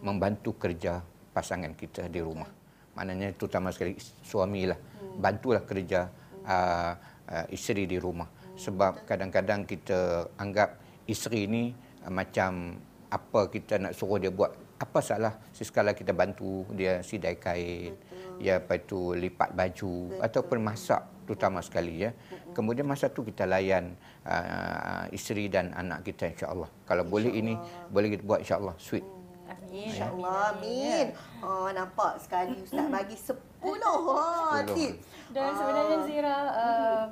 membantu 0.04 0.60
kerja 0.60 1.00
pasangan 1.32 1.72
kita 1.72 2.12
di 2.12 2.20
rumah. 2.20 2.52
Maknanya 3.00 3.32
terutama 3.32 3.72
sekali 3.72 3.96
suami 4.28 4.68
lah. 4.68 4.80
Bantulah 5.20 5.64
kerja 5.64 6.12
uh, 6.44 6.94
uh, 7.32 7.46
isteri 7.48 7.88
di 7.88 7.96
rumah. 7.96 8.28
Sebab 8.60 9.08
kadang-kadang 9.08 9.64
kita 9.64 10.28
anggap 10.36 10.76
isteri 11.08 11.48
ini 11.48 11.72
uh, 12.04 12.12
macam 12.12 12.76
apa 13.10 13.48
kita 13.48 13.80
nak 13.80 13.96
suruh 13.96 14.20
dia 14.20 14.30
buat. 14.30 14.52
Apa 14.80 15.00
salah 15.04 15.36
sesekala 15.52 15.92
kita 15.96 16.12
bantu 16.12 16.68
dia 16.76 17.00
sidai 17.00 17.36
kain. 17.40 17.96
Ya, 18.40 18.64
apa 18.64 18.80
itu 18.80 19.12
lipat 19.16 19.52
baju 19.52 20.16
Betul. 20.16 20.24
ataupun 20.24 20.58
masak 20.64 21.02
terutama 21.28 21.60
sekali 21.60 22.08
ya. 22.08 22.12
Kemudian 22.56 22.88
masa 22.88 23.12
tu 23.12 23.28
kita 23.28 23.44
layan 23.44 23.96
uh, 24.24 25.04
isteri 25.12 25.52
dan 25.52 25.76
anak 25.76 26.08
kita 26.08 26.32
insya-Allah. 26.32 26.72
Kalau 26.88 27.04
insya 27.04 27.12
boleh 27.12 27.32
ini 27.36 27.54
boleh 27.92 28.08
kita 28.16 28.24
buat 28.24 28.40
insya-Allah 28.40 28.76
sweet. 28.80 29.04
Amin. 29.50 29.94
InsyaAllah. 29.94 30.42
Amin. 30.58 31.06
Oh, 31.42 31.70
nampak 31.70 32.22
sekali 32.22 32.58
Ustaz 32.62 32.86
bagi 32.96 33.18
10 33.18 33.38
ha, 33.62 34.66
tips. 34.66 34.98
Dan 35.30 35.50
sebenarnya 35.54 35.98
Zira, 36.10 36.38
uh, 36.58 37.04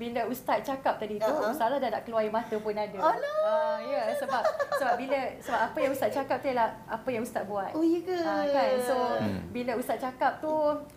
bila 0.00 0.24
ustaz 0.32 0.64
cakap 0.64 0.96
tadi 0.96 1.20
tu 1.20 1.28
uh-huh. 1.28 1.52
ustaz 1.52 1.76
dah 1.76 1.90
nak 1.92 2.02
keluar 2.08 2.24
air 2.24 2.32
mata 2.32 2.56
pun 2.56 2.72
ada. 2.72 2.96
Uh, 2.96 3.76
ya 3.84 4.16
sebab 4.16 4.40
sebab 4.80 4.94
bila 4.96 5.18
sebab 5.44 5.60
apa 5.60 5.78
yang 5.84 5.92
ustaz 5.92 6.08
cakap 6.16 6.40
tu 6.40 6.48
ialah 6.48 6.72
apa 6.88 7.08
yang 7.12 7.20
ustaz 7.20 7.44
buat. 7.44 7.76
Oh 7.76 7.84
ya 7.84 8.00
ke? 8.00 8.16
Uh, 8.16 8.44
kan. 8.48 8.70
So 8.80 8.96
hmm. 8.96 9.52
bila 9.52 9.76
ustaz 9.76 10.00
cakap 10.00 10.40
tu 10.40 10.48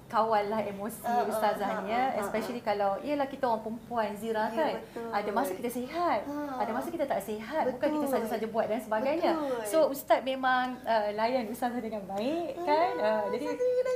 kawallah 0.07 0.63
emosi 0.63 1.03
uh, 1.03 1.27
ustazah 1.27 1.83
ni 1.83 1.91
ya, 1.91 2.15
uh, 2.15 2.21
especially 2.23 2.63
uh, 2.63 2.67
kalau 2.69 2.91
ialah 3.03 3.27
kita 3.27 3.43
orang 3.43 3.65
perempuan 3.65 4.13
Zira 4.15 4.47
ya, 4.47 4.55
kan. 4.55 4.73
Betul. 4.79 5.09
Ada 5.09 5.29
masa 5.33 5.51
kita 5.57 5.69
sihat, 5.73 6.19
uh, 6.29 6.55
ada 6.61 6.71
masa 6.71 6.87
kita 6.93 7.05
tak 7.09 7.21
sihat, 7.25 7.63
betul. 7.67 7.73
bukan 7.75 7.89
kita 7.99 8.07
saja-saja 8.07 8.45
buat 8.47 8.65
dan 8.71 8.79
sebagainya. 8.79 9.31
Betul. 9.35 9.61
So 9.67 9.77
ustaz 9.91 10.23
memang 10.23 10.79
uh, 10.87 11.09
layan 11.11 11.51
ustazah 11.51 11.83
dengan 11.83 12.07
baik 12.07 12.55
kan. 12.63 12.91
Uh, 13.03 13.25
jadi 13.35 13.45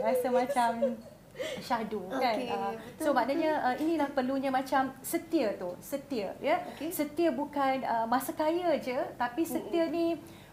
rasa 0.03 0.27
macam 0.33 0.71
syahdu 1.61 2.01
kan 2.09 2.35
okay, 2.37 2.49
uh, 2.49 2.73
so 2.97 3.13
maknanya 3.13 3.61
uh, 3.61 3.75
inilah 3.77 4.09
perlunya 4.11 4.49
macam 4.49 4.89
setia 5.05 5.53
tu 5.55 5.73
setia 5.79 6.33
ya 6.41 6.57
okay. 6.73 6.89
setia 6.89 7.29
bukan 7.29 7.85
uh, 7.85 8.05
masa 8.09 8.33
kaya 8.33 8.77
je 8.81 8.97
tapi 9.15 9.45
setia 9.45 9.85
mm-hmm. 9.85 9.93
ni 9.93 10.05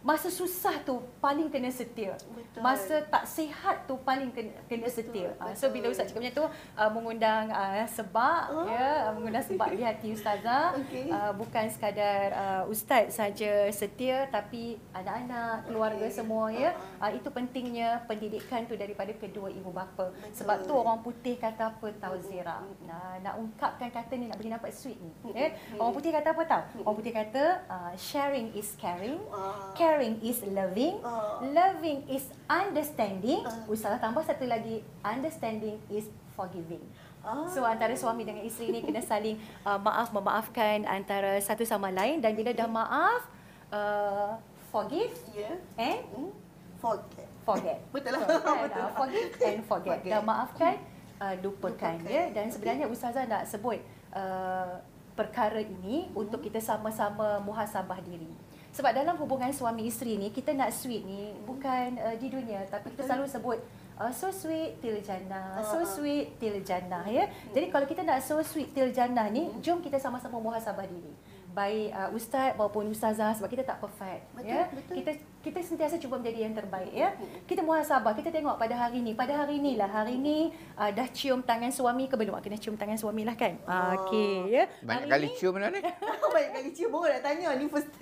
masa 0.04 0.28
susah 0.28 0.84
tu 0.84 1.00
paling 1.16 1.48
kena 1.48 1.72
setia. 1.72 2.12
Betul. 2.28 2.60
Masa 2.60 3.00
tak 3.08 3.24
sihat 3.24 3.88
tu 3.88 3.96
paling 4.04 4.28
kena, 4.30 4.52
kena 4.68 4.84
setia. 4.84 5.32
Ah, 5.40 5.56
so 5.56 5.72
bila 5.72 5.88
ustaz 5.88 6.12
cakap 6.12 6.28
macam 6.28 6.44
tu 6.44 6.46
uh, 6.76 6.90
mengundang 6.92 7.48
uh, 7.48 7.88
sebab 7.88 8.36
Oh. 8.52 8.68
ya, 8.68 9.08
uh, 9.08 9.16
mengundang 9.16 9.40
sebab 9.40 9.72
di 9.72 9.80
hati 9.80 10.12
ustazah 10.12 10.76
Okey. 10.76 11.08
uh, 11.08 11.32
bukan 11.32 11.64
sekadar 11.72 12.28
uh, 12.36 12.62
ustaz 12.68 13.16
saja 13.16 13.64
setia 13.72 14.28
tapi 14.28 14.76
anak-anak, 14.92 15.72
keluarga 15.72 16.04
Okey. 16.04 16.12
semua 16.12 16.52
ya. 16.52 16.76
Ah, 17.00 17.08
Uh, 17.08 17.12
itu 17.16 17.28
pentingnya 17.28 18.00
pendidikan 18.04 18.64
tu 18.64 18.76
daripada 18.76 19.12
kedua 19.12 19.48
ibu 19.48 19.68
bapa. 19.68 20.08
Betul. 20.12 20.32
Sebab 20.36 20.56
tu 20.64 20.72
orang 20.72 21.00
putih 21.00 21.36
kata 21.36 21.72
apa 21.72 21.88
tahu 21.96 22.16
zira. 22.20 22.60
Nah, 22.84 23.20
nak 23.20 23.36
ungkapkan 23.36 23.88
kata 23.88 24.16
ni 24.16 24.28
nak 24.28 24.40
bagi 24.40 24.48
nampak 24.48 24.72
sweet 24.72 24.96
ni. 25.00 25.12
Ya. 25.32 25.52
Orang 25.76 25.92
putih 25.92 26.12
kata 26.12 26.32
apa 26.32 26.42
tahu? 26.44 26.84
Orang 26.84 26.96
putih 26.96 27.12
kata 27.12 27.60
uh, 27.68 27.92
sharing 27.96 28.52
is 28.56 28.72
caring. 28.76 29.20
Ah. 29.28 29.72
Caring 29.72 29.93
is 30.00 30.42
loving. 30.46 30.98
Ah. 31.00 31.38
Loving 31.40 32.02
is 32.08 32.26
understanding. 32.44 33.42
Ah. 33.42 33.62
Ustazah 33.66 33.98
tambah 33.98 34.22
satu 34.22 34.44
lagi. 34.44 34.82
Understanding 35.00 35.78
is 35.86 36.06
forgiving. 36.32 36.82
Ah. 37.20 37.44
So 37.46 37.62
antara 37.62 37.94
suami 37.94 38.22
dengan 38.22 38.42
isteri 38.42 38.70
ni 38.70 38.80
kena 38.80 38.98
saling 38.98 39.36
uh, 39.68 39.76
maaf 39.76 40.10
memaafkan 40.10 40.82
antara 40.84 41.38
satu 41.38 41.62
sama 41.62 41.88
lain 41.88 42.18
dan 42.18 42.32
bila 42.32 42.50
dah 42.50 42.66
maaf 42.66 43.22
uh, 43.68 44.34
forgive 44.68 45.14
Ya. 45.30 45.54
and 45.76 46.02
Hmm. 46.10 46.30
Forget. 46.78 47.28
forget. 47.42 47.78
Betul 47.96 48.12
lah. 48.12 48.20
So, 48.22 48.36
kan? 48.38 48.56
Betul. 48.68 48.82
Uh, 48.82 48.90
forgive 48.92 49.30
and 49.40 49.60
forget. 49.64 49.98
Forget. 50.00 50.12
Dah 50.12 50.20
maafkan, 50.20 50.74
uh, 51.16 51.34
lupakan. 51.40 51.96
Lupakan. 51.96 52.12
Ya? 52.12 52.24
Dan 52.28 52.52
sebenarnya 52.52 52.86
Ustazah 52.86 53.24
nak 53.24 53.48
sebut 53.48 53.80
uh, 54.12 54.84
perkara 55.14 55.62
ini 55.62 56.10
Hmm. 56.10 56.26
untuk 56.26 56.42
kita 56.42 56.60
sama-sama 56.60 57.40
muhasabah 57.40 58.04
diri. 58.04 58.28
Sebab 58.74 58.90
dalam 58.90 59.14
hubungan 59.22 59.54
suami 59.54 59.86
isteri 59.86 60.18
ni, 60.18 60.34
kita 60.34 60.50
nak 60.50 60.74
sweet 60.74 61.06
ni 61.06 61.30
bukan 61.46 61.94
uh, 62.02 62.14
di 62.18 62.26
dunia. 62.26 62.66
Tapi 62.66 62.90
kita 62.90 63.06
selalu 63.06 63.26
sebut 63.30 63.58
Uh, 63.94 64.10
so 64.10 64.26
sweet 64.26 64.74
till 64.82 64.98
jannah, 64.98 65.54
so 65.62 65.78
Ah, 65.78 65.86
ah. 65.86 65.86
sweet 65.86 66.34
till 66.42 66.58
jannah 66.66 67.06
ya. 67.06 67.30
Jadi 67.54 67.70
kalau 67.70 67.86
kita 67.86 68.02
nak 68.02 68.18
so 68.18 68.42
sweet 68.42 68.74
till 68.74 68.90
jannah 68.90 69.30
ni, 69.30 69.46
jom 69.62 69.78
kita 69.78 70.02
sama-sama 70.02 70.42
muhasabah 70.42 70.82
diri. 70.82 71.14
Baik 71.54 71.94
uh, 71.94 72.10
ustaz 72.10 72.58
maupun 72.58 72.90
ustazah 72.90 73.30
sebab 73.38 73.46
kita 73.46 73.62
tak 73.62 73.78
perfect 73.78 74.26
Betul, 74.34 74.50
ya. 74.50 74.66
betul. 74.66 74.94
Kita 74.98 75.10
kita 75.44 75.60
sentiasa 75.60 75.94
cuba 75.96 76.16
menjadi 76.16 76.40
yang 76.42 76.54
terbaik 76.54 76.88
ya. 76.90 77.12
Kita 77.44 77.60
muhasabah, 77.60 78.16
kita 78.16 78.32
tengok 78.32 78.56
pada 78.56 78.72
hari 78.74 78.98
ni, 78.98 79.12
pada 79.12 79.36
hari 79.36 79.60
ni 79.60 79.76
lah, 79.76 79.86
hari 79.86 80.16
ni 80.16 80.48
uh, 80.74 80.88
dah 80.88 81.04
cium 81.06 81.38
tangan 81.38 81.68
suami 81.68 82.08
ke 82.08 82.16
belum? 82.16 82.40
Kena 82.40 82.56
cium 82.56 82.74
tangan 82.74 82.96
suami 82.96 83.22
lah 83.22 83.34
kan? 83.34 83.60
Uh, 83.62 83.72
Oh. 83.84 84.08
Okey 84.08 84.48
ya. 84.50 84.64
Banyak 84.80 85.04
Hari 85.04 85.12
kali 85.12 85.26
ni- 85.26 85.36
cium 85.36 85.54
dah 85.54 85.68
ni. 85.68 85.80
Banyak 86.24 86.50
kali 86.50 86.68
cium 86.70 86.88
baru 86.90 87.06
nak 87.10 87.22
tanya 87.22 87.48
ni 87.52 87.66
first. 87.66 87.92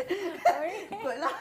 Ikut 0.95 1.17
lah. 1.19 1.35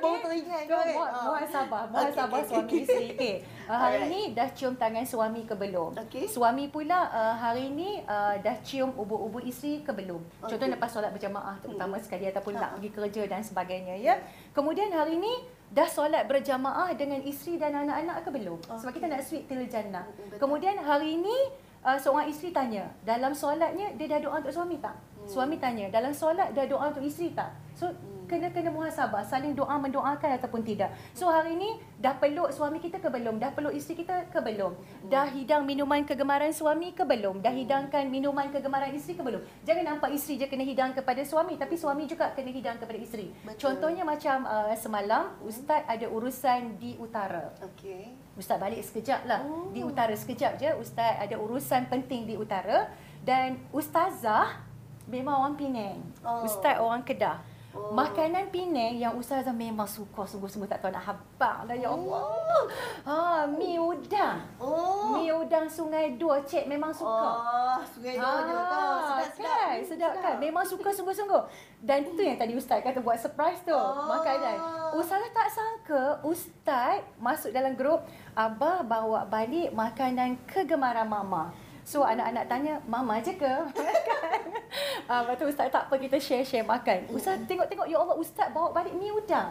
Baru 0.00 0.16
teringat 0.18 0.62
So, 0.62 0.74
kan. 0.74 0.86
muha, 0.90 1.06
Ah. 1.06 1.22
muhasabah, 1.28 1.82
muhasabah 1.88 2.38
okey, 2.38 2.48
suami 2.48 2.66
okey. 2.66 2.80
isteri. 2.80 3.06
Okey. 3.12 3.34
Uh, 3.64 3.78
hari 3.80 3.96
Alright. 4.00 4.10
ni 4.10 4.32
dah 4.32 4.48
cium 4.50 4.74
tangan 4.74 5.04
suami 5.04 5.42
ke 5.44 5.54
belum? 5.54 5.90
Okey. 5.96 6.24
Suami 6.26 6.64
pula 6.66 7.06
uh, 7.08 7.34
hari 7.36 7.70
ni 7.70 8.02
uh, 8.04 8.34
dah 8.36 8.56
cium 8.60 8.90
ubur-ubur 8.92 9.42
isteri 9.42 9.80
ke 9.80 9.92
belum? 9.92 10.18
Okey. 10.40 10.50
Contoh 10.50 10.66
lepas 10.66 10.90
solat 10.90 11.10
berjamaah 11.10 11.54
terutama 11.60 11.94
sekali 11.96 12.26
ataupun 12.26 12.52
nak 12.52 12.62
Ha. 12.62 12.74
pergi 12.76 12.90
kerja 12.92 13.22
dan 13.26 13.40
sebagainya 13.40 13.94
ya. 13.96 14.14
Kemudian 14.50 14.90
hari 14.90 15.16
ni 15.18 15.30
dah 15.70 15.86
solat 15.86 16.26
berjamaah 16.26 16.90
dengan 16.98 17.22
isteri 17.22 17.54
dan 17.54 17.70
anak-anak 17.86 18.26
ke 18.26 18.30
belum? 18.34 18.58
Sebab 18.66 18.90
kita 18.90 19.06
nak 19.06 19.22
sweet 19.22 19.46
till 19.46 19.62
jannah. 19.70 20.02
Betul. 20.10 20.38
Kemudian 20.42 20.76
hari 20.82 21.22
ni 21.22 21.36
uh, 21.86 21.94
seorang 21.94 22.26
isteri 22.26 22.50
tanya, 22.50 22.90
dalam 23.06 23.30
solatnya 23.30 23.94
dia 23.94 24.06
dah 24.10 24.20
doa 24.20 24.42
untuk 24.42 24.50
suami 24.50 24.76
tak? 24.82 24.98
Suami 25.30 25.62
tanya, 25.62 25.86
dalam 25.94 26.10
solat 26.10 26.50
dah 26.50 26.66
doa 26.66 26.90
untuk 26.90 27.06
isteri 27.06 27.30
tak? 27.30 27.54
So 27.78 27.86
kena 28.30 28.54
kena 28.54 28.70
muhasabah, 28.70 29.26
saling 29.26 29.58
doa 29.58 29.74
mendoakan 29.82 30.38
ataupun 30.38 30.62
tidak. 30.62 30.94
So 31.18 31.26
hari 31.26 31.58
ni 31.58 31.82
dah 31.98 32.14
peluk 32.14 32.54
suami 32.54 32.78
kita 32.78 33.02
ke 33.02 33.10
belum? 33.10 33.42
Dah 33.42 33.50
peluk 33.50 33.74
isteri 33.74 34.06
kita 34.06 34.30
ke 34.30 34.38
belum? 34.38 34.78
Dah 35.10 35.26
hidang 35.26 35.66
minuman 35.66 36.06
kegemaran 36.06 36.54
suami 36.54 36.94
ke 36.94 37.02
belum? 37.02 37.42
Dah 37.42 37.50
hidangkan 37.50 38.06
minuman 38.06 38.46
kegemaran 38.54 38.94
isteri 38.94 39.18
ke 39.18 39.22
belum? 39.26 39.42
Jangan 39.66 39.84
nampak 39.98 40.14
isteri 40.14 40.38
je 40.38 40.46
kena 40.46 40.62
hidang 40.62 40.94
kepada 40.94 41.26
suami, 41.26 41.58
tapi 41.58 41.74
suami 41.74 42.06
juga 42.06 42.30
kena 42.30 42.54
hidang 42.54 42.78
kepada 42.78 42.98
isteri. 43.02 43.34
Betul. 43.42 43.58
Contohnya 43.58 44.06
macam 44.06 44.46
uh, 44.46 44.70
semalam 44.78 45.34
ustaz 45.42 45.82
ada 45.90 46.06
urusan 46.06 46.78
di 46.78 46.94
utara. 47.02 47.50
Okey. 47.74 48.14
Ustaz 48.38 48.62
balik 48.62 48.86
sekejap 48.86 49.26
lah. 49.26 49.42
Oh. 49.42 49.74
Di 49.74 49.82
utara 49.82 50.14
sekejap 50.14 50.62
je. 50.62 50.70
Ustaz 50.78 51.18
ada 51.18 51.34
urusan 51.34 51.90
penting 51.90 52.30
di 52.30 52.38
utara. 52.38 52.86
Dan 53.20 53.60
ustazah 53.74 54.64
memang 55.10 55.44
orang 55.44 55.56
Penang. 55.58 55.98
Oh. 56.22 56.46
Ustaz 56.46 56.78
orang 56.78 57.02
Kedah. 57.02 57.42
Oh. 57.70 57.94
Makanan 57.94 58.50
Penang 58.50 58.98
yang 58.98 59.14
ustazah 59.14 59.54
memang 59.54 59.86
suka 59.86 60.26
sungguh-sungguh 60.26 60.66
tak 60.66 60.82
tahu 60.82 60.90
nak 60.90 61.06
habang 61.06 61.70
dah 61.70 61.76
ya 61.78 61.94
Allah. 61.94 62.22
Ha, 63.06 63.46
mi 63.46 63.78
udang. 63.78 64.42
Oh. 64.58 65.14
Mi 65.14 65.30
udang 65.30 65.70
Sungai 65.70 66.18
Dua 66.18 66.42
Cik 66.42 66.66
memang 66.66 66.90
suka. 66.90 67.30
Oh, 67.30 67.78
sungai 67.94 68.18
dua 68.18 68.42
je 68.42 68.52
kau. 68.52 68.66
Ah, 68.74 68.98
Sedap, 69.22 69.30
sedap. 69.38 69.54
kan? 69.54 69.74
Sedap 69.86 70.12
kan? 70.18 70.34
Memang 70.42 70.66
suka 70.66 70.90
sungguh-sungguh. 70.90 71.42
Dan 71.78 72.10
tu 72.10 72.22
yang 72.26 72.34
tadi 72.34 72.58
Ustaz 72.58 72.82
kata 72.82 72.98
buat 72.98 73.22
surprise 73.22 73.62
tu. 73.62 73.70
Oh. 73.70 74.02
Makanan. 74.18 74.56
Ustazah 74.98 75.30
tak 75.30 75.48
sangka 75.54 76.02
Ustaz 76.26 77.06
masuk 77.22 77.54
dalam 77.54 77.78
grup 77.78 78.02
Abah 78.34 78.82
bawa 78.82 79.22
balik 79.30 79.70
makanan 79.70 80.42
kegemaran 80.50 81.06
Mama. 81.06 81.54
So 81.90 82.06
anak-anak 82.06 82.46
tanya, 82.46 82.78
Mama 82.86 83.18
je 83.18 83.34
ke? 83.34 83.50
Ah, 85.10 85.26
Lepas 85.26 85.42
tu 85.42 85.50
Ustaz 85.50 85.66
tak 85.66 85.90
apa 85.90 85.98
kita 85.98 86.22
share-share 86.22 86.62
makan. 86.62 87.10
Ustaz 87.10 87.34
tengok-tengok, 87.42 87.90
Ya 87.90 87.98
Allah 87.98 88.14
Ustaz 88.14 88.46
bawa 88.54 88.70
balik 88.70 88.94
mi 88.94 89.10
udang. 89.10 89.50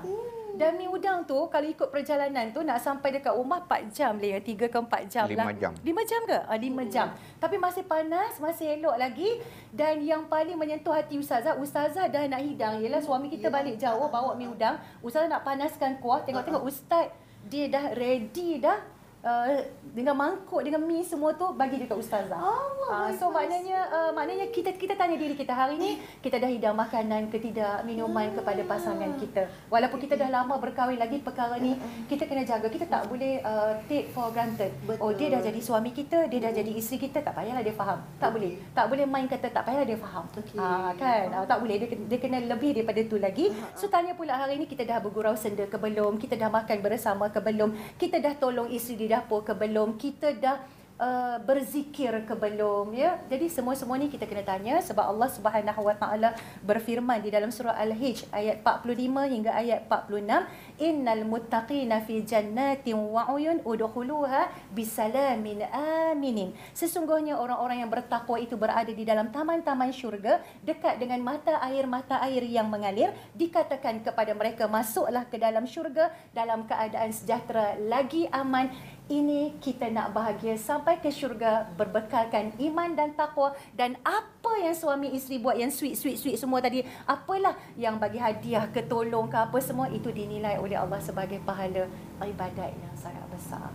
Dan 0.56 0.80
mi 0.80 0.88
udang 0.88 1.28
tu 1.28 1.36
kalau 1.52 1.68
ikut 1.68 1.92
perjalanan 1.92 2.56
tu 2.56 2.64
nak 2.64 2.80
sampai 2.80 3.12
dekat 3.12 3.36
rumah 3.36 3.60
4 3.62 3.92
jam 3.92 4.16
lah 4.16 4.30
ya. 4.30 4.40
3 4.40 4.56
ke 4.56 4.78
4 4.80 5.12
jam 5.12 5.28
lah. 5.28 5.44
Lima 5.44 5.52
jam. 5.54 5.72
5 5.76 5.84
jam 6.08 6.22
ke? 6.24 6.40
Ah, 6.40 6.56
5 6.56 6.88
jam. 6.88 7.08
Tapi 7.36 7.56
masih 7.60 7.84
panas, 7.84 8.40
masih 8.40 8.80
elok 8.80 8.96
lagi. 8.96 9.44
Dan 9.70 10.00
yang 10.00 10.32
paling 10.32 10.56
menyentuh 10.56 10.96
hati 10.96 11.20
Ustazah, 11.20 11.60
Ustazah 11.60 12.08
dah 12.08 12.24
nak 12.24 12.40
hidang. 12.40 12.80
Yelah 12.80 13.04
suami 13.04 13.28
kita 13.28 13.52
Ya. 13.52 13.54
balik 13.54 13.76
jauh 13.76 14.08
bawa 14.08 14.32
mi 14.34 14.48
udang. 14.48 14.80
Ustazah 15.04 15.28
nak 15.28 15.44
panaskan 15.44 16.00
kuah. 16.00 16.24
Tengok-tengok 16.24 16.64
Ustaz, 16.64 17.12
dia 17.44 17.68
dah 17.68 17.92
ready 17.92 18.64
dah. 18.64 18.80
Uh, 19.20 19.52
dengan 19.92 20.16
mangkuk 20.16 20.64
dengan 20.64 20.80
mi 20.80 21.04
semua 21.04 21.36
tu 21.36 21.52
bagi 21.52 21.76
dekat 21.76 22.00
ustazah. 22.00 22.40
Oh, 22.40 22.80
Ah, 22.90 23.14
so 23.14 23.30
maknanya 23.30 23.86
uh, 23.94 24.10
maknanya 24.18 24.50
kita 24.50 24.74
kita 24.74 24.98
tanya 24.98 25.14
diri 25.14 25.38
kita 25.38 25.54
hari 25.54 25.78
ni 25.78 26.02
kita 26.26 26.42
dah 26.42 26.50
hidang 26.50 26.74
makanan 26.74 27.30
ke 27.30 27.38
tidak 27.38 27.86
minuman 27.86 28.34
kepada 28.34 28.66
pasangan 28.66 29.14
kita. 29.22 29.46
Walaupun 29.70 30.02
kita 30.02 30.18
dah 30.18 30.34
lama 30.34 30.58
berkahwin 30.58 30.98
lagi 30.98 31.22
perkara 31.22 31.62
ni 31.62 31.78
kita 32.10 32.26
kena 32.26 32.42
jaga. 32.42 32.66
Kita 32.66 32.90
tak 32.90 33.06
boleh 33.06 33.46
uh, 33.46 33.78
take 33.86 34.10
for 34.10 34.34
granted. 34.34 34.74
Betul. 34.90 35.06
Oh 35.06 35.12
dia 35.14 35.30
dah 35.30 35.42
jadi 35.46 35.60
suami 35.62 35.94
kita, 35.94 36.26
dia 36.32 36.40
dah 36.50 36.50
jadi 36.50 36.72
isteri 36.74 37.06
kita, 37.06 37.22
tak 37.22 37.38
payahlah 37.38 37.62
dia 37.62 37.76
faham. 37.78 38.02
Tak 38.18 38.30
boleh. 38.34 38.58
Tak 38.74 38.86
boleh 38.90 39.06
main 39.06 39.30
kata 39.30 39.54
tak 39.54 39.68
payahlah 39.70 39.86
dia 39.86 40.00
faham. 40.02 40.26
Okey. 40.34 40.58
Ah, 40.58 40.90
kan? 40.98 41.30
Ah, 41.30 41.46
tak 41.46 41.62
boleh 41.62 41.78
dia, 41.78 41.88
dia 41.94 42.18
kena 42.18 42.42
lebih 42.42 42.74
daripada 42.74 43.04
tu 43.06 43.22
lagi. 43.22 43.54
So 43.78 43.86
tanya 43.86 44.18
pula 44.18 44.34
hari 44.34 44.58
ni 44.58 44.66
kita 44.66 44.82
dah 44.82 44.98
bergurau 44.98 45.38
senda 45.38 45.70
ke 45.70 45.78
belum? 45.78 46.18
Kita 46.18 46.34
dah 46.40 46.50
makan 46.50 46.82
bersama 46.82 47.30
ke 47.30 47.38
belum? 47.38 47.76
Kita 48.02 48.18
dah 48.18 48.34
tolong 48.34 48.72
isteri 48.74 49.06
di 49.06 49.08
dapur 49.10 49.42
ke 49.42 49.58
belum? 49.58 49.98
Kita 49.98 50.30
dah 50.38 50.58
uh, 51.00 51.38
berzikir 51.42 52.12
ke 52.28 52.36
belum 52.36 52.92
ya. 52.94 53.18
Jadi 53.32 53.48
semua-semua 53.48 53.96
ni 53.96 54.12
kita 54.12 54.28
kena 54.28 54.44
tanya 54.44 54.84
sebab 54.84 55.10
Allah 55.16 55.30
Subhanahu 55.32 55.82
Wa 55.88 55.96
Taala 55.96 56.36
berfirman 56.62 57.24
di 57.24 57.32
dalam 57.32 57.50
surah 57.50 57.80
Al-Hijj 57.80 58.30
ayat 58.30 58.62
45 58.62 59.34
hingga 59.34 59.52
ayat 59.56 59.88
46 59.88 60.84
innal 60.84 61.24
muttaqina 61.26 62.04
fi 62.04 62.22
jannatin 62.22 63.00
wa 63.00 63.32
uyun 63.34 63.64
udkhuluha 63.64 64.52
bisalamin 64.76 65.66
aminin. 65.72 66.54
Sesungguhnya 66.76 67.40
orang-orang 67.40 67.82
yang 67.88 67.92
bertakwa 67.92 68.38
itu 68.38 68.60
berada 68.60 68.92
di 68.92 69.08
dalam 69.08 69.32
taman-taman 69.32 69.90
syurga 69.96 70.44
dekat 70.62 71.00
dengan 71.00 71.24
mata 71.24 71.58
air-mata 71.64 72.20
air 72.28 72.44
yang 72.44 72.68
mengalir. 72.68 73.16
Dikatakan 73.34 74.04
kepada 74.04 74.36
mereka 74.36 74.68
masuklah 74.68 75.24
ke 75.26 75.40
dalam 75.40 75.64
syurga 75.64 76.12
dalam 76.36 76.68
keadaan 76.68 77.10
sejahtera 77.16 77.80
lagi 77.80 78.28
aman 78.36 78.70
ini 79.10 79.58
kita 79.58 79.90
nak 79.90 80.14
bahagia 80.14 80.54
sampai 80.54 81.02
ke 81.02 81.10
syurga 81.10 81.66
berbekalkan 81.74 82.54
iman 82.62 82.94
dan 82.94 83.18
takwa 83.18 83.58
dan 83.74 83.98
apa 84.06 84.54
yang 84.62 84.78
suami 84.78 85.10
isteri 85.18 85.42
buat 85.42 85.58
yang 85.58 85.74
sweet 85.74 85.98
sweet 85.98 86.22
sweet 86.22 86.38
semua 86.38 86.62
tadi 86.62 86.86
apalah 87.10 87.58
yang 87.74 87.98
bagi 87.98 88.22
hadiah 88.22 88.70
ke 88.70 88.86
tolong 88.86 89.26
ke 89.26 89.38
apa 89.42 89.58
semua 89.58 89.90
itu 89.90 90.14
dinilai 90.14 90.62
oleh 90.62 90.78
Allah 90.78 91.02
sebagai 91.02 91.42
pahala 91.42 91.90
ibadat 92.22 92.70
yang 92.70 92.96
sangat 92.96 93.26
besar. 93.34 93.74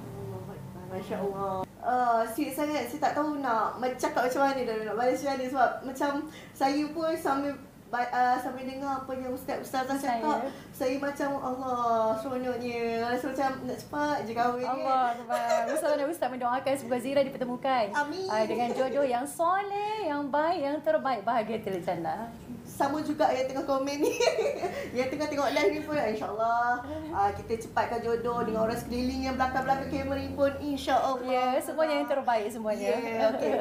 Masya 0.95 1.19
Allah. 1.19 1.67
Uh, 1.83 2.23
sweet 2.31 2.55
sangat. 2.55 2.87
Saya 2.87 3.11
tak 3.11 3.13
tahu 3.19 3.43
nak 3.43 3.75
cakap 3.99 4.31
macam 4.31 4.41
mana 4.47 4.61
dan 4.63 4.75
nak 4.87 4.95
balas 4.95 5.19
macam 5.19 5.33
mana 5.35 5.45
sebab 5.51 5.71
macam 5.83 6.13
saya 6.55 6.83
pun 6.95 7.11
sambil 7.19 7.53
uh, 7.91 8.37
sambil 8.43 8.65
dengar 8.67 9.03
apa 9.03 9.13
yang 9.15 9.31
ustaz-ustazah 9.35 9.99
Saya. 9.99 10.19
cakap, 10.19 10.39
saya 10.74 10.74
macam 10.75 11.31
Allah 11.39 12.19
seronoknya. 12.19 13.07
Rasa 13.07 13.31
macam 13.31 13.51
nak 13.63 13.79
cepat 13.79 14.17
je 14.27 14.33
kahwin. 14.35 14.67
Allah 14.67 15.15
Akbar. 15.15 15.71
Ustaz 15.71 15.95
dan 15.95 16.07
Ustaz 16.11 16.29
mendoakan 16.35 16.73
semoga 16.75 16.99
Zira 16.99 17.21
dipertemukan. 17.23 17.85
Amin. 17.95 18.27
Ah, 18.27 18.43
dengan 18.43 18.75
jodoh 18.75 19.07
yang 19.07 19.23
soleh, 19.23 20.11
yang 20.11 20.27
baik, 20.27 20.59
yang 20.67 20.77
terbaik 20.83 21.23
bahagia 21.23 21.63
terjana. 21.63 22.27
sama 22.65 22.99
juga 23.05 23.29
yang 23.31 23.45
tengah 23.45 23.63
komen 23.69 24.03
ni 24.03 24.17
yang 24.99 25.07
tengah 25.13 25.29
tengok 25.29 25.53
live 25.53 25.71
ni 25.79 25.81
pun 25.85 25.95
insyaAllah 26.01 26.81
uh, 27.13 27.31
kita 27.37 27.61
cepatkan 27.61 28.01
jodoh 28.01 28.41
dengan 28.41 28.65
orang 28.65 28.75
sekeliling 28.75 29.29
yang 29.29 29.37
belakang-belakang 29.37 29.93
kamera 29.93 30.19
ni 30.19 30.33
pun 30.33 30.51
insyaAllah 30.59 31.29
Ya, 31.29 31.61
semuanya 31.61 32.03
yang 32.03 32.09
terbaik 32.09 32.49
semuanya. 32.51 32.89
Ya, 32.89 32.99
yeah, 32.99 33.31
okay. 33.31 33.53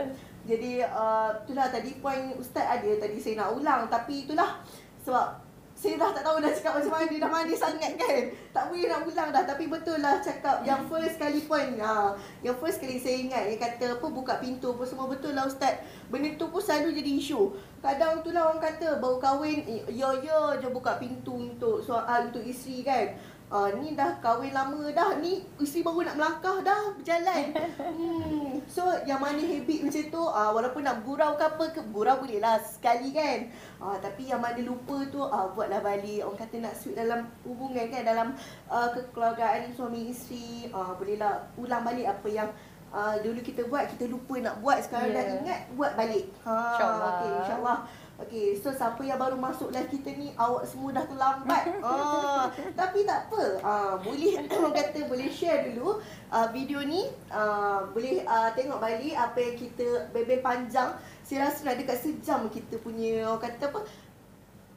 Jadi 0.44 0.72
uh, 0.88 1.30
itulah 1.46 1.68
tadi 1.70 2.00
poin 2.00 2.32
Ustaz 2.40 2.64
ada 2.64 2.90
tadi 2.96 3.20
saya 3.20 3.44
nak 3.44 3.60
ulang 3.60 3.92
tapi 3.92 4.24
itulah 4.26 4.64
sebab 5.04 5.53
saya 5.84 6.00
dah 6.00 6.16
tak 6.16 6.24
tahu 6.24 6.40
dah 6.40 6.48
cakap 6.56 6.80
macam 6.80 6.92
mana 6.96 7.16
dah 7.20 7.28
manis 7.28 7.60
sangat 7.60 7.92
kan. 8.00 8.32
Tak 8.56 8.72
boleh 8.72 8.88
nak 8.88 9.04
ulang 9.04 9.30
dah 9.36 9.44
tapi 9.44 9.68
betul 9.68 10.00
lah 10.00 10.24
cakap 10.24 10.64
yang 10.64 10.88
first 10.88 11.20
kali 11.20 11.44
point 11.44 11.76
ha, 11.84 12.16
yang 12.40 12.56
first 12.56 12.80
kali 12.80 12.96
saya 12.96 13.20
ingat 13.20 13.52
yang 13.52 13.60
kata 13.60 14.00
apa 14.00 14.08
buka 14.08 14.40
pintu 14.40 14.72
apa 14.72 14.88
semua 14.88 15.12
betul 15.12 15.36
lah 15.36 15.44
ustaz. 15.44 15.84
Benda 16.08 16.40
tu 16.40 16.48
pun 16.48 16.64
selalu 16.64 16.96
jadi 16.96 17.12
isu. 17.20 17.52
Kadang 17.84 18.24
tu 18.24 18.32
lah 18.32 18.48
orang 18.48 18.64
kata 18.64 19.04
baru 19.04 19.20
kahwin 19.20 19.60
eh, 19.68 19.84
ya 19.92 20.16
ya 20.24 20.56
je 20.56 20.72
buka 20.72 20.96
pintu 21.04 21.52
untuk 21.52 21.84
soal 21.84 22.32
untuk 22.32 22.48
isteri 22.48 22.88
kan. 22.88 23.20
Uh, 23.54 23.70
ni 23.78 23.94
dah 23.94 24.18
kahwin 24.18 24.50
lama 24.50 24.82
dah. 24.90 25.22
Ni 25.22 25.46
isteri 25.62 25.86
baru 25.86 26.10
nak 26.10 26.18
melangkah 26.18 26.58
dah. 26.66 26.90
Berjalan. 26.98 27.54
Hmm. 27.78 28.58
so 28.66 28.82
yang 29.06 29.22
mana 29.22 29.38
habit 29.38 29.86
macam 29.86 30.04
tu 30.10 30.24
uh, 30.26 30.50
walaupun 30.50 30.82
nak 30.82 31.06
gurau 31.06 31.38
ke 31.38 31.44
apa 31.46 31.66
ke 31.70 31.82
gurau 31.94 32.18
boleh 32.18 32.42
lah 32.42 32.58
sekali 32.58 33.14
kan. 33.14 33.46
Uh, 33.78 33.94
tapi 34.02 34.34
yang 34.34 34.42
mana 34.42 34.58
lupa 34.66 35.06
tu 35.14 35.22
uh, 35.22 35.54
buatlah 35.54 35.86
balik. 35.86 36.26
Orang 36.26 36.42
kata 36.42 36.66
nak 36.66 36.74
sweet 36.74 36.98
dalam 36.98 37.30
hubungan 37.46 37.86
kan 37.94 38.02
dalam 38.02 38.28
uh, 38.74 38.90
kekeluargaan 38.90 39.70
suami 39.78 40.10
isteri. 40.10 40.74
Uh, 40.74 40.98
bolehlah 40.98 41.46
ulang 41.54 41.86
balik 41.86 42.10
apa 42.10 42.28
yang 42.34 42.50
uh, 42.90 43.22
dulu 43.22 43.38
kita 43.46 43.70
buat 43.70 43.86
kita 43.86 44.10
lupa 44.10 44.34
nak 44.42 44.66
buat. 44.66 44.82
Sekarang 44.82 45.14
Ya. 45.14 45.22
dah 45.22 45.26
ingat 45.46 45.60
buat 45.78 45.94
balik. 45.94 46.26
Ha 46.42 46.54
InsyaAllah. 46.74 47.10
okey 47.14 47.30
insyaallah 47.38 47.78
Okey, 48.24 48.56
so 48.56 48.72
siapa 48.72 49.04
yang 49.04 49.20
baru 49.20 49.36
masuk 49.36 49.68
live 49.76 49.92
kita 49.92 50.16
ni, 50.16 50.32
awak 50.40 50.64
semua 50.64 50.96
dah 50.96 51.04
terlambat. 51.04 51.76
ah, 51.84 52.48
tapi 52.72 53.04
tak 53.04 53.28
apa. 53.28 53.44
Ah, 53.60 53.94
boleh 54.00 54.40
orang 54.56 54.72
kata 54.72 55.12
boleh 55.12 55.28
share 55.28 55.68
dulu 55.68 56.00
ah, 56.32 56.48
video 56.56 56.80
ni. 56.88 57.12
Ah, 57.28 57.84
boleh 57.92 58.24
ah, 58.24 58.48
tengok 58.56 58.80
balik 58.80 59.12
apa 59.20 59.36
yang 59.44 59.56
kita 59.60 60.08
bebel 60.16 60.40
panjang. 60.40 60.96
Saya 61.20 61.52
rasa 61.52 61.68
dah 61.68 61.76
dekat 61.76 62.00
sejam 62.00 62.48
kita 62.48 62.80
punya 62.80 63.28
orang 63.28 63.44
kata 63.44 63.68
apa? 63.76 63.84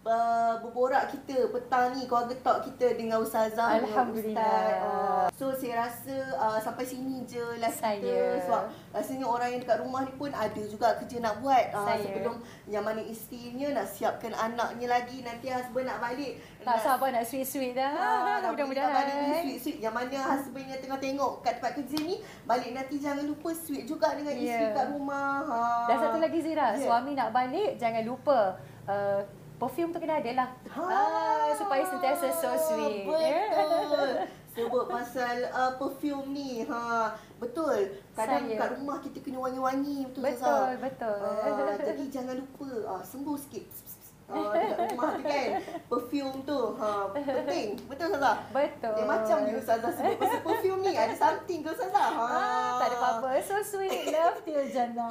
Uh, 0.07 0.55
berborak 0.63 1.11
kita 1.11 1.51
petang 1.51 1.91
ni 1.91 2.07
keluarga 2.07 2.31
talk 2.39 2.63
kita 2.63 2.95
dengan 2.95 3.19
ustazah 3.19 3.75
Alhamdulillah. 3.75 4.39
ustaz. 4.39 4.87
Ah, 4.87 5.27
so 5.35 5.51
saya 5.51 5.83
rasa 5.83 6.15
uh, 6.39 6.59
sampai 6.63 6.87
sini 6.87 7.27
je 7.27 7.43
live 7.59 7.75
Saya. 7.75 7.99
kita 7.99 8.15
sebab 8.41 8.63
rasanya 8.95 9.27
orang 9.27 9.49
yang 9.51 9.61
dekat 9.61 9.83
rumah 9.83 10.07
ni 10.07 10.15
pun 10.15 10.31
ada 10.31 10.63
juga 10.63 10.95
kerja 10.95 11.19
nak 11.19 11.43
buat 11.43 11.75
uh, 11.75 11.91
Saya. 11.91 12.07
sebelum 12.07 12.39
yang 12.71 12.87
mana 12.87 13.03
isterinya 13.03 13.75
nak 13.75 13.91
siapkan 13.91 14.31
anaknya 14.31 14.87
lagi 14.87 15.27
nanti 15.27 15.51
husband 15.51 15.91
nak 15.91 15.99
balik 15.99 16.39
Tak 16.63 16.79
sabar 16.79 17.11
nak 17.11 17.25
sweet-sweet 17.25 17.75
dah. 17.75 17.91
Ha, 17.91 18.47
Mudah-mudahan. 18.47 18.91
balik 18.93 19.15
ni 19.17 19.27
sweet-sweet 19.43 19.79
Yang 19.81 19.95
mana 19.97 20.19
husband 20.25 20.67
yang 20.67 20.79
tengah 20.79 20.99
tengok 20.99 21.33
kat 21.43 21.59
tempat 21.59 21.73
kerja 21.75 21.99
ni 22.01 22.17
Balik 22.43 22.71
nanti 22.71 22.95
jangan 22.97 23.23
lupa 23.23 23.51
sweet 23.51 23.83
juga 23.83 24.15
dengan 24.15 24.35
isteri 24.35 24.67
Ya. 24.67 24.71
kat 24.71 24.87
rumah 24.89 25.43
ha. 25.43 25.59
Dan 25.87 25.97
satu 25.99 26.19
lagi 26.19 26.39
Zira, 26.39 26.75
Ya. 26.75 26.79
suami 26.81 27.11
nak 27.13 27.31
balik 27.31 27.75
jangan 27.75 28.03
lupa 28.03 28.55
uh, 28.87 29.23
perfume 29.57 29.91
tu 29.93 29.99
kena 30.01 30.21
ada 30.21 30.33
lah. 30.45 30.49
Ha. 30.73 30.83
Ah, 30.85 31.49
supaya 31.57 31.83
sentiasa 31.85 32.27
so 32.33 32.51
sweet. 32.57 33.09
Betul. 33.09 34.09
Sebut 34.57 34.89
pasal 34.89 35.53
uh, 35.53 35.77
perfume 35.77 36.33
ni. 36.33 36.65
Ha, 36.65 37.13
betul. 37.37 38.01
Kadang 38.17 38.49
Saya. 38.49 38.57
kat 38.57 38.71
rumah 38.81 38.97
kita 39.05 39.21
kena 39.21 39.37
wangi-wangi 39.37 40.09
betul 40.09 40.23
Betul, 40.25 40.41
Zaza? 40.41 40.81
betul. 40.81 41.21
Ah, 41.21 41.77
jadi 41.77 42.05
jangan 42.09 42.35
lupa 42.41 42.69
ah, 42.89 43.03
sembuh 43.05 43.37
sikit. 43.37 43.69
Dekat 44.27 44.75
rumah 44.91 45.13
tu 45.15 45.23
kan. 45.23 45.49
Perfume 45.87 46.37
tu. 46.43 46.61
Ha, 46.83 46.87
penting. 47.15 47.69
Betul 47.87 48.07
Zaza? 48.19 48.33
Betul. 48.51 48.93
Dia 48.99 49.05
macam 49.07 49.37
je 49.47 49.53
Ustazah 49.55 49.93
sebut 49.95 50.17
pasal 50.19 50.41
perfume 50.43 50.81
ni. 50.83 50.93
Ada 50.99 51.15
something 51.15 51.61
ke 51.63 51.69
Ustazah? 51.71 52.09
Ha. 52.11 52.25
Ah, 52.27 52.71
tak 52.83 52.87
ada 52.91 52.97
apa-apa. 52.99 53.29
So 53.47 53.55
sweet, 53.63 54.11
love 54.11 54.43
till 54.43 54.67
jannah. 54.67 55.11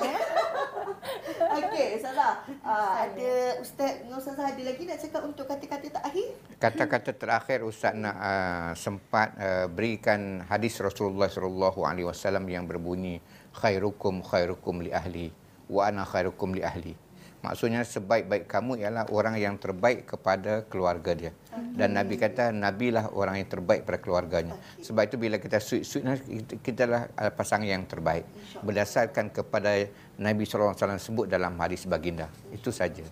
Okey, 1.64 1.88
Ustazah. 1.96 2.34
Uh, 2.60 2.94
ada 3.08 3.32
Ustaz 3.64 4.04
dengan 4.04 4.18
Ustazah 4.20 4.46
ada 4.52 4.62
lagi 4.68 4.84
nak 4.84 4.98
cakap 5.00 5.22
untuk 5.24 5.46
kata-kata 5.48 5.88
terakhir? 5.88 6.28
Kata-kata 6.60 7.12
terakhir 7.16 7.60
Ustaz 7.64 7.96
nak 7.96 8.16
uh, 8.20 8.72
sempat 8.76 9.32
uh, 9.40 9.66
berikan 9.72 10.44
hadis 10.52 10.76
Rasulullah 10.84 11.32
sallallahu 11.32 11.88
alaihi 11.88 12.08
wasallam 12.12 12.44
yang 12.52 12.68
berbunyi 12.68 13.24
khairukum 13.56 14.20
khairukum 14.20 14.84
li 14.84 14.92
ahli 14.92 15.32
wa 15.72 15.88
ana 15.88 16.04
khairukum 16.04 16.52
li 16.52 16.62
ahli. 16.62 17.05
Maksudnya 17.46 17.86
sebaik-baik 17.86 18.50
kamu 18.50 18.82
ialah 18.82 19.06
orang 19.14 19.38
yang 19.38 19.62
terbaik 19.62 20.10
kepada 20.10 20.66
keluarga 20.66 21.14
dia. 21.14 21.32
Dan 21.54 21.94
Nabi 21.94 22.18
kata 22.18 22.50
nabilah 22.50 23.14
orang 23.14 23.38
yang 23.38 23.46
terbaik 23.46 23.86
pada 23.86 24.02
keluarganya. 24.02 24.58
Sebab 24.82 25.06
itu 25.06 25.16
bila 25.22 25.38
kita 25.38 25.62
sweet-sweet 25.62 26.58
kita- 26.66 26.90
lah 26.90 27.06
uh, 27.14 27.30
pasangan 27.30 27.70
yang 27.70 27.86
terbaik 27.86 28.26
berdasarkan 28.66 29.30
kepada 29.30 29.86
Nabi 30.18 30.44
sallallahu 30.50 30.74
alaihi 30.74 30.82
wasallam 30.82 31.02
sebut 31.02 31.26
dalam 31.30 31.54
hadis 31.62 31.86
baginda. 31.86 32.34
Itu 32.50 32.74
saja. 32.74 33.06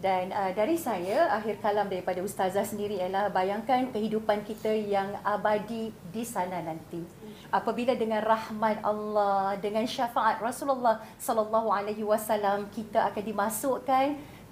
Dan 0.00 0.32
uh, 0.32 0.48
dari 0.56 0.80
saya, 0.80 1.28
akhir 1.28 1.60
kalam 1.60 1.92
daripada 1.92 2.24
Ustazah 2.24 2.64
sendiri 2.64 2.96
ialah 3.04 3.28
bayangkan 3.28 3.92
kehidupan 3.92 4.48
kita 4.48 4.72
yang 4.72 5.12
abadi 5.20 5.92
di 6.08 6.24
sana 6.24 6.64
nanti. 6.64 7.19
Apabila 7.50 7.98
dengan 7.98 8.22
rahmat 8.22 8.78
Allah, 8.86 9.58
dengan 9.58 9.82
syafaat 9.82 10.38
Rasulullah 10.38 11.02
sallallahu 11.18 11.70
alaihi 11.74 12.06
wasallam 12.06 12.70
kita 12.70 13.10
akan 13.10 13.22
dimasukkan 13.26 14.06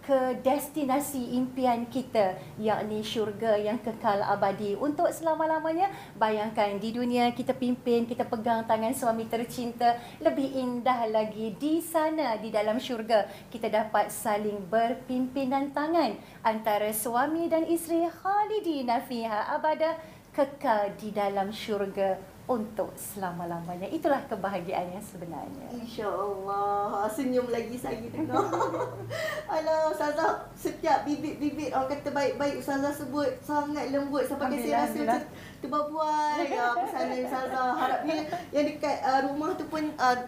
ke 0.08 0.40
destinasi 0.40 1.36
impian 1.36 1.84
kita 1.84 2.32
yakni 2.56 3.04
syurga 3.04 3.60
yang 3.60 3.76
kekal 3.76 4.24
abadi. 4.24 4.72
Untuk 4.72 5.12
selama-lamanya 5.12 5.92
bayangkan 6.16 6.80
di 6.80 6.96
dunia 6.96 7.28
kita 7.36 7.52
pimpin 7.52 8.08
kita 8.08 8.24
pegang 8.24 8.64
tangan 8.64 8.96
suami 8.96 9.28
tercinta 9.28 10.00
lebih 10.24 10.48
indah 10.48 11.12
lagi 11.12 11.52
di 11.60 11.84
sana 11.84 12.40
di 12.40 12.48
dalam 12.48 12.80
syurga 12.80 13.28
kita 13.52 13.68
dapat 13.68 14.08
saling 14.08 14.64
berpimpinan 14.72 15.76
tangan 15.76 16.16
antara 16.40 16.88
suami 16.88 17.52
dan 17.52 17.68
isteri 17.68 18.08
khalidina 18.08 19.04
fiha 19.04 19.52
abada 19.52 20.00
kekal 20.32 20.88
di 20.96 21.12
dalam 21.12 21.52
syurga 21.52 22.37
untuk 22.48 22.88
selama-lamanya 22.96 23.84
itulah 23.92 24.24
kebahagiaan 24.24 24.88
yang 24.96 25.04
sebenarnya 25.04 25.68
InsyaAllah. 25.68 27.04
Senyum 27.12 27.52
lagi 27.52 27.76
saya 27.76 28.00
dengar. 28.00 28.48
Alah, 29.52 29.92
Ustazah 29.92 30.48
setiap 30.56 31.04
bibit-bibit 31.04 31.76
orang 31.76 31.92
kata 31.92 32.08
baik-baik 32.08 32.64
Ustazah 32.64 32.96
sebut 32.96 33.28
sangat 33.44 33.92
lembut 33.92 34.24
sampai 34.24 34.48
Alhamdulillah, 34.48 34.80
rasa 34.80 34.96
macam 35.04 35.22
terbabuai. 35.60 36.40
Ya, 36.48 36.66
pesanan 36.72 37.18
Ustazah. 37.28 37.70
Harapnya 37.76 38.16
yang 38.56 38.64
dekat 38.64 38.96
uh, 39.04 39.20
rumah 39.28 39.50
tu 39.52 39.64
pun 39.68 39.84
uh, 40.00 40.18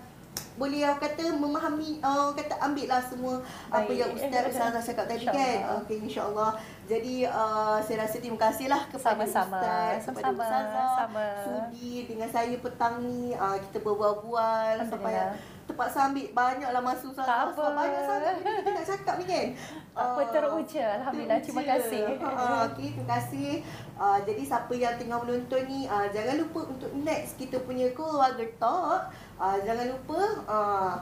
boleh 0.60 0.84
orang 0.84 1.00
kata 1.00 1.24
memahami 1.40 2.04
uh, 2.04 2.28
kata 2.36 2.60
ambil 2.60 2.86
lah 2.92 3.00
semua 3.00 3.40
apa 3.72 3.88
Baik. 3.88 3.96
yang 3.96 4.10
Ustaz 4.12 4.42
Ustazah 4.52 4.82
cakap 4.92 5.04
tadi 5.08 5.24
kan. 5.24 5.80
Okey 5.80 5.96
insya-Allah. 6.04 6.50
Jadi 6.84 7.24
uh, 7.24 7.80
saya 7.80 8.04
rasa 8.04 8.20
terima 8.20 8.36
kasihlah 8.36 8.82
kepada 8.92 9.24
Sama-sama. 9.24 9.56
Ustaz, 9.56 10.04
kepada 10.04 10.28
Sama-sama. 10.28 10.44
Ustazah 10.44 10.88
Sama. 11.00 11.26
sudi 11.40 12.04
dengan 12.04 12.28
saya 12.28 12.56
petang 12.60 12.94
ni 13.00 13.32
uh, 13.32 13.56
kita 13.56 13.80
berbual-bual 13.80 14.84
sampai. 14.84 15.32
Terpaksa 15.70 16.10
ambil 16.10 16.26
banyaklah 16.34 16.82
masa 16.82 17.04
Ustazah. 17.06 17.26
Tak 17.26 17.40
apa. 17.54 17.64
Banyak 17.72 18.02
sangat 18.02 18.32
kita 18.42 18.70
nak 18.70 18.84
cakap 18.84 19.14
ni 19.16 19.24
kan. 19.24 19.46
Apa 19.90 20.20
Ah, 20.20 20.28
teruja. 20.28 20.84
Alhamdulillah. 20.98 21.38
Terima 21.38 21.62
teruja. 21.62 21.72
kasih. 21.78 22.02
Ha, 22.18 22.44
okay, 22.66 22.88
terima 22.90 23.06
kasih. 23.06 23.50
Uh, 23.94 24.18
jadi 24.26 24.42
siapa 24.42 24.72
yang 24.74 24.94
tengah 24.98 25.18
menonton 25.22 25.62
ni 25.70 25.80
uh, 25.86 26.06
jangan 26.10 26.34
lupa 26.40 26.60
untuk 26.66 26.90
next 27.00 27.38
kita 27.38 27.62
punya 27.62 27.86
keluarga 27.94 28.42
talk. 28.58 29.08
Uh, 29.38 29.56
jangan 29.62 29.86
lupa 29.88 30.20
uh, 30.44 30.94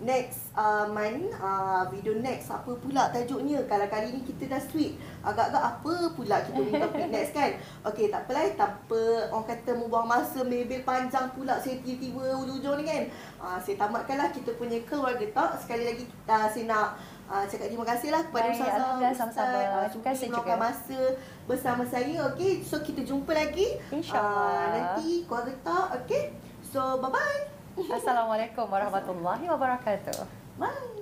next 0.00 0.52
uh, 0.56 0.88
month 0.88 1.28
uh, 1.36 1.84
video 1.92 2.16
next 2.18 2.48
apa 2.48 2.72
pula 2.80 3.12
tajuknya? 3.12 3.60
Kalau 3.68 3.86
kali 3.86 4.16
ni 4.16 4.20
kita 4.24 4.48
dah 4.48 4.60
sweet 4.60 4.96
agak-agak 5.20 5.60
apa 5.76 5.94
pula 6.16 6.36
kita 6.40 6.56
punya 6.56 6.80
topik 6.80 7.08
next 7.14 7.32
kan? 7.36 7.50
Okey 7.84 8.08
tak 8.08 8.24
apalah 8.24 8.48
tanpa 8.56 9.00
orang 9.28 9.46
kata 9.46 9.70
membuang 9.76 10.08
masa 10.08 10.40
mebel 10.40 10.80
panjang 10.82 11.28
pula 11.36 11.60
saya 11.60 11.76
tiba-tiba 11.84 12.32
hujung 12.40 12.80
ni 12.80 12.84
kan? 12.88 13.02
Uh, 13.36 13.58
saya 13.60 13.76
tamatkanlah 13.76 14.32
kita 14.32 14.56
punya 14.56 14.80
keluarga 14.88 15.24
talk. 15.36 15.60
Sekali 15.60 15.84
lagi 15.84 16.04
uh, 16.26 16.48
saya 16.48 16.64
nak 16.66 16.90
Uh, 17.30 17.46
cakap 17.46 17.70
terima 17.70 17.86
kasih 17.86 18.10
lah 18.10 18.26
kepada 18.26 18.50
Baik, 18.50 18.58
Ustazah 18.58 18.74
Alhamdulillah, 18.74 19.12
Ustaz, 19.14 19.22
sama-sama. 19.22 19.58
uh, 19.62 19.86
Terima 19.86 20.04
kasih 20.10 20.28
juga. 20.34 20.52
masa 20.58 20.98
bersama 21.46 21.82
saya 21.86 22.14
okey? 22.34 22.52
So 22.66 22.82
kita 22.82 23.06
jumpa 23.06 23.30
lagi. 23.30 23.78
InsyaAllah. 23.94 24.50
uh, 24.50 24.66
nanti 24.74 25.22
keluarga 25.30 25.54
talk 25.62 25.86
okey? 26.02 26.34
So 26.74 26.98
bye 26.98 27.06
bye 27.06 27.59
Assalamualaikum 27.88 28.68
warahmatullahi 28.68 29.48
wabarakatuh. 29.48 30.28
Bye 30.60 30.99